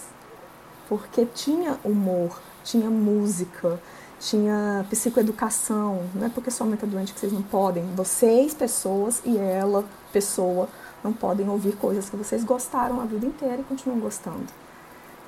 Porque 0.88 1.26
tinha 1.26 1.78
humor, 1.84 2.40
tinha 2.62 2.88
música, 2.88 3.80
tinha 4.18 4.84
psicoeducação. 4.90 6.00
Não 6.14 6.26
é 6.26 6.28
porque 6.28 6.50
sua 6.50 6.66
mãe 6.66 6.74
está 6.74 6.86
doente 6.86 7.12
que 7.12 7.20
vocês 7.20 7.32
não 7.32 7.42
podem. 7.42 7.84
Vocês, 7.94 8.54
pessoas, 8.54 9.22
e 9.24 9.36
ela, 9.36 9.84
pessoa, 10.12 10.68
não 11.02 11.12
podem 11.12 11.48
ouvir 11.48 11.72
coisas 11.72 12.08
que 12.10 12.16
vocês 12.16 12.44
gostaram 12.44 13.00
a 13.00 13.04
vida 13.04 13.26
inteira 13.26 13.60
e 13.60 13.64
continuam 13.64 14.00
gostando. 14.00 14.46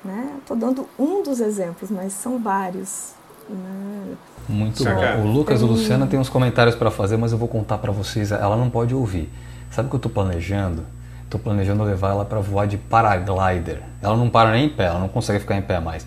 Né? 0.03 0.35
Estou 0.39 0.57
dando 0.57 0.87
um 0.97 1.23
dos 1.23 1.39
exemplos, 1.39 1.89
mas 1.89 2.13
são 2.13 2.39
vários. 2.39 3.13
Né? 3.49 4.15
Muito 4.49 4.83
bom. 4.83 5.21
O 5.23 5.31
Lucas 5.31 5.61
e 5.61 5.63
o 5.63 5.67
Luciana 5.67 6.07
tem 6.07 6.19
uns 6.19 6.29
comentários 6.29 6.75
para 6.75 6.91
fazer, 6.91 7.17
mas 7.17 7.31
eu 7.31 7.37
vou 7.37 7.47
contar 7.47 7.77
para 7.77 7.91
vocês. 7.91 8.31
Ela 8.31 8.57
não 8.57 8.69
pode 8.69 8.93
ouvir. 8.93 9.31
Sabe 9.69 9.87
o 9.87 9.89
que 9.89 9.95
eu 9.95 9.99
estou 9.99 10.11
planejando? 10.11 10.85
Estou 11.23 11.39
planejando 11.39 11.83
levar 11.83 12.09
ela 12.09 12.25
para 12.25 12.41
voar 12.41 12.67
de 12.67 12.77
paraglider. 12.77 13.81
Ela 14.01 14.17
não 14.17 14.29
para 14.29 14.51
nem 14.51 14.65
em 14.65 14.69
pé, 14.69 14.85
ela 14.85 14.99
não 14.99 15.07
consegue 15.07 15.39
ficar 15.39 15.55
em 15.55 15.61
pé 15.61 15.79
mais. 15.79 16.05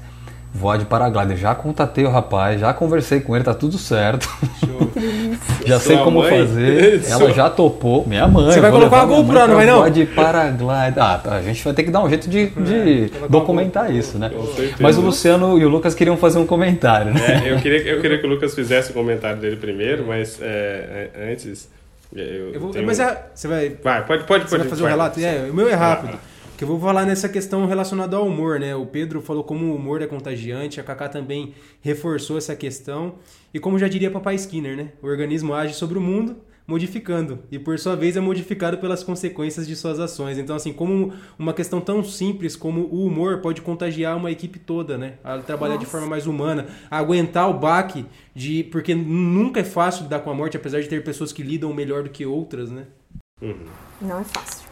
Voar 0.54 0.78
de 0.78 0.84
paraglider. 0.84 1.36
Já 1.36 1.52
contatei 1.52 2.04
o 2.04 2.10
rapaz, 2.10 2.60
já 2.60 2.72
conversei 2.72 3.20
com 3.20 3.34
ele, 3.34 3.44
tá 3.44 3.52
tudo 3.52 3.76
certo. 3.76 4.28
já 5.66 5.80
sei 5.80 5.98
como 5.98 6.20
mãe? 6.20 6.30
fazer. 6.30 7.02
Ela 7.10 7.32
já 7.32 7.50
topou. 7.50 8.06
Minha 8.06 8.28
mãe. 8.28 8.52
Você 8.52 8.60
vai 8.60 8.70
colocar 8.70 9.02
a 9.02 9.04
GoPro, 9.04 9.48
não 9.48 9.56
vai 9.56 9.66
não? 9.66 9.78
Voar 9.78 9.90
de 9.90 10.06
paraglider. 10.06 11.02
Ah, 11.02 11.18
tá, 11.18 11.32
a 11.34 11.42
gente 11.42 11.62
vai 11.64 11.74
ter 11.74 11.82
que 11.82 11.90
dar 11.90 12.04
um 12.04 12.08
jeito 12.08 12.30
de, 12.30 12.46
de 12.46 13.10
é, 13.24 13.28
documentar 13.28 13.92
isso, 13.92 14.16
né? 14.16 14.30
Mas 14.78 14.96
o 14.96 15.00
Luciano 15.00 15.58
e 15.58 15.64
o 15.64 15.68
Lucas 15.68 15.92
queriam 15.94 16.16
fazer 16.16 16.38
um 16.38 16.46
comentário, 16.46 17.12
né? 17.12 17.42
É, 17.44 17.52
eu, 17.52 17.58
queria, 17.58 17.82
eu 17.82 18.00
queria 18.00 18.18
que 18.18 18.26
o 18.26 18.30
Lucas 18.30 18.54
fizesse 18.54 18.92
o 18.92 18.94
comentário 18.94 19.38
dele 19.38 19.56
primeiro, 19.56 20.06
mas 20.06 20.38
é, 20.40 21.10
é 21.14 21.32
antes. 21.32 21.68
Eu, 22.14 22.52
eu 22.52 22.60
vou, 22.60 22.70
tenho... 22.70 22.86
Mas 22.86 23.00
é, 23.00 23.26
você 23.34 23.48
vai. 23.48 23.76
Vai, 23.82 24.06
pode, 24.06 24.22
pode, 24.24 24.44
você 24.44 24.50
pode. 24.50 24.62
vai 24.62 24.70
fazer 24.70 24.82
o 24.82 24.86
um 24.86 24.88
relato? 24.88 25.18
É, 25.18 25.48
o 25.50 25.54
meu 25.54 25.68
é 25.68 25.74
rápido. 25.74 26.14
Ah. 26.14 26.33
Que 26.56 26.62
eu 26.62 26.68
vou 26.68 26.78
falar 26.78 27.04
nessa 27.04 27.28
questão 27.28 27.66
relacionada 27.66 28.16
ao 28.16 28.28
humor, 28.28 28.60
né? 28.60 28.76
O 28.76 28.86
Pedro 28.86 29.20
falou 29.20 29.42
como 29.42 29.66
o 29.66 29.74
humor 29.74 30.00
é 30.02 30.06
contagiante, 30.06 30.80
a 30.80 30.84
Kaká 30.84 31.08
também 31.08 31.52
reforçou 31.80 32.38
essa 32.38 32.54
questão. 32.54 33.16
E 33.52 33.58
como 33.58 33.76
já 33.76 33.88
diria 33.88 34.08
Papai 34.08 34.36
Skinner, 34.36 34.76
né? 34.76 34.92
O 35.02 35.06
organismo 35.08 35.52
age 35.52 35.74
sobre 35.74 35.98
o 35.98 36.00
mundo, 36.00 36.36
modificando, 36.64 37.40
e 37.50 37.58
por 37.58 37.76
sua 37.78 37.96
vez 37.96 38.16
é 38.16 38.20
modificado 38.20 38.78
pelas 38.78 39.02
consequências 39.02 39.66
de 39.66 39.74
suas 39.74 39.98
ações. 39.98 40.38
Então, 40.38 40.54
assim, 40.54 40.72
como 40.72 41.12
uma 41.36 41.52
questão 41.52 41.80
tão 41.80 42.04
simples 42.04 42.54
como 42.54 42.82
o 42.82 43.04
humor 43.04 43.40
pode 43.40 43.60
contagiar 43.60 44.16
uma 44.16 44.30
equipe 44.30 44.60
toda, 44.60 44.96
né? 44.96 45.14
A 45.24 45.38
trabalhar 45.38 45.74
Nossa. 45.74 45.84
de 45.84 45.90
forma 45.90 46.06
mais 46.06 46.24
humana, 46.24 46.68
a 46.88 46.98
aguentar 46.98 47.50
o 47.50 47.54
baque 47.54 48.06
de. 48.32 48.62
Porque 48.64 48.94
nunca 48.94 49.58
é 49.58 49.64
fácil 49.64 50.04
lidar 50.04 50.20
com 50.20 50.30
a 50.30 50.34
morte, 50.34 50.56
apesar 50.56 50.80
de 50.80 50.88
ter 50.88 51.02
pessoas 51.02 51.32
que 51.32 51.42
lidam 51.42 51.74
melhor 51.74 52.04
do 52.04 52.10
que 52.10 52.24
outras, 52.24 52.70
né? 52.70 52.86
Uhum. 53.42 53.66
Não 54.00 54.20
é 54.20 54.24
fácil. 54.24 54.68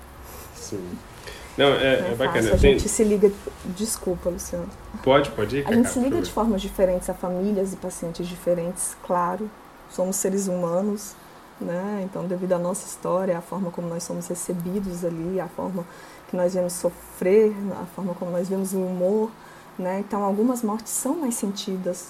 Sim. 0.55 1.12
Não, 1.57 1.67
é, 1.67 2.01
não 2.01 2.09
é, 2.09 2.13
é 2.13 2.15
bacana. 2.15 2.53
A 2.53 2.57
gente 2.57 2.89
se 2.89 3.05
liga. 3.05 3.31
Desculpa, 3.77 4.31
Luciano. 4.31 4.69
Pode, 5.03 5.31
pode 5.31 5.59
ir. 5.59 5.69
A 5.69 5.73
gente 5.73 5.89
se 5.89 5.99
liga 5.99 6.21
de 6.21 6.31
formas 6.31 6.63
diferentes 6.63 7.09
a 7.11 7.15
famílias 7.15 7.73
e 7.73 7.77
pacientes 7.77 8.27
diferentes, 8.27 8.97
claro. 9.07 9.51
Somos 9.91 10.17
seres 10.17 10.49
humanos, 10.49 11.15
né? 11.61 12.03
Então, 12.05 12.27
devido 12.27 12.53
à 12.55 12.59
nossa 12.59 12.87
história, 12.87 13.37
a 13.37 13.43
forma 13.43 13.71
como 13.71 13.89
nós 13.89 14.03
somos 14.03 14.27
recebidos 14.27 15.05
ali, 15.05 15.39
a 15.39 15.49
forma 15.49 15.85
que 16.31 16.37
nós 16.37 16.55
vemos 16.55 16.73
sofrer, 16.73 17.55
a 17.81 17.85
forma 17.95 18.15
como 18.15 18.31
nós 18.31 18.49
vemos 18.49 18.73
o 18.73 18.79
humor, 18.79 19.31
né? 19.79 20.01
Então, 20.01 20.25
algumas 20.25 20.63
mortes 20.63 20.93
são 20.93 21.17
mais 21.17 21.35
sentidas, 21.35 22.09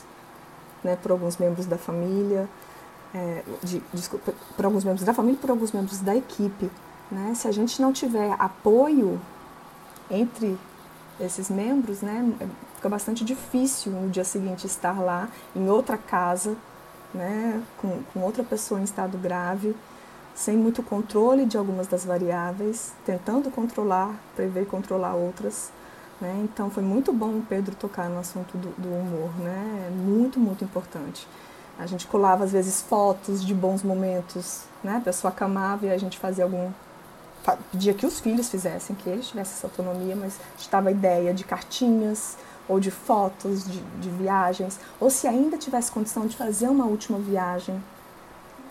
né? 0.84 0.96
Por 1.02 1.10
alguns 1.10 1.36
membros 1.36 1.66
da 1.66 1.76
família, 1.76 2.48
é, 3.14 3.42
de, 3.62 3.82
desculpa, 3.92 4.32
por 4.56 4.64
alguns 4.64 4.84
membros 4.84 5.04
da 5.04 5.12
família 5.12 5.38
por 5.40 5.50
alguns 5.50 5.72
membros 5.72 5.98
da 5.98 6.16
equipe. 6.16 6.70
Né? 7.10 7.32
Se 7.34 7.46
a 7.46 7.52
gente 7.52 7.80
não 7.80 7.92
tiver 7.92 8.34
apoio 8.38 9.20
entre 10.12 10.58
esses 11.18 11.48
membros, 11.48 12.02
né, 12.02 12.32
fica 12.76 12.88
bastante 12.88 13.24
difícil 13.24 13.92
no 13.92 14.10
dia 14.10 14.24
seguinte 14.24 14.66
estar 14.66 15.00
lá 15.00 15.28
em 15.56 15.68
outra 15.68 15.96
casa, 15.96 16.56
né, 17.14 17.62
com, 17.78 18.02
com 18.12 18.20
outra 18.20 18.44
pessoa 18.44 18.80
em 18.80 18.84
estado 18.84 19.18
grave, 19.18 19.74
sem 20.34 20.56
muito 20.56 20.82
controle 20.82 21.44
de 21.44 21.56
algumas 21.56 21.86
das 21.86 22.04
variáveis, 22.04 22.92
tentando 23.04 23.50
controlar, 23.50 24.14
prever 24.34 24.62
e 24.62 24.66
controlar 24.66 25.14
outras. 25.14 25.70
Né? 26.20 26.40
Então 26.44 26.70
foi 26.70 26.82
muito 26.82 27.12
bom 27.12 27.38
o 27.38 27.46
Pedro 27.48 27.74
tocar 27.74 28.08
no 28.08 28.18
assunto 28.18 28.56
do, 28.56 28.70
do 28.78 28.88
humor, 28.88 29.30
né? 29.40 29.90
Muito, 29.92 30.38
muito 30.38 30.62
importante. 30.62 31.26
A 31.78 31.86
gente 31.86 32.06
colava 32.06 32.44
às 32.44 32.52
vezes 32.52 32.80
fotos 32.80 33.44
de 33.44 33.52
bons 33.52 33.82
momentos, 33.82 34.62
né? 34.84 34.98
A 34.98 35.00
pessoa 35.00 35.32
acamava 35.32 35.86
e 35.86 35.90
a 35.90 35.98
gente 35.98 36.18
fazia 36.18 36.44
algum 36.44 36.70
pedia 37.70 37.94
que 37.94 38.06
os 38.06 38.20
filhos 38.20 38.48
fizessem, 38.48 38.94
que 38.96 39.08
eles 39.08 39.28
tivessem 39.28 39.54
essa 39.54 39.66
autonomia, 39.66 40.14
mas 40.14 40.38
estava 40.56 40.88
a 40.88 40.92
ideia 40.92 41.34
de 41.34 41.44
cartinhas 41.44 42.36
ou 42.68 42.78
de 42.78 42.90
fotos 42.90 43.64
de, 43.64 43.80
de 44.00 44.08
viagens, 44.10 44.78
ou 45.00 45.10
se 45.10 45.26
ainda 45.26 45.58
tivesse 45.58 45.90
condição 45.90 46.26
de 46.26 46.36
fazer 46.36 46.68
uma 46.68 46.86
última 46.86 47.18
viagem, 47.18 47.82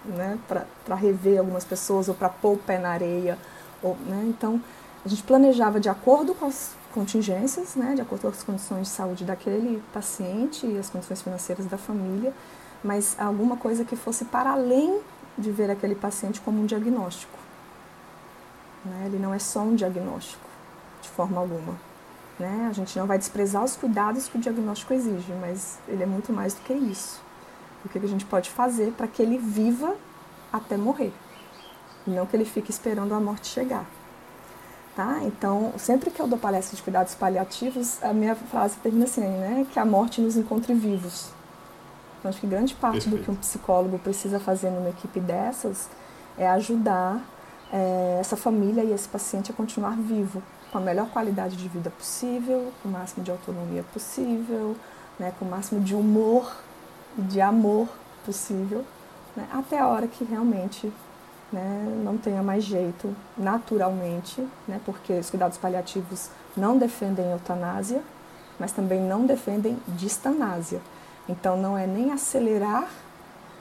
né, 0.06 0.40
para 0.48 0.96
rever 0.96 1.40
algumas 1.40 1.64
pessoas 1.64 2.08
ou 2.08 2.16
para 2.16 2.30
pôr 2.30 2.54
o 2.54 2.58
pé 2.58 2.80
na 2.80 2.90
areia, 2.90 3.38
ou, 3.84 3.96
né, 4.08 4.26
então 4.28 4.62
a 5.06 5.08
gente 5.08 5.24
planejava 5.24 5.80
de 5.80 5.90
acordo 5.90 6.34
com 6.34 6.46
as 6.46 6.72
contingências, 6.94 7.76
né, 7.76 7.94
de 7.96 8.02
acordo 8.02 8.24
com 8.24 8.30
as 8.30 8.44
condições 8.44 8.88
de 8.88 8.94
saúde 8.94 9.24
daquele 9.24 9.84
paciente 9.94 10.66
e 10.66 10.78
as 10.78 10.90
condições 10.90 11.22
financeiras 11.22 11.66
da 11.66 11.78
família, 11.78 12.34
mas 12.84 13.16
alguma 13.20 13.58
coisa 13.58 13.86
que 13.86 13.96
fosse 13.96 14.26
para 14.26 14.52
além 14.52 15.00
de 15.38 15.52
ver 15.52 15.70
aquele 15.70 15.96
paciente 15.96 16.42
como 16.42 16.62
um 16.62 16.66
diagnóstico. 16.66 17.38
Né? 18.86 19.04
Ele 19.06 19.20
não 19.20 19.34
é 19.34 19.40
só 19.40 19.62
um 19.62 19.76
diagnóstico, 19.76 20.48
de 21.02 21.10
forma 21.10 21.40
alguma. 21.40 21.76
Né? 22.40 22.68
A 22.70 22.74
gente 22.74 22.98
não 22.98 23.06
vai 23.06 23.18
desprezar 23.18 23.64
os 23.64 23.76
cuidados 23.76 24.28
que 24.28 24.38
o 24.38 24.42
diagnóstico 24.42 24.94
exige, 24.94 25.32
mas 25.40 25.80
ele 25.88 26.04
é 26.04 26.06
muito 26.06 26.34
mais 26.34 26.54
do 26.54 26.62
que 26.62 26.74
isso. 26.74 27.22
O 27.86 27.90
que 27.90 27.98
a 27.98 28.08
gente 28.08 28.26
pode 28.26 28.50
fazer 28.50 28.92
para 28.94 29.08
que 29.08 29.22
ele 29.22 29.38
viva 29.38 29.96
até 30.52 30.78
morrer, 30.78 31.14
e 32.06 32.12
não 32.12 32.26
que 32.26 32.36
ele 32.36 32.46
fique 32.46 32.72
esperando 32.72 33.14
a 33.14 33.20
morte 33.20 33.48
chegar. 33.48 33.86
Tá? 34.96 35.20
Então, 35.24 35.74
sempre 35.78 36.12
que 36.12 36.22
eu 36.22 36.28
dou 36.28 36.38
palestra 36.38 36.76
de 36.76 36.84
cuidados 36.84 37.16
paliativos, 37.16 38.04
a 38.04 38.12
minha 38.12 38.36
frase 38.36 38.76
termina 38.84 39.06
assim, 39.06 39.22
né? 39.22 39.66
Que 39.72 39.80
a 39.80 39.86
morte 39.86 40.20
nos 40.20 40.36
encontre 40.36 40.74
vivos. 40.74 41.30
Então, 42.20 42.30
acho 42.30 42.42
que 42.42 42.48
grande 42.48 42.76
parte 42.76 43.10
Perfeito. 43.10 43.18
do 43.18 43.24
que 43.24 43.32
um 43.32 43.36
psicólogo 43.36 43.98
precisa 44.00 44.40
fazer 44.40 44.70
numa 44.70 44.90
equipe 44.90 45.20
dessas 45.20 45.90
é 46.38 46.48
ajudar 46.50 47.22
é, 47.72 48.18
essa 48.20 48.36
família 48.36 48.84
e 48.84 48.92
esse 48.92 49.08
paciente 49.08 49.52
a 49.52 49.54
continuar 49.54 49.96
vivo, 49.96 50.44
com 50.72 50.78
a 50.78 50.82
melhor 50.82 51.10
qualidade 51.10 51.56
de 51.56 51.68
vida 51.68 51.90
possível, 51.90 52.72
com 52.82 52.90
o 52.90 52.92
máximo 52.92 53.24
de 53.24 53.32
autonomia 53.32 53.84
possível, 53.94 54.76
né, 55.20 55.34
com 55.38 55.46
o 55.46 55.50
máximo 55.50 55.82
de 55.82 55.96
humor 55.96 56.52
e 57.18 57.22
de 57.22 57.42
amor 57.42 57.88
possível, 58.26 58.86
né, 59.36 59.48
até 59.52 59.80
a 59.80 59.88
hora 59.88 60.08
que 60.08 60.24
realmente 60.24 60.92
né, 61.52 62.02
não 62.04 62.18
tenha 62.18 62.42
mais 62.42 62.64
jeito, 62.64 63.14
naturalmente, 63.38 64.46
né, 64.68 64.80
porque 64.86 65.14
os 65.14 65.30
cuidados 65.30 65.58
paliativos 65.58 66.30
não 66.56 66.78
defendem 66.78 67.32
eutanásia, 67.32 68.02
mas 68.60 68.72
também 68.72 69.02
não 69.02 69.26
defendem 69.26 69.78
distanásia. 69.88 70.82
Então 71.28 71.58
não 71.58 71.78
é 71.78 71.86
nem 71.86 72.12
acelerar 72.12 72.88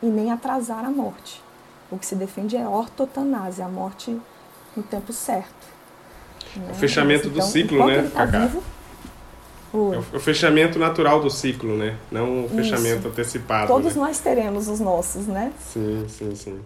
e 0.03 0.07
nem 0.07 0.31
atrasar 0.31 0.85
a 0.85 0.91
morte. 0.91 1.43
O 1.91 1.99
que 1.99 2.07
se 2.07 2.15
defende 2.15 2.57
é 2.57 2.67
ortotanásia, 2.67 3.65
a 3.65 3.69
morte 3.69 4.17
no 4.77 4.83
tempo 4.83 5.13
certo. 5.13 5.69
Né? 6.57 6.69
O 6.71 6.75
fechamento 6.75 7.29
então, 7.29 7.39
do 7.39 7.51
ciclo, 7.51 7.87
né, 7.87 8.11
tá 8.15 8.27
Cacá? 8.27 8.47
Vivo, 8.47 8.63
o... 9.73 9.95
É 9.95 9.99
o 10.17 10.21
fechamento 10.21 10.79
natural 10.79 11.21
do 11.21 11.31
ciclo, 11.31 11.77
né? 11.77 11.97
Não 12.11 12.45
o 12.45 12.49
fechamento 12.49 13.01
Isso. 13.01 13.09
antecipado. 13.09 13.69
Todos 13.69 13.95
né? 13.95 14.03
nós 14.03 14.19
teremos 14.19 14.69
os 14.69 14.81
nossos, 14.81 15.27
né? 15.27 15.53
Sim, 15.61 16.07
sim, 16.09 16.35
sim. 16.35 16.61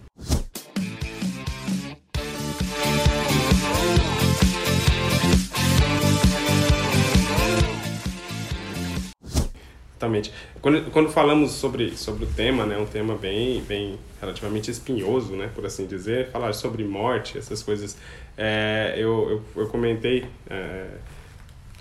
Exatamente. 9.95 10.33
Quando, 10.61 10.91
quando 10.91 11.09
falamos 11.09 11.51
sobre, 11.51 11.95
sobre 11.95 12.25
o 12.25 12.27
tema, 12.27 12.65
né, 12.65 12.77
um 12.77 12.85
tema 12.85 13.15
bem, 13.15 13.61
bem 13.61 13.97
relativamente 14.19 14.69
espinhoso, 14.69 15.35
né, 15.35 15.49
por 15.55 15.65
assim 15.65 15.85
dizer, 15.85 16.29
falar 16.31 16.53
sobre 16.53 16.83
morte, 16.83 17.37
essas 17.37 17.63
coisas, 17.63 17.97
é, 18.37 18.93
eu, 18.97 19.41
eu, 19.55 19.63
eu, 19.63 19.67
comentei, 19.67 20.25
é, 20.49 20.87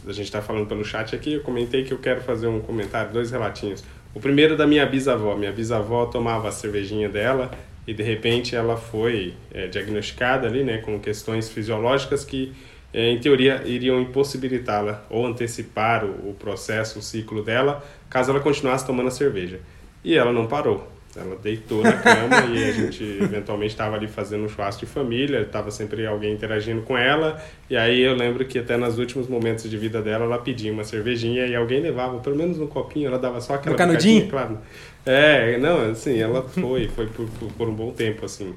a 0.07 0.13
gente 0.13 0.27
está 0.27 0.41
falando 0.41 0.67
pelo 0.67 0.85
chat 0.85 1.15
aqui, 1.15 1.35
eu 1.35 1.41
comentei 1.41 1.83
que 1.83 1.93
eu 1.93 1.99
quero 1.99 2.21
fazer 2.21 2.47
um 2.47 2.61
comentário, 2.61 3.13
dois 3.13 3.33
relatinhos. 3.33 3.83
O 4.15 4.21
primeiro 4.21 4.57
da 4.57 4.65
minha 4.65 4.87
bisavó. 4.87 5.35
Minha 5.35 5.51
bisavó 5.51 6.07
tomava 6.07 6.49
a 6.49 6.53
cervejinha 6.53 7.09
dela 7.09 7.51
e 7.85 7.93
de 7.93 8.03
repente 8.03 8.55
ela 8.55 8.77
foi 8.77 9.35
é, 9.53 9.67
diagnosticada 9.67 10.47
ali, 10.47 10.63
né, 10.63 10.79
com 10.79 11.01
questões 11.01 11.49
fisiológicas 11.49 12.25
que 12.25 12.53
é, 12.95 13.11
em 13.11 13.19
teoria, 13.19 13.63
iriam 13.67 14.01
impossibilitá-la 14.01 15.05
ou 15.11 15.27
antecipar 15.27 16.05
o, 16.05 16.31
o, 16.31 16.35
processo, 16.35 17.01
o 17.01 17.03
ciclo 17.03 17.43
dela, 17.43 17.85
caso 18.15 18.31
ela 18.31 18.39
continuasse 18.39 18.87
tomando 18.87 19.09
a 19.09 19.11
cerveja. 19.11 19.59
E 20.05 20.17
ela 20.17 20.33
não 20.33 20.47
parou. 20.47 20.89
Ela 21.17 21.37
deitou 21.37 21.83
na 21.83 21.93
cama 21.93 22.47
e 22.55 22.65
a 22.65 22.73
gente 22.73 23.03
eventualmente 23.21 23.73
estava 23.73 23.97
ali 23.97 24.07
fazendo 24.07 24.45
um 24.45 24.49
churrasco 24.49 24.87
de 24.87 24.91
família, 24.91 25.41
estava 25.41 25.73
sempre 25.73 26.07
alguém 26.07 26.33
interagindo 26.33 26.83
com 26.83 26.97
ela. 26.97 27.43
E 27.69 27.77
aí 27.77 28.01
eu 28.01 28.15
lembro 28.15 28.45
que 28.45 28.57
até 28.57 28.77
nos 28.77 28.99
últimos 28.99 29.27
momentos 29.27 29.69
de 29.69 29.77
vida 29.77 30.01
dela, 30.01 30.27
ela 30.27 30.39
pedia 30.39 30.73
uma 30.73 30.85
cervejinha 30.85 31.45
e 31.45 31.57
alguém 31.57 31.81
levava, 31.81 32.21
pelo 32.21 32.37
menos 32.37 32.61
um 32.61 32.69
copinho, 32.69 33.09
ela 33.09 33.19
dava 33.19 33.41
só 33.41 33.55
aquela 33.55 33.73
no 33.73 33.79
canudinho? 33.79 34.29
claro. 34.29 34.59
É, 35.05 35.59
não, 35.59 35.91
assim, 35.91 36.17
ela 36.21 36.43
foi, 36.43 36.87
foi 36.89 37.07
por, 37.07 37.29
por, 37.59 37.69
um 37.69 37.75
bom 37.75 37.91
tempo, 37.91 38.25
assim. 38.25 38.55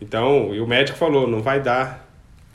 Então, 0.00 0.54
e 0.54 0.60
o 0.60 0.66
médico 0.68 0.96
falou, 0.96 1.26
não 1.26 1.42
vai 1.42 1.60
dar 1.60 2.08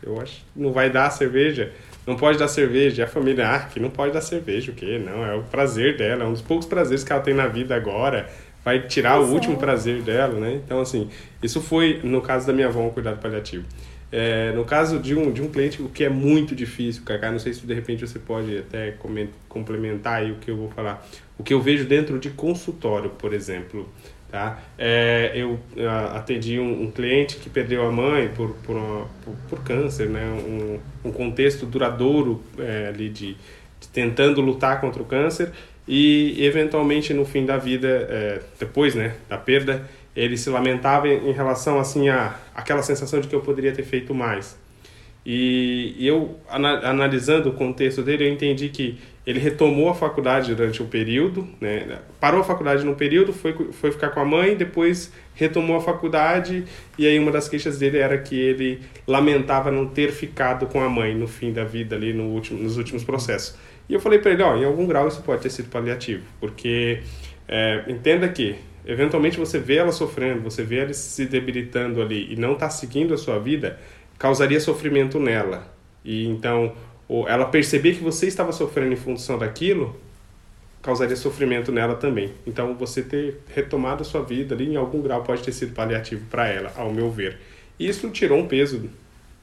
eu 0.03 0.22
acho 0.22 0.45
não 0.56 0.72
vai 0.72 0.89
dar 0.89 1.10
cerveja. 1.10 1.72
Não 2.06 2.16
pode 2.16 2.38
dar 2.38 2.47
cerveja. 2.47 3.01
E 3.01 3.06
a 3.06 3.08
família, 3.08 3.49
ah, 3.49 3.60
que 3.60 3.80
não 3.80 3.89
pode 3.89 4.14
dar 4.14 4.22
cerveja, 4.22 4.72
o 4.72 4.76
quê? 4.76 4.99
Não, 5.03 5.26
é 5.26 5.36
o 5.36 5.43
prazer 5.43 5.97
dela, 5.97 6.24
é 6.24 6.28
um 6.28 6.34
dos 6.34 6.41
poucos 6.41 6.68
prazeres 6.68 7.03
que 7.03 7.12
ela 7.12 7.22
tem 7.22 7.34
na 7.34 7.47
vida 7.47 7.76
agora. 7.76 8.30
Vai 8.64 8.88
tirar 8.88 9.20
o 9.20 9.32
último 9.32 9.58
prazer 9.58 10.01
dela, 10.01 10.39
né? 10.39 10.60
Então, 10.64 10.82
assim, 10.82 11.10
isso 11.41 11.62
foi, 11.62 11.99
no 12.03 12.22
caso 12.22 12.47
da 12.47 12.53
minha 12.53 12.68
avó, 12.68 12.82
um 12.82 12.89
cuidado 12.89 13.20
paliativo. 13.20 13.66
É, 14.12 14.51
no 14.53 14.64
caso 14.64 14.99
de 14.99 15.16
um, 15.16 15.32
de 15.32 15.41
um 15.41 15.49
cliente, 15.49 15.82
o 15.82 15.89
que 15.89 16.03
é 16.03 16.10
muito 16.10 16.56
difícil, 16.56 17.03
Cacá, 17.03 17.32
não 17.32 17.39
sei 17.39 17.53
se 17.53 17.66
de 17.66 17.74
repente 17.74 18.08
você 18.08 18.18
pode 18.18 18.58
até 18.58 18.95
complementar 19.49 20.22
aí 20.22 20.32
o 20.32 20.36
que 20.36 20.49
eu 20.49 20.56
vou 20.56 20.70
falar. 20.70 21.06
o 21.38 21.43
que 21.43 21.53
eu 21.53 21.62
vejo 21.62 21.86
dentro 21.86 22.18
de 22.18 22.30
consultório, 22.30 23.10
por 23.10 23.34
exemplo. 23.34 23.89
Tá? 24.32 24.60
É, 24.78 25.32
eu 25.36 25.60
atendi 26.14 26.60
um, 26.60 26.84
um, 26.84 26.92
cliente 26.92 27.38
que 27.38 27.50
perdeu 27.50 27.88
a 27.88 27.92
mãe 27.92 28.28
por, 28.30 28.50
por, 28.66 29.08
por, 29.24 29.36
por 29.50 29.64
câncer, 29.64 30.10
né? 30.10 30.26
um, 30.26 30.80
um 31.08 31.12
contexto 31.12 31.66
duradouro 31.66 32.44
é, 32.58 32.88
ali 32.90 33.08
de, 33.08 33.36
de, 33.80 33.88
tentando 33.94 34.42
lutar 34.42 34.82
contra 34.82 35.02
o 35.02 35.06
câncer 35.06 35.52
e 35.88 36.44
eventualmente 36.44 37.14
no 37.14 37.24
fim 37.24 37.46
da 37.46 37.58
vida, 37.58 37.88
é, 37.88 38.42
depois 38.60 38.96
né, 38.96 39.16
da 39.30 39.38
perda, 39.38 39.88
ele 40.16 40.38
se 40.38 40.50
lamentava 40.50 41.08
em, 41.08 41.30
em 41.30 41.32
relação 41.32 41.80
assim 41.80 42.10
a 42.10 42.36
aquela 42.54 42.82
sensação 42.82 43.22
de 43.22 43.28
que 43.28 43.36
eu 43.36 43.42
poderia 43.42 43.72
ter 43.72 43.84
feito 43.84 44.14
mais. 44.14 44.58
E 45.26 45.96
eu, 46.00 46.40
analisando 46.48 47.50
o 47.50 47.54
contexto 47.54 48.04
dele, 48.04 48.28
eu 48.28 48.32
entendi 48.32 48.70
que 48.70 49.00
ele 49.26 49.40
retomou 49.40 49.90
a 49.90 49.96
faculdade 49.96 50.54
durante 50.54 50.84
um 50.84 50.88
período, 50.88 51.48
né? 51.60 52.00
parou 52.20 52.42
a 52.42 52.44
faculdade 52.44 52.86
num 52.86 52.94
período, 52.94 53.34
foi, 53.34 53.54
foi 53.72 53.92
ficar 53.92 54.10
com 54.10 54.20
a 54.20 54.26
mãe, 54.26 54.56
depois 54.56 55.12
retomou 55.34 55.78
a 55.78 55.82
faculdade, 55.82 56.64
e 56.98 57.08
aí 57.08 57.18
uma 57.18 57.32
das 57.32 57.50
queixas 57.50 57.80
dele 57.80 57.98
era 57.98 58.18
que 58.20 58.40
ele 58.40 58.82
lamentava 59.08 59.72
não 59.72 59.88
ter 59.88 60.12
ficado 60.12 60.68
com 60.68 60.80
a 60.80 60.88
mãe 60.88 61.16
no 61.16 61.28
fim 61.28 61.52
da 61.52 61.64
vida, 61.64 61.96
ali 61.96 62.14
no 62.14 62.26
último, 62.26 62.62
nos 62.62 62.78
últimos 62.78 63.04
processos. 63.04 63.58
E 63.90 63.94
eu 63.94 64.00
falei 64.00 64.20
para 64.20 64.32
ele: 64.32 64.44
ó, 64.44 64.56
em 64.56 64.64
algum 64.64 64.86
grau 64.86 65.08
isso 65.08 65.22
pode 65.24 65.42
ter 65.42 65.50
sido 65.50 65.70
paliativo, 65.70 66.24
porque 66.40 67.02
é, 67.48 67.84
entenda 67.88 68.28
que 68.30 68.56
eventualmente 68.86 69.40
você 69.40 69.58
vê 69.58 69.78
ela 69.78 69.92
sofrendo, 69.92 70.42
você 70.42 70.64
vê 70.64 70.78
ela 70.78 70.94
se 70.94 71.26
debilitando 71.26 72.00
ali 72.02 72.32
e 72.32 72.36
não 72.36 72.54
está 72.54 72.70
seguindo 72.70 73.14
a 73.14 73.18
sua 73.18 73.40
vida, 73.40 73.80
causaria 74.20 74.60
sofrimento 74.60 75.20
nela. 75.20 75.74
E 76.04 76.28
então 76.28 76.74
ou 77.08 77.28
ela 77.28 77.45
perceber 77.45 77.95
que 77.95 78.03
você 78.03 78.28
estava 78.28 78.51
sofrendo 78.51 78.93
em 78.93 78.97
função 78.97 79.38
daquilo, 79.38 79.95
causaria 80.82 81.16
sofrimento 81.16 81.72
nela 81.72 81.95
também. 81.95 82.32
Então, 82.45 82.76
você 82.76 83.01
ter 83.01 83.41
retomado 83.53 84.03
a 84.03 84.06
sua 84.06 84.24
vida 84.24 84.53
ali, 84.53 84.68
em 84.68 84.76
algum 84.76 85.01
grau, 85.01 85.24
pode 85.24 85.41
ter 85.43 85.51
sido 85.51 85.74
paliativo 85.74 86.26
para 86.30 86.47
ela, 86.47 86.72
ao 86.76 86.91
meu 86.91 87.10
ver. 87.10 87.38
Isso 87.80 88.10
tirou 88.10 88.39
um 88.39 88.47
peso 88.47 88.89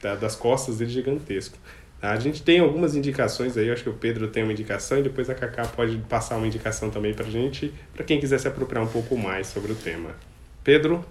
da, 0.01 0.15
das 0.15 0.37
costas 0.37 0.79
dele 0.79 0.91
gigantesco. 0.91 1.57
Tá? 2.01 2.13
A 2.13 2.19
gente 2.19 2.43
tem 2.43 2.61
algumas 2.61 2.95
indicações 2.95 3.57
aí, 3.57 3.71
acho 3.71 3.83
que 3.83 3.89
o 3.89 3.95
Pedro 3.95 4.29
tem 4.29 4.43
uma 4.43 4.53
indicação 4.53 4.99
e 4.99 5.03
depois 5.03 5.31
a 5.31 5.35
Cacá 5.35 5.65
pode 5.65 5.97
passar 6.09 6.37
uma 6.37 6.47
indicação 6.47 6.91
também 6.91 7.13
para 7.15 7.25
gente, 7.27 7.73
para 7.95 8.05
quem 8.05 8.21
quiser 8.21 8.39
se 8.39 8.49
apropriar 8.49 8.85
um 8.85 8.89
pouco 8.89 9.17
mais 9.17 9.47
sobre 9.47 9.73
o 9.73 9.75
tema. 9.75 10.11
Pedro? 10.65 11.05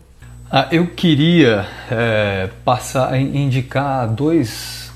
Ah, 0.50 0.68
eu 0.72 0.88
queria 0.88 1.66
é, 1.90 2.50
passar, 2.66 3.18
indicar 3.18 4.14
dois 4.14 4.91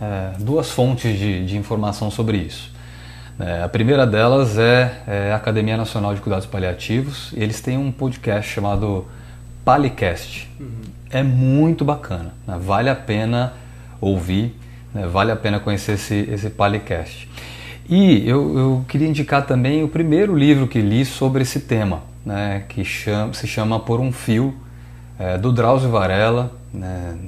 é, 0.00 0.32
duas 0.38 0.70
fontes 0.70 1.18
de, 1.18 1.44
de, 1.44 1.56
informação 1.56 2.10
sobre 2.10 2.38
isso. 2.38 2.70
É, 3.38 3.62
a 3.62 3.68
primeira 3.68 4.06
delas 4.06 4.58
é, 4.58 5.02
é, 5.06 5.32
a 5.32 5.36
Academia 5.36 5.76
Nacional 5.76 6.14
de 6.14 6.20
Cuidados 6.20 6.46
Paliativos. 6.46 7.32
Eles 7.34 7.60
têm 7.60 7.76
um 7.76 7.92
podcast 7.92 8.50
chamado 8.50 9.06
Palicast. 9.64 10.48
Uhum. 10.58 10.68
É 11.10 11.22
muito 11.22 11.84
bacana, 11.84 12.32
né? 12.46 12.58
vale 12.60 12.88
a 12.88 12.94
pena 12.94 13.52
ouvir, 14.00 14.56
né? 14.94 15.06
vale 15.06 15.32
a 15.32 15.36
pena 15.36 15.60
conhecer 15.60 15.92
esse, 15.92 16.14
esse 16.30 16.50
Palicast. 16.50 17.28
E 17.88 18.28
eu, 18.28 18.58
eu, 18.58 18.84
queria 18.88 19.08
indicar 19.08 19.44
também 19.44 19.82
o 19.82 19.88
primeiro 19.88 20.36
livro 20.36 20.68
que 20.68 20.80
li 20.80 21.04
sobre 21.04 21.42
esse 21.42 21.60
tema, 21.60 22.02
né? 22.24 22.64
que 22.68 22.84
chama, 22.84 23.34
se 23.34 23.46
chama 23.46 23.80
Por 23.80 24.00
um 24.00 24.12
Fio, 24.12 24.54
é, 25.18 25.36
do 25.36 25.52
Drauzio 25.52 25.90
Varela. 25.90 26.59
Né? 26.72 27.18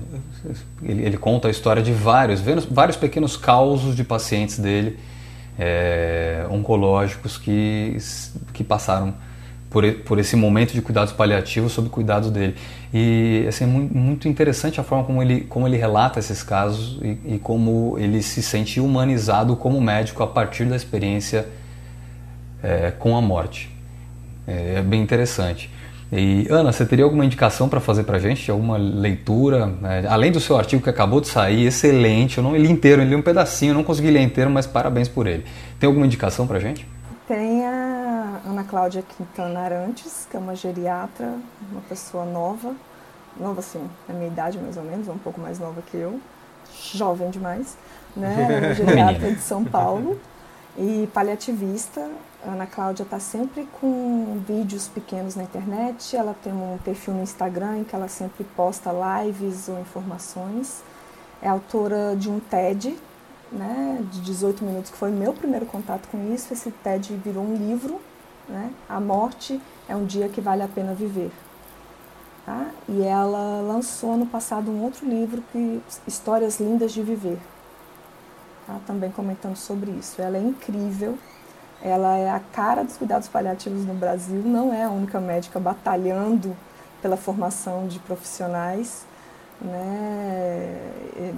Ele, 0.82 1.03
ele, 1.05 1.16
conta 1.18 1.49
a 1.49 1.51
história 1.51 1.82
de 1.82 1.93
vários, 1.93 2.40
vários 2.70 2.97
pequenos 2.97 3.36
causos 3.36 3.97
de 3.97 4.05
pacientes 4.05 4.59
dele, 4.59 4.99
é, 5.59 6.47
oncológicos, 6.51 7.36
que, 7.38 7.97
que 8.53 8.62
passaram 8.62 9.14
por, 9.68 9.90
por 10.05 10.18
esse 10.18 10.36
momento 10.36 10.72
de 10.74 10.82
cuidados 10.82 11.12
paliativos 11.12 11.72
sob 11.72 11.88
cuidado 11.88 12.30
dele. 12.30 12.55
E 12.93 13.45
assim, 13.49 13.64
é 13.64 13.66
muito 13.66 14.28
interessante 14.28 14.78
a 14.78 14.84
forma 14.84 15.03
como 15.03 15.22
ele, 15.22 15.40
como 15.43 15.66
ele 15.66 15.78
relata 15.78 16.20
esses 16.20 16.43
casos 16.43 17.01
e, 17.03 17.34
e 17.34 17.38
como 17.38 17.97
ele 17.99 18.22
se 18.22 18.43
sente 18.43 18.78
humanizado 18.78 19.57
como 19.57 19.80
médico 19.80 20.22
a 20.22 20.26
partir 20.26 20.66
da 20.66 20.76
experiência 20.76 21.49
é, 22.62 22.93
com 22.93 23.16
a 23.16 23.22
morte. 23.22 23.74
É, 24.47 24.74
é 24.76 24.82
bem 24.82 25.01
interessante. 25.01 25.70
E 26.14 26.46
Ana, 26.50 26.70
você 26.70 26.84
teria 26.84 27.06
alguma 27.06 27.24
indicação 27.24 27.70
para 27.70 27.80
fazer 27.80 28.04
para 28.04 28.18
a 28.18 28.20
gente? 28.20 28.50
Alguma 28.50 28.76
leitura? 28.76 29.64
Né? 29.64 30.06
Além 30.06 30.30
do 30.30 30.38
seu 30.38 30.58
artigo 30.58 30.82
que 30.82 30.90
acabou 30.90 31.22
de 31.22 31.28
sair, 31.28 31.66
excelente. 31.66 32.36
Eu 32.36 32.44
não 32.44 32.54
li 32.54 32.70
inteiro, 32.70 33.00
eu 33.00 33.08
li 33.08 33.16
um 33.16 33.22
pedacinho, 33.22 33.70
eu 33.70 33.76
não 33.76 33.82
consegui 33.82 34.10
ler 34.10 34.20
inteiro, 34.20 34.50
mas 34.50 34.66
parabéns 34.66 35.08
por 35.08 35.26
ele. 35.26 35.46
Tem 35.80 35.86
alguma 35.86 36.04
indicação 36.04 36.46
para 36.46 36.58
a 36.58 36.60
gente? 36.60 36.86
Tem 37.26 37.64
a 37.64 38.40
Ana 38.46 38.62
Cláudia 38.62 39.02
Quintana 39.16 39.60
Arantes, 39.60 40.26
que 40.30 40.36
é 40.36 40.38
uma 40.40 40.54
geriatra, 40.54 41.32
uma 41.70 41.80
pessoa 41.88 42.26
nova, 42.26 42.74
nova 43.40 43.60
assim, 43.60 43.80
na 44.06 44.14
minha 44.14 44.28
idade 44.28 44.58
mais 44.58 44.76
ou 44.76 44.82
menos, 44.82 45.08
um 45.08 45.16
pouco 45.16 45.40
mais 45.40 45.58
nova 45.58 45.80
que 45.90 45.96
eu, 45.96 46.20
jovem 46.92 47.30
demais, 47.30 47.78
né? 48.14 48.36
Uma 48.60 48.74
geriatra 48.74 49.32
de 49.32 49.40
São 49.40 49.64
Paulo 49.64 50.20
e 50.76 51.08
paliativista. 51.14 52.06
Ana 52.45 52.66
Cláudia 52.66 53.05
está 53.05 53.20
sempre 53.20 53.68
com 53.80 54.43
vídeos 54.47 54.88
pequenos 54.88 55.36
na 55.36 55.45
internet. 55.45 56.16
Ela 56.16 56.34
tem 56.43 56.53
um 56.53 56.78
perfil 56.84 57.14
no 57.14 57.22
Instagram 57.22 57.78
em 57.78 57.84
que 57.84 57.95
ela 57.95 58.09
sempre 58.09 58.45
posta 58.57 58.90
lives 59.22 59.68
ou 59.68 59.78
informações. 59.78 60.82
É 61.40 61.49
autora 61.49 62.16
de 62.16 62.28
um 62.28 62.40
TED, 62.40 62.97
né, 63.51 64.05
de 64.11 64.20
18 64.20 64.64
minutos, 64.64 64.90
que 64.90 64.97
foi 64.97 65.11
meu 65.11 65.32
primeiro 65.32 65.66
contato 65.66 66.09
com 66.09 66.32
isso. 66.34 66.53
Esse 66.53 66.70
TED 66.70 67.14
virou 67.16 67.45
um 67.45 67.55
livro. 67.55 68.01
Né? 68.49 68.72
A 68.88 69.01
morte 69.01 69.61
é 69.88 69.95
um 69.95 70.05
dia 70.05 70.28
que 70.28 70.40
vale 70.40 70.62
a 70.62 70.68
pena 70.68 70.95
viver. 70.95 71.30
Tá? 72.45 72.70
E 72.88 73.03
ela 73.03 73.61
lançou 73.61 74.16
no 74.16 74.26
passado 74.26 74.68
um 74.68 74.82
outro 74.82 75.09
livro, 75.09 75.43
que 75.53 75.80
Histórias 76.07 76.59
Lindas 76.59 76.93
de 76.93 77.03
Viver 77.03 77.38
tá? 78.66 78.80
também 78.86 79.11
comentando 79.11 79.57
sobre 79.57 79.90
isso. 79.93 80.20
Ela 80.20 80.38
é 80.38 80.40
incrível, 80.40 81.18
ela 81.84 82.16
é 82.16 82.30
a 82.30 82.40
cara 82.40 82.84
dos 82.84 82.96
cuidados 82.96 83.28
paliativos 83.28 83.84
no 83.84 83.94
Brasil, 83.94 84.42
não 84.44 84.72
é 84.72 84.84
a 84.84 84.90
única 84.90 85.20
médica 85.20 85.58
batalhando 85.58 86.56
pela 87.00 87.16
formação 87.16 87.88
de 87.88 87.98
profissionais, 87.98 89.04
né, 89.60 90.92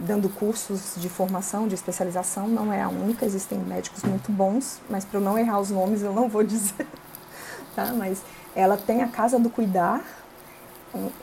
dando 0.06 0.28
cursos 0.28 0.94
de 0.96 1.08
formação, 1.08 1.66
de 1.66 1.74
especialização, 1.74 2.46
não 2.46 2.72
é 2.72 2.82
a 2.82 2.88
única, 2.88 3.24
existem 3.24 3.58
médicos 3.58 4.02
muito 4.02 4.30
bons, 4.30 4.80
mas 4.88 5.04
para 5.04 5.18
eu 5.18 5.22
não 5.22 5.38
errar 5.38 5.60
os 5.60 5.70
nomes 5.70 6.02
eu 6.02 6.12
não 6.12 6.28
vou 6.28 6.42
dizer, 6.44 6.86
tá? 7.74 7.92
mas 7.96 8.22
ela 8.54 8.76
tem 8.76 9.02
a 9.02 9.08
Casa 9.08 9.38
do 9.38 9.48
Cuidar, 9.48 10.02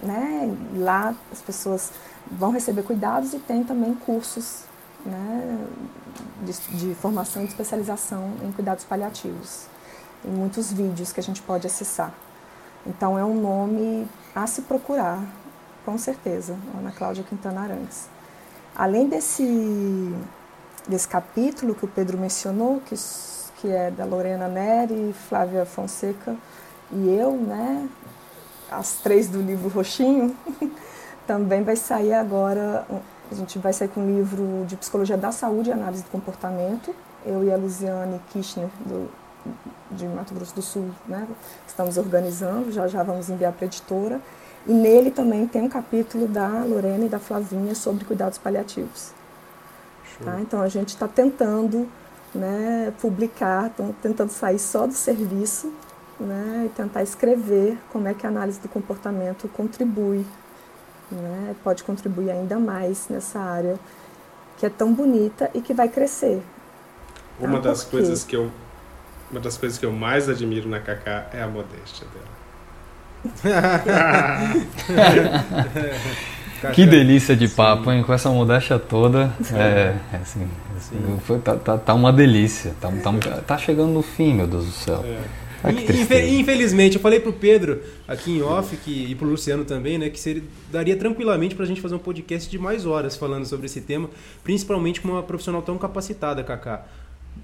né, 0.02 0.56
lá 0.76 1.16
as 1.32 1.42
pessoas 1.42 1.92
vão 2.30 2.52
receber 2.52 2.84
cuidados 2.84 3.34
e 3.34 3.40
tem 3.40 3.64
também 3.64 3.94
cursos 3.94 4.64
né, 5.06 5.68
de, 6.42 6.78
de 6.78 6.96
formação 6.96 7.42
e 7.42 7.46
de 7.46 7.52
especialização 7.52 8.34
em 8.44 8.52
cuidados 8.52 8.84
paliativos. 8.84 9.66
Tem 10.22 10.32
muitos 10.32 10.72
vídeos 10.72 11.12
que 11.12 11.20
a 11.20 11.24
gente 11.24 11.42
pode 11.42 11.66
acessar. 11.68 12.14
Então 12.86 13.18
é 13.18 13.24
um 13.24 13.40
nome 13.40 14.08
a 14.36 14.48
se 14.48 14.64
procurar, 14.64 15.24
com 15.86 15.98
certeza, 15.98 16.56
Ana 16.78 16.92
Cláudia 16.92 17.24
Quintana 17.24 17.62
Arantes. 17.62 18.08
Além 18.76 19.08
desse, 19.08 20.16
desse 20.88 21.08
capítulo 21.08 21.76
que 21.76 21.86
o 21.86 21.88
Pedro 21.88 22.18
mencionou, 22.18 22.82
que, 22.82 22.96
que 23.58 23.68
é 23.70 23.92
da 23.92 24.06
Lorena 24.06 24.48
Neri, 24.48 25.14
Flávia 25.28 25.66
Fonseca 25.66 26.36
e 26.92 27.10
eu, 27.10 27.34
né, 27.34 27.88
as 28.70 28.94
três 28.94 29.28
do 29.28 29.42
livro 29.42 29.70
Roxinho, 29.70 30.36
também 31.28 31.64
vai 31.64 31.76
sair 31.76 32.14
agora 32.14 32.86
a 33.32 33.36
gente 33.36 33.58
vai 33.58 33.72
sair 33.72 33.88
com 33.88 34.02
um 34.02 34.18
livro 34.18 34.66
de 34.68 34.76
Psicologia 34.76 35.18
da 35.18 35.32
Saúde 35.32 35.70
e 35.70 35.74
Análise 35.74 36.04
do 36.04 36.10
Comportamento. 36.10 36.94
Eu 37.26 37.44
e 37.44 37.52
a 37.52 37.56
Luziane 37.56 38.20
Kirchner, 38.30 38.68
do, 38.86 39.10
de 39.92 40.06
Mato 40.08 40.34
Grosso 40.34 40.54
do 40.54 40.62
Sul, 40.62 40.90
né? 41.08 41.26
estamos 41.66 41.98
organizando, 41.98 42.72
já 42.72 42.88
já 42.88 43.02
vamos 43.04 43.30
enviar 43.30 43.54
para 43.54 43.66
a 43.66 43.68
editora. 43.68 44.20
E 44.68 44.74
nele 44.74 45.12
também 45.12 45.48
tem 45.48 45.62
um 45.62 45.70
capítulo 45.70 46.28
da 46.28 46.48
Lorena 46.64 47.06
e 47.06 47.10
da 47.10 47.20
Flavinha 47.20 47.74
sobre 47.74 48.06
cuidados 48.06 48.38
paliativos. 48.38 49.12
Tá? 50.24 50.40
Então 50.40 50.62
a 50.62 50.68
gente 50.68 50.90
está 50.90 51.08
tentando 51.08 51.88
né, 52.36 52.94
publicar, 53.02 53.72
tentando 54.02 54.30
sair 54.30 54.60
só 54.60 54.86
do 54.86 54.94
serviço 54.94 55.72
né, 56.20 56.66
e 56.68 56.70
tentar 56.70 57.02
escrever 57.02 57.78
como 57.92 58.08
é 58.08 58.14
que 58.14 58.26
a 58.26 58.30
análise 58.30 58.60
do 58.60 58.70
comportamento 58.70 59.48
contribui 59.48 60.26
né, 61.16 61.56
pode 61.64 61.84
contribuir 61.84 62.32
ainda 62.32 62.60
mais 62.60 63.08
nessa 63.10 63.40
área 63.40 63.80
que 64.58 64.66
é 64.66 64.70
tão 64.70 64.94
bonita 64.94 65.50
e 65.54 65.62
que 65.62 65.74
vai 65.74 65.90
crescer. 65.90 66.42
Uma 67.40 67.58
ah, 67.58 67.62
das 67.62 67.84
coisas 67.84 68.24
que 68.24 68.36
eu 68.36 68.52
uma 69.32 69.40
das 69.40 69.58
coisas 69.58 69.78
que 69.78 69.86
eu 69.86 69.94
mais 69.94 70.28
admiro 70.28 70.68
na 70.68 70.80
Cacá 70.80 71.28
é 71.34 71.42
a 71.42 71.48
modéstia 71.48 72.06
dela. 72.14 72.32
Que 76.76 76.86
delícia 76.86 77.36
de 77.36 77.48
papo, 77.48 77.92
hein? 77.92 78.04
Com 78.04 78.14
essa 78.14 78.30
modéstia 78.30 78.78
toda. 78.78 79.32
É, 79.52 79.96
é 80.14 80.18
assim, 80.18 80.48
assim 80.78 81.20
foi, 81.26 81.40
tá, 81.40 81.56
tá, 81.56 81.78
tá, 81.78 81.94
uma 81.94 82.14
delícia. 82.14 82.76
Tá, 82.80 82.92
tá, 82.92 83.42
tá, 83.42 83.58
chegando 83.58 83.92
no 83.92 84.04
fim, 84.04 84.36
meu 84.36 84.46
Deus 84.46 84.66
do 84.66 84.72
céu. 84.72 85.04
É. 85.04 85.20
Ah, 85.64 85.72
infelizmente, 85.72 86.96
eu 86.96 87.02
falei 87.02 87.20
pro 87.20 87.34
Pedro 87.34 87.82
aqui 88.08 88.32
em 88.32 88.42
off 88.42 88.76
que, 88.78 89.12
e 89.12 89.16
pro 89.16 89.28
Luciano 89.28 89.64
também, 89.64 89.98
né, 89.98 90.10
que 90.10 90.20
seria, 90.20 90.44
daria 90.72 90.96
tranquilamente 90.96 91.56
pra 91.56 91.66
gente 91.66 91.82
fazer 91.82 91.96
um 91.96 92.00
podcast 92.00 92.50
de 92.50 92.58
mais 92.58 92.86
horas 92.86 93.16
falando 93.16 93.46
sobre 93.46 93.68
esse 93.68 93.82
tema, 93.82 94.10
principalmente 94.44 95.02
com 95.02 95.10
uma 95.10 95.24
profissional 95.24 95.62
tão 95.62 95.78
capacitada, 95.78 96.44
Kaká. 96.44 96.86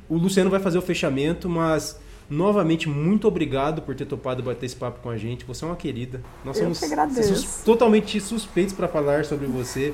O 0.09 0.17
Luciano 0.17 0.49
vai 0.49 0.59
fazer 0.59 0.77
o 0.77 0.81
fechamento, 0.81 1.47
mas 1.47 1.99
Novamente, 2.29 2.89
muito 2.89 3.25
obrigado 3.25 3.81
por 3.81 3.95
ter 3.95 4.05
topado 4.05 4.43
bater 4.43 4.65
esse 4.65 4.75
papo 4.75 4.99
com 5.01 5.09
a 5.09 5.17
gente. 5.17 5.45
Você 5.45 5.63
é 5.63 5.67
uma 5.67 5.77
querida. 5.77 6.21
Nós 6.43 6.57
somos 6.57 6.77
sus 7.25 7.61
totalmente 7.63 8.19
suspeitos 8.19 8.73
para 8.73 8.87
falar 8.87 9.23
sobre 9.23 9.47
você. 9.47 9.93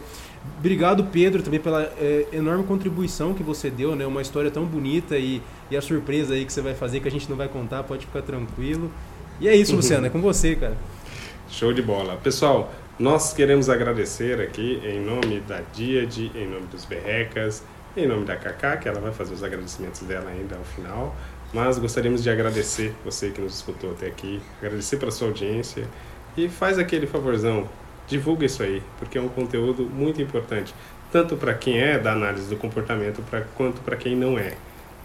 Obrigado, 0.60 1.06
Pedro, 1.06 1.42
também 1.42 1.60
pela 1.60 1.84
é, 1.84 2.28
enorme 2.34 2.64
contribuição 2.64 3.34
que 3.34 3.44
você 3.44 3.70
deu, 3.70 3.96
né? 3.96 4.06
Uma 4.06 4.22
história 4.22 4.50
tão 4.50 4.66
bonita 4.66 5.18
e, 5.18 5.42
e 5.70 5.78
a 5.78 5.82
surpresa 5.82 6.34
aí 6.34 6.46
que 6.46 6.54
você 6.54 6.62
vai 6.62 6.74
fazer 6.74 7.00
que 7.00 7.08
a 7.08 7.12
gente 7.12 7.30
não 7.30 7.38
vai 7.38 7.48
contar, 7.48 7.84
pode 7.84 8.06
ficar 8.06 8.22
tranquilo. 8.22 8.92
E 9.40 9.48
é 9.48 9.56
isso, 9.56 9.76
Luciano, 9.76 10.08
é 10.08 10.10
com 10.10 10.22
você, 10.22 10.56
cara. 10.56 10.78
Show 11.50 11.74
de 11.74 11.82
bola. 11.82 12.18
Pessoal, 12.18 12.74
nós 12.98 13.34
queremos 13.34 13.70
agradecer 13.70 14.40
aqui 14.40 14.82
em 14.84 15.00
nome 15.00 15.40
da 15.42 15.62
Diade, 15.74 16.32
em 16.36 16.48
nome 16.48 16.68
dos 16.68 16.86
Berrecas, 16.86 17.64
em 17.96 18.08
nome 18.08 18.26
da 18.26 18.36
Kaká, 18.36 18.78
que 18.78 18.88
ela 18.88 19.00
vai 19.00 19.12
fazer 19.12 19.34
os 19.34 19.44
agradecimentos 19.44 20.02
dela 20.02 20.30
ainda 20.30 20.56
ao 20.56 20.64
final. 20.64 21.16
Mas 21.54 21.78
gostaríamos 21.78 22.24
de 22.24 22.30
agradecer 22.30 22.96
você 23.06 23.30
que 23.30 23.40
nos 23.40 23.56
escutou 23.56 23.92
até 23.92 24.08
aqui, 24.08 24.42
agradecer 24.60 24.98
pela 24.98 25.12
sua 25.12 25.28
audiência 25.28 25.88
e 26.36 26.50
faz 26.50 26.80
aquele 26.80 27.06
favorzão, 27.06 27.68
divulga 28.08 28.46
isso 28.46 28.62
aí, 28.64 28.82
porque 29.00 29.18
é 29.18 29.22
um 29.22 29.30
conteúdo 29.30 29.84
muito 29.86 30.22
importante, 30.22 30.74
tanto 31.12 31.36
para 31.36 31.54
quem 31.54 31.80
é 31.80 31.98
da 31.98 32.12
análise 32.12 32.50
do 32.50 32.56
comportamento 32.58 33.22
pra, 33.30 33.42
quanto 33.56 33.82
para 33.82 33.96
quem 33.96 34.16
não 34.16 34.38
é, 34.38 34.56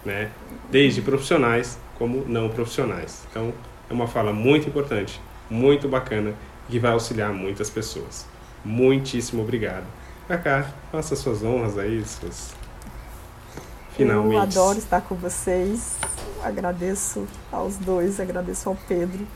né? 0.05 0.31
Desde 0.71 1.03
profissionais 1.03 1.79
como 1.97 2.25
não 2.27 2.49
profissionais. 2.49 3.27
Então, 3.31 3.53
é 3.89 3.93
uma 3.93 4.07
fala 4.07 4.33
muito 4.33 4.69
importante, 4.69 5.21
muito 5.51 5.89
bacana 5.89 6.35
que 6.69 6.79
vai 6.79 6.93
auxiliar 6.93 7.33
muitas 7.33 7.71
pessoas. 7.71 8.27
Muitíssimo 8.65 9.43
obrigado. 9.43 9.85
Kaká, 10.27 10.71
faça 10.93 11.17
suas 11.17 11.43
honras 11.43 11.79
aí, 11.79 12.05
suas 12.05 12.55
finalmente. 13.97 14.35
Eu 14.35 14.43
adoro 14.43 14.79
estar 14.79 15.01
com 15.01 15.15
vocês 15.15 15.97
agradeço 16.43 17.27
aos 17.51 17.77
dois, 17.77 18.21
agradeço 18.21 18.69
ao 18.69 18.77
Pedro 18.87 19.27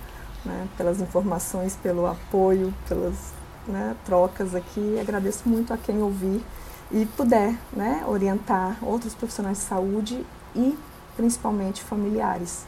né, 0.44 0.68
pelas 0.76 1.00
informações, 1.00 1.76
pelo 1.82 2.06
apoio, 2.06 2.72
pelas 2.88 3.32
né, 3.66 3.96
trocas 4.04 4.54
aqui. 4.54 4.98
Agradeço 5.00 5.48
muito 5.48 5.72
a 5.72 5.76
quem 5.76 6.02
ouvir 6.02 6.42
e 6.90 7.06
puder 7.16 7.54
né, 7.72 8.04
orientar 8.06 8.76
outros 8.82 9.14
profissionais 9.14 9.58
de 9.58 9.64
saúde 9.64 10.24
e 10.54 10.76
principalmente 11.16 11.82
familiares. 11.82 12.64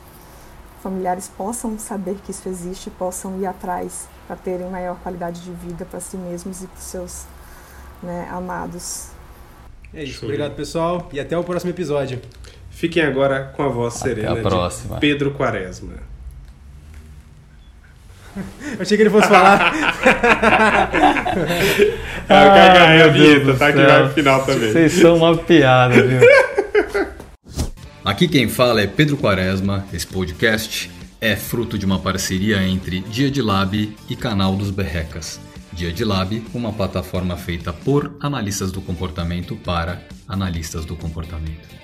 Familiares 0.83 1.31
possam 1.35 1.79
saber 1.79 2.17
que 2.25 2.31
isso 2.31 2.49
existe, 2.49 2.91
possam 2.91 3.41
ir 3.41 3.47
atrás 3.47 4.07
para 4.27 4.37
terem 4.37 4.69
maior 4.71 4.97
qualidade 5.03 5.41
de 5.43 5.51
vida 5.51 5.85
para 5.85 6.01
si 6.01 6.17
mesmos 6.17 6.63
e 6.63 6.67
para 6.67 6.79
os 6.79 6.85
seus 6.85 7.25
né, 8.03 8.29
amados. 8.31 9.09
É 9.93 10.03
isso. 10.03 10.25
Obrigado, 10.25 10.55
pessoal, 10.55 11.09
e 11.13 11.21
até 11.21 11.37
o 11.37 11.45
próximo 11.45 11.71
episódio. 11.71 12.21
Fiquem 12.71 13.03
agora 13.03 13.53
com 13.57 13.63
a 13.63 13.69
voz 13.69 13.97
Até 13.97 14.09
serena 14.09 14.33
a 14.33 14.69
de 14.69 15.01
Pedro 15.01 15.33
Quaresma. 15.33 16.14
Eu 18.37 18.43
achei 18.83 18.97
que 18.97 19.03
ele 19.03 19.11
fosse 19.11 19.29
falar. 19.29 19.73
ah, 22.29 22.93
é 22.93 23.03
a 23.03 23.09
vinheta, 23.09 23.55
tá 23.55 23.69
aqui 23.69 23.79
no 23.79 24.11
final 24.11 24.45
também. 24.45 24.73
Vocês 24.73 24.93
são 24.93 25.17
uma 25.17 25.37
piada, 25.37 26.03
viu? 26.03 26.21
Aqui 28.05 28.29
quem 28.29 28.49
fala 28.49 28.83
é 28.83 28.87
Pedro 28.87 29.17
Quaresma. 29.17 29.87
Esse 29.91 30.07
podcast 30.07 30.91
é 31.23 31.35
fruto 31.35 31.79
de 31.79 31.87
uma 31.87 31.99
parceria 31.99 32.63
entre 32.63 33.01
Dia 33.01 33.31
de 33.31 33.41
Lab 33.41 33.97
e 34.11 34.15
Canal 34.15 34.55
dos 34.57 34.71
Berrecas. 34.71 35.41
Dia 35.73 35.91
de 35.91 36.05
Lab, 36.05 36.45
uma 36.53 36.71
plataforma 36.71 37.35
feita 37.37 37.73
por 37.73 38.15
analistas 38.21 38.71
do 38.71 38.83
comportamento 38.83 39.57
para 39.57 40.03
analistas 40.29 40.85
do 40.85 40.95
comportamento. 40.97 41.84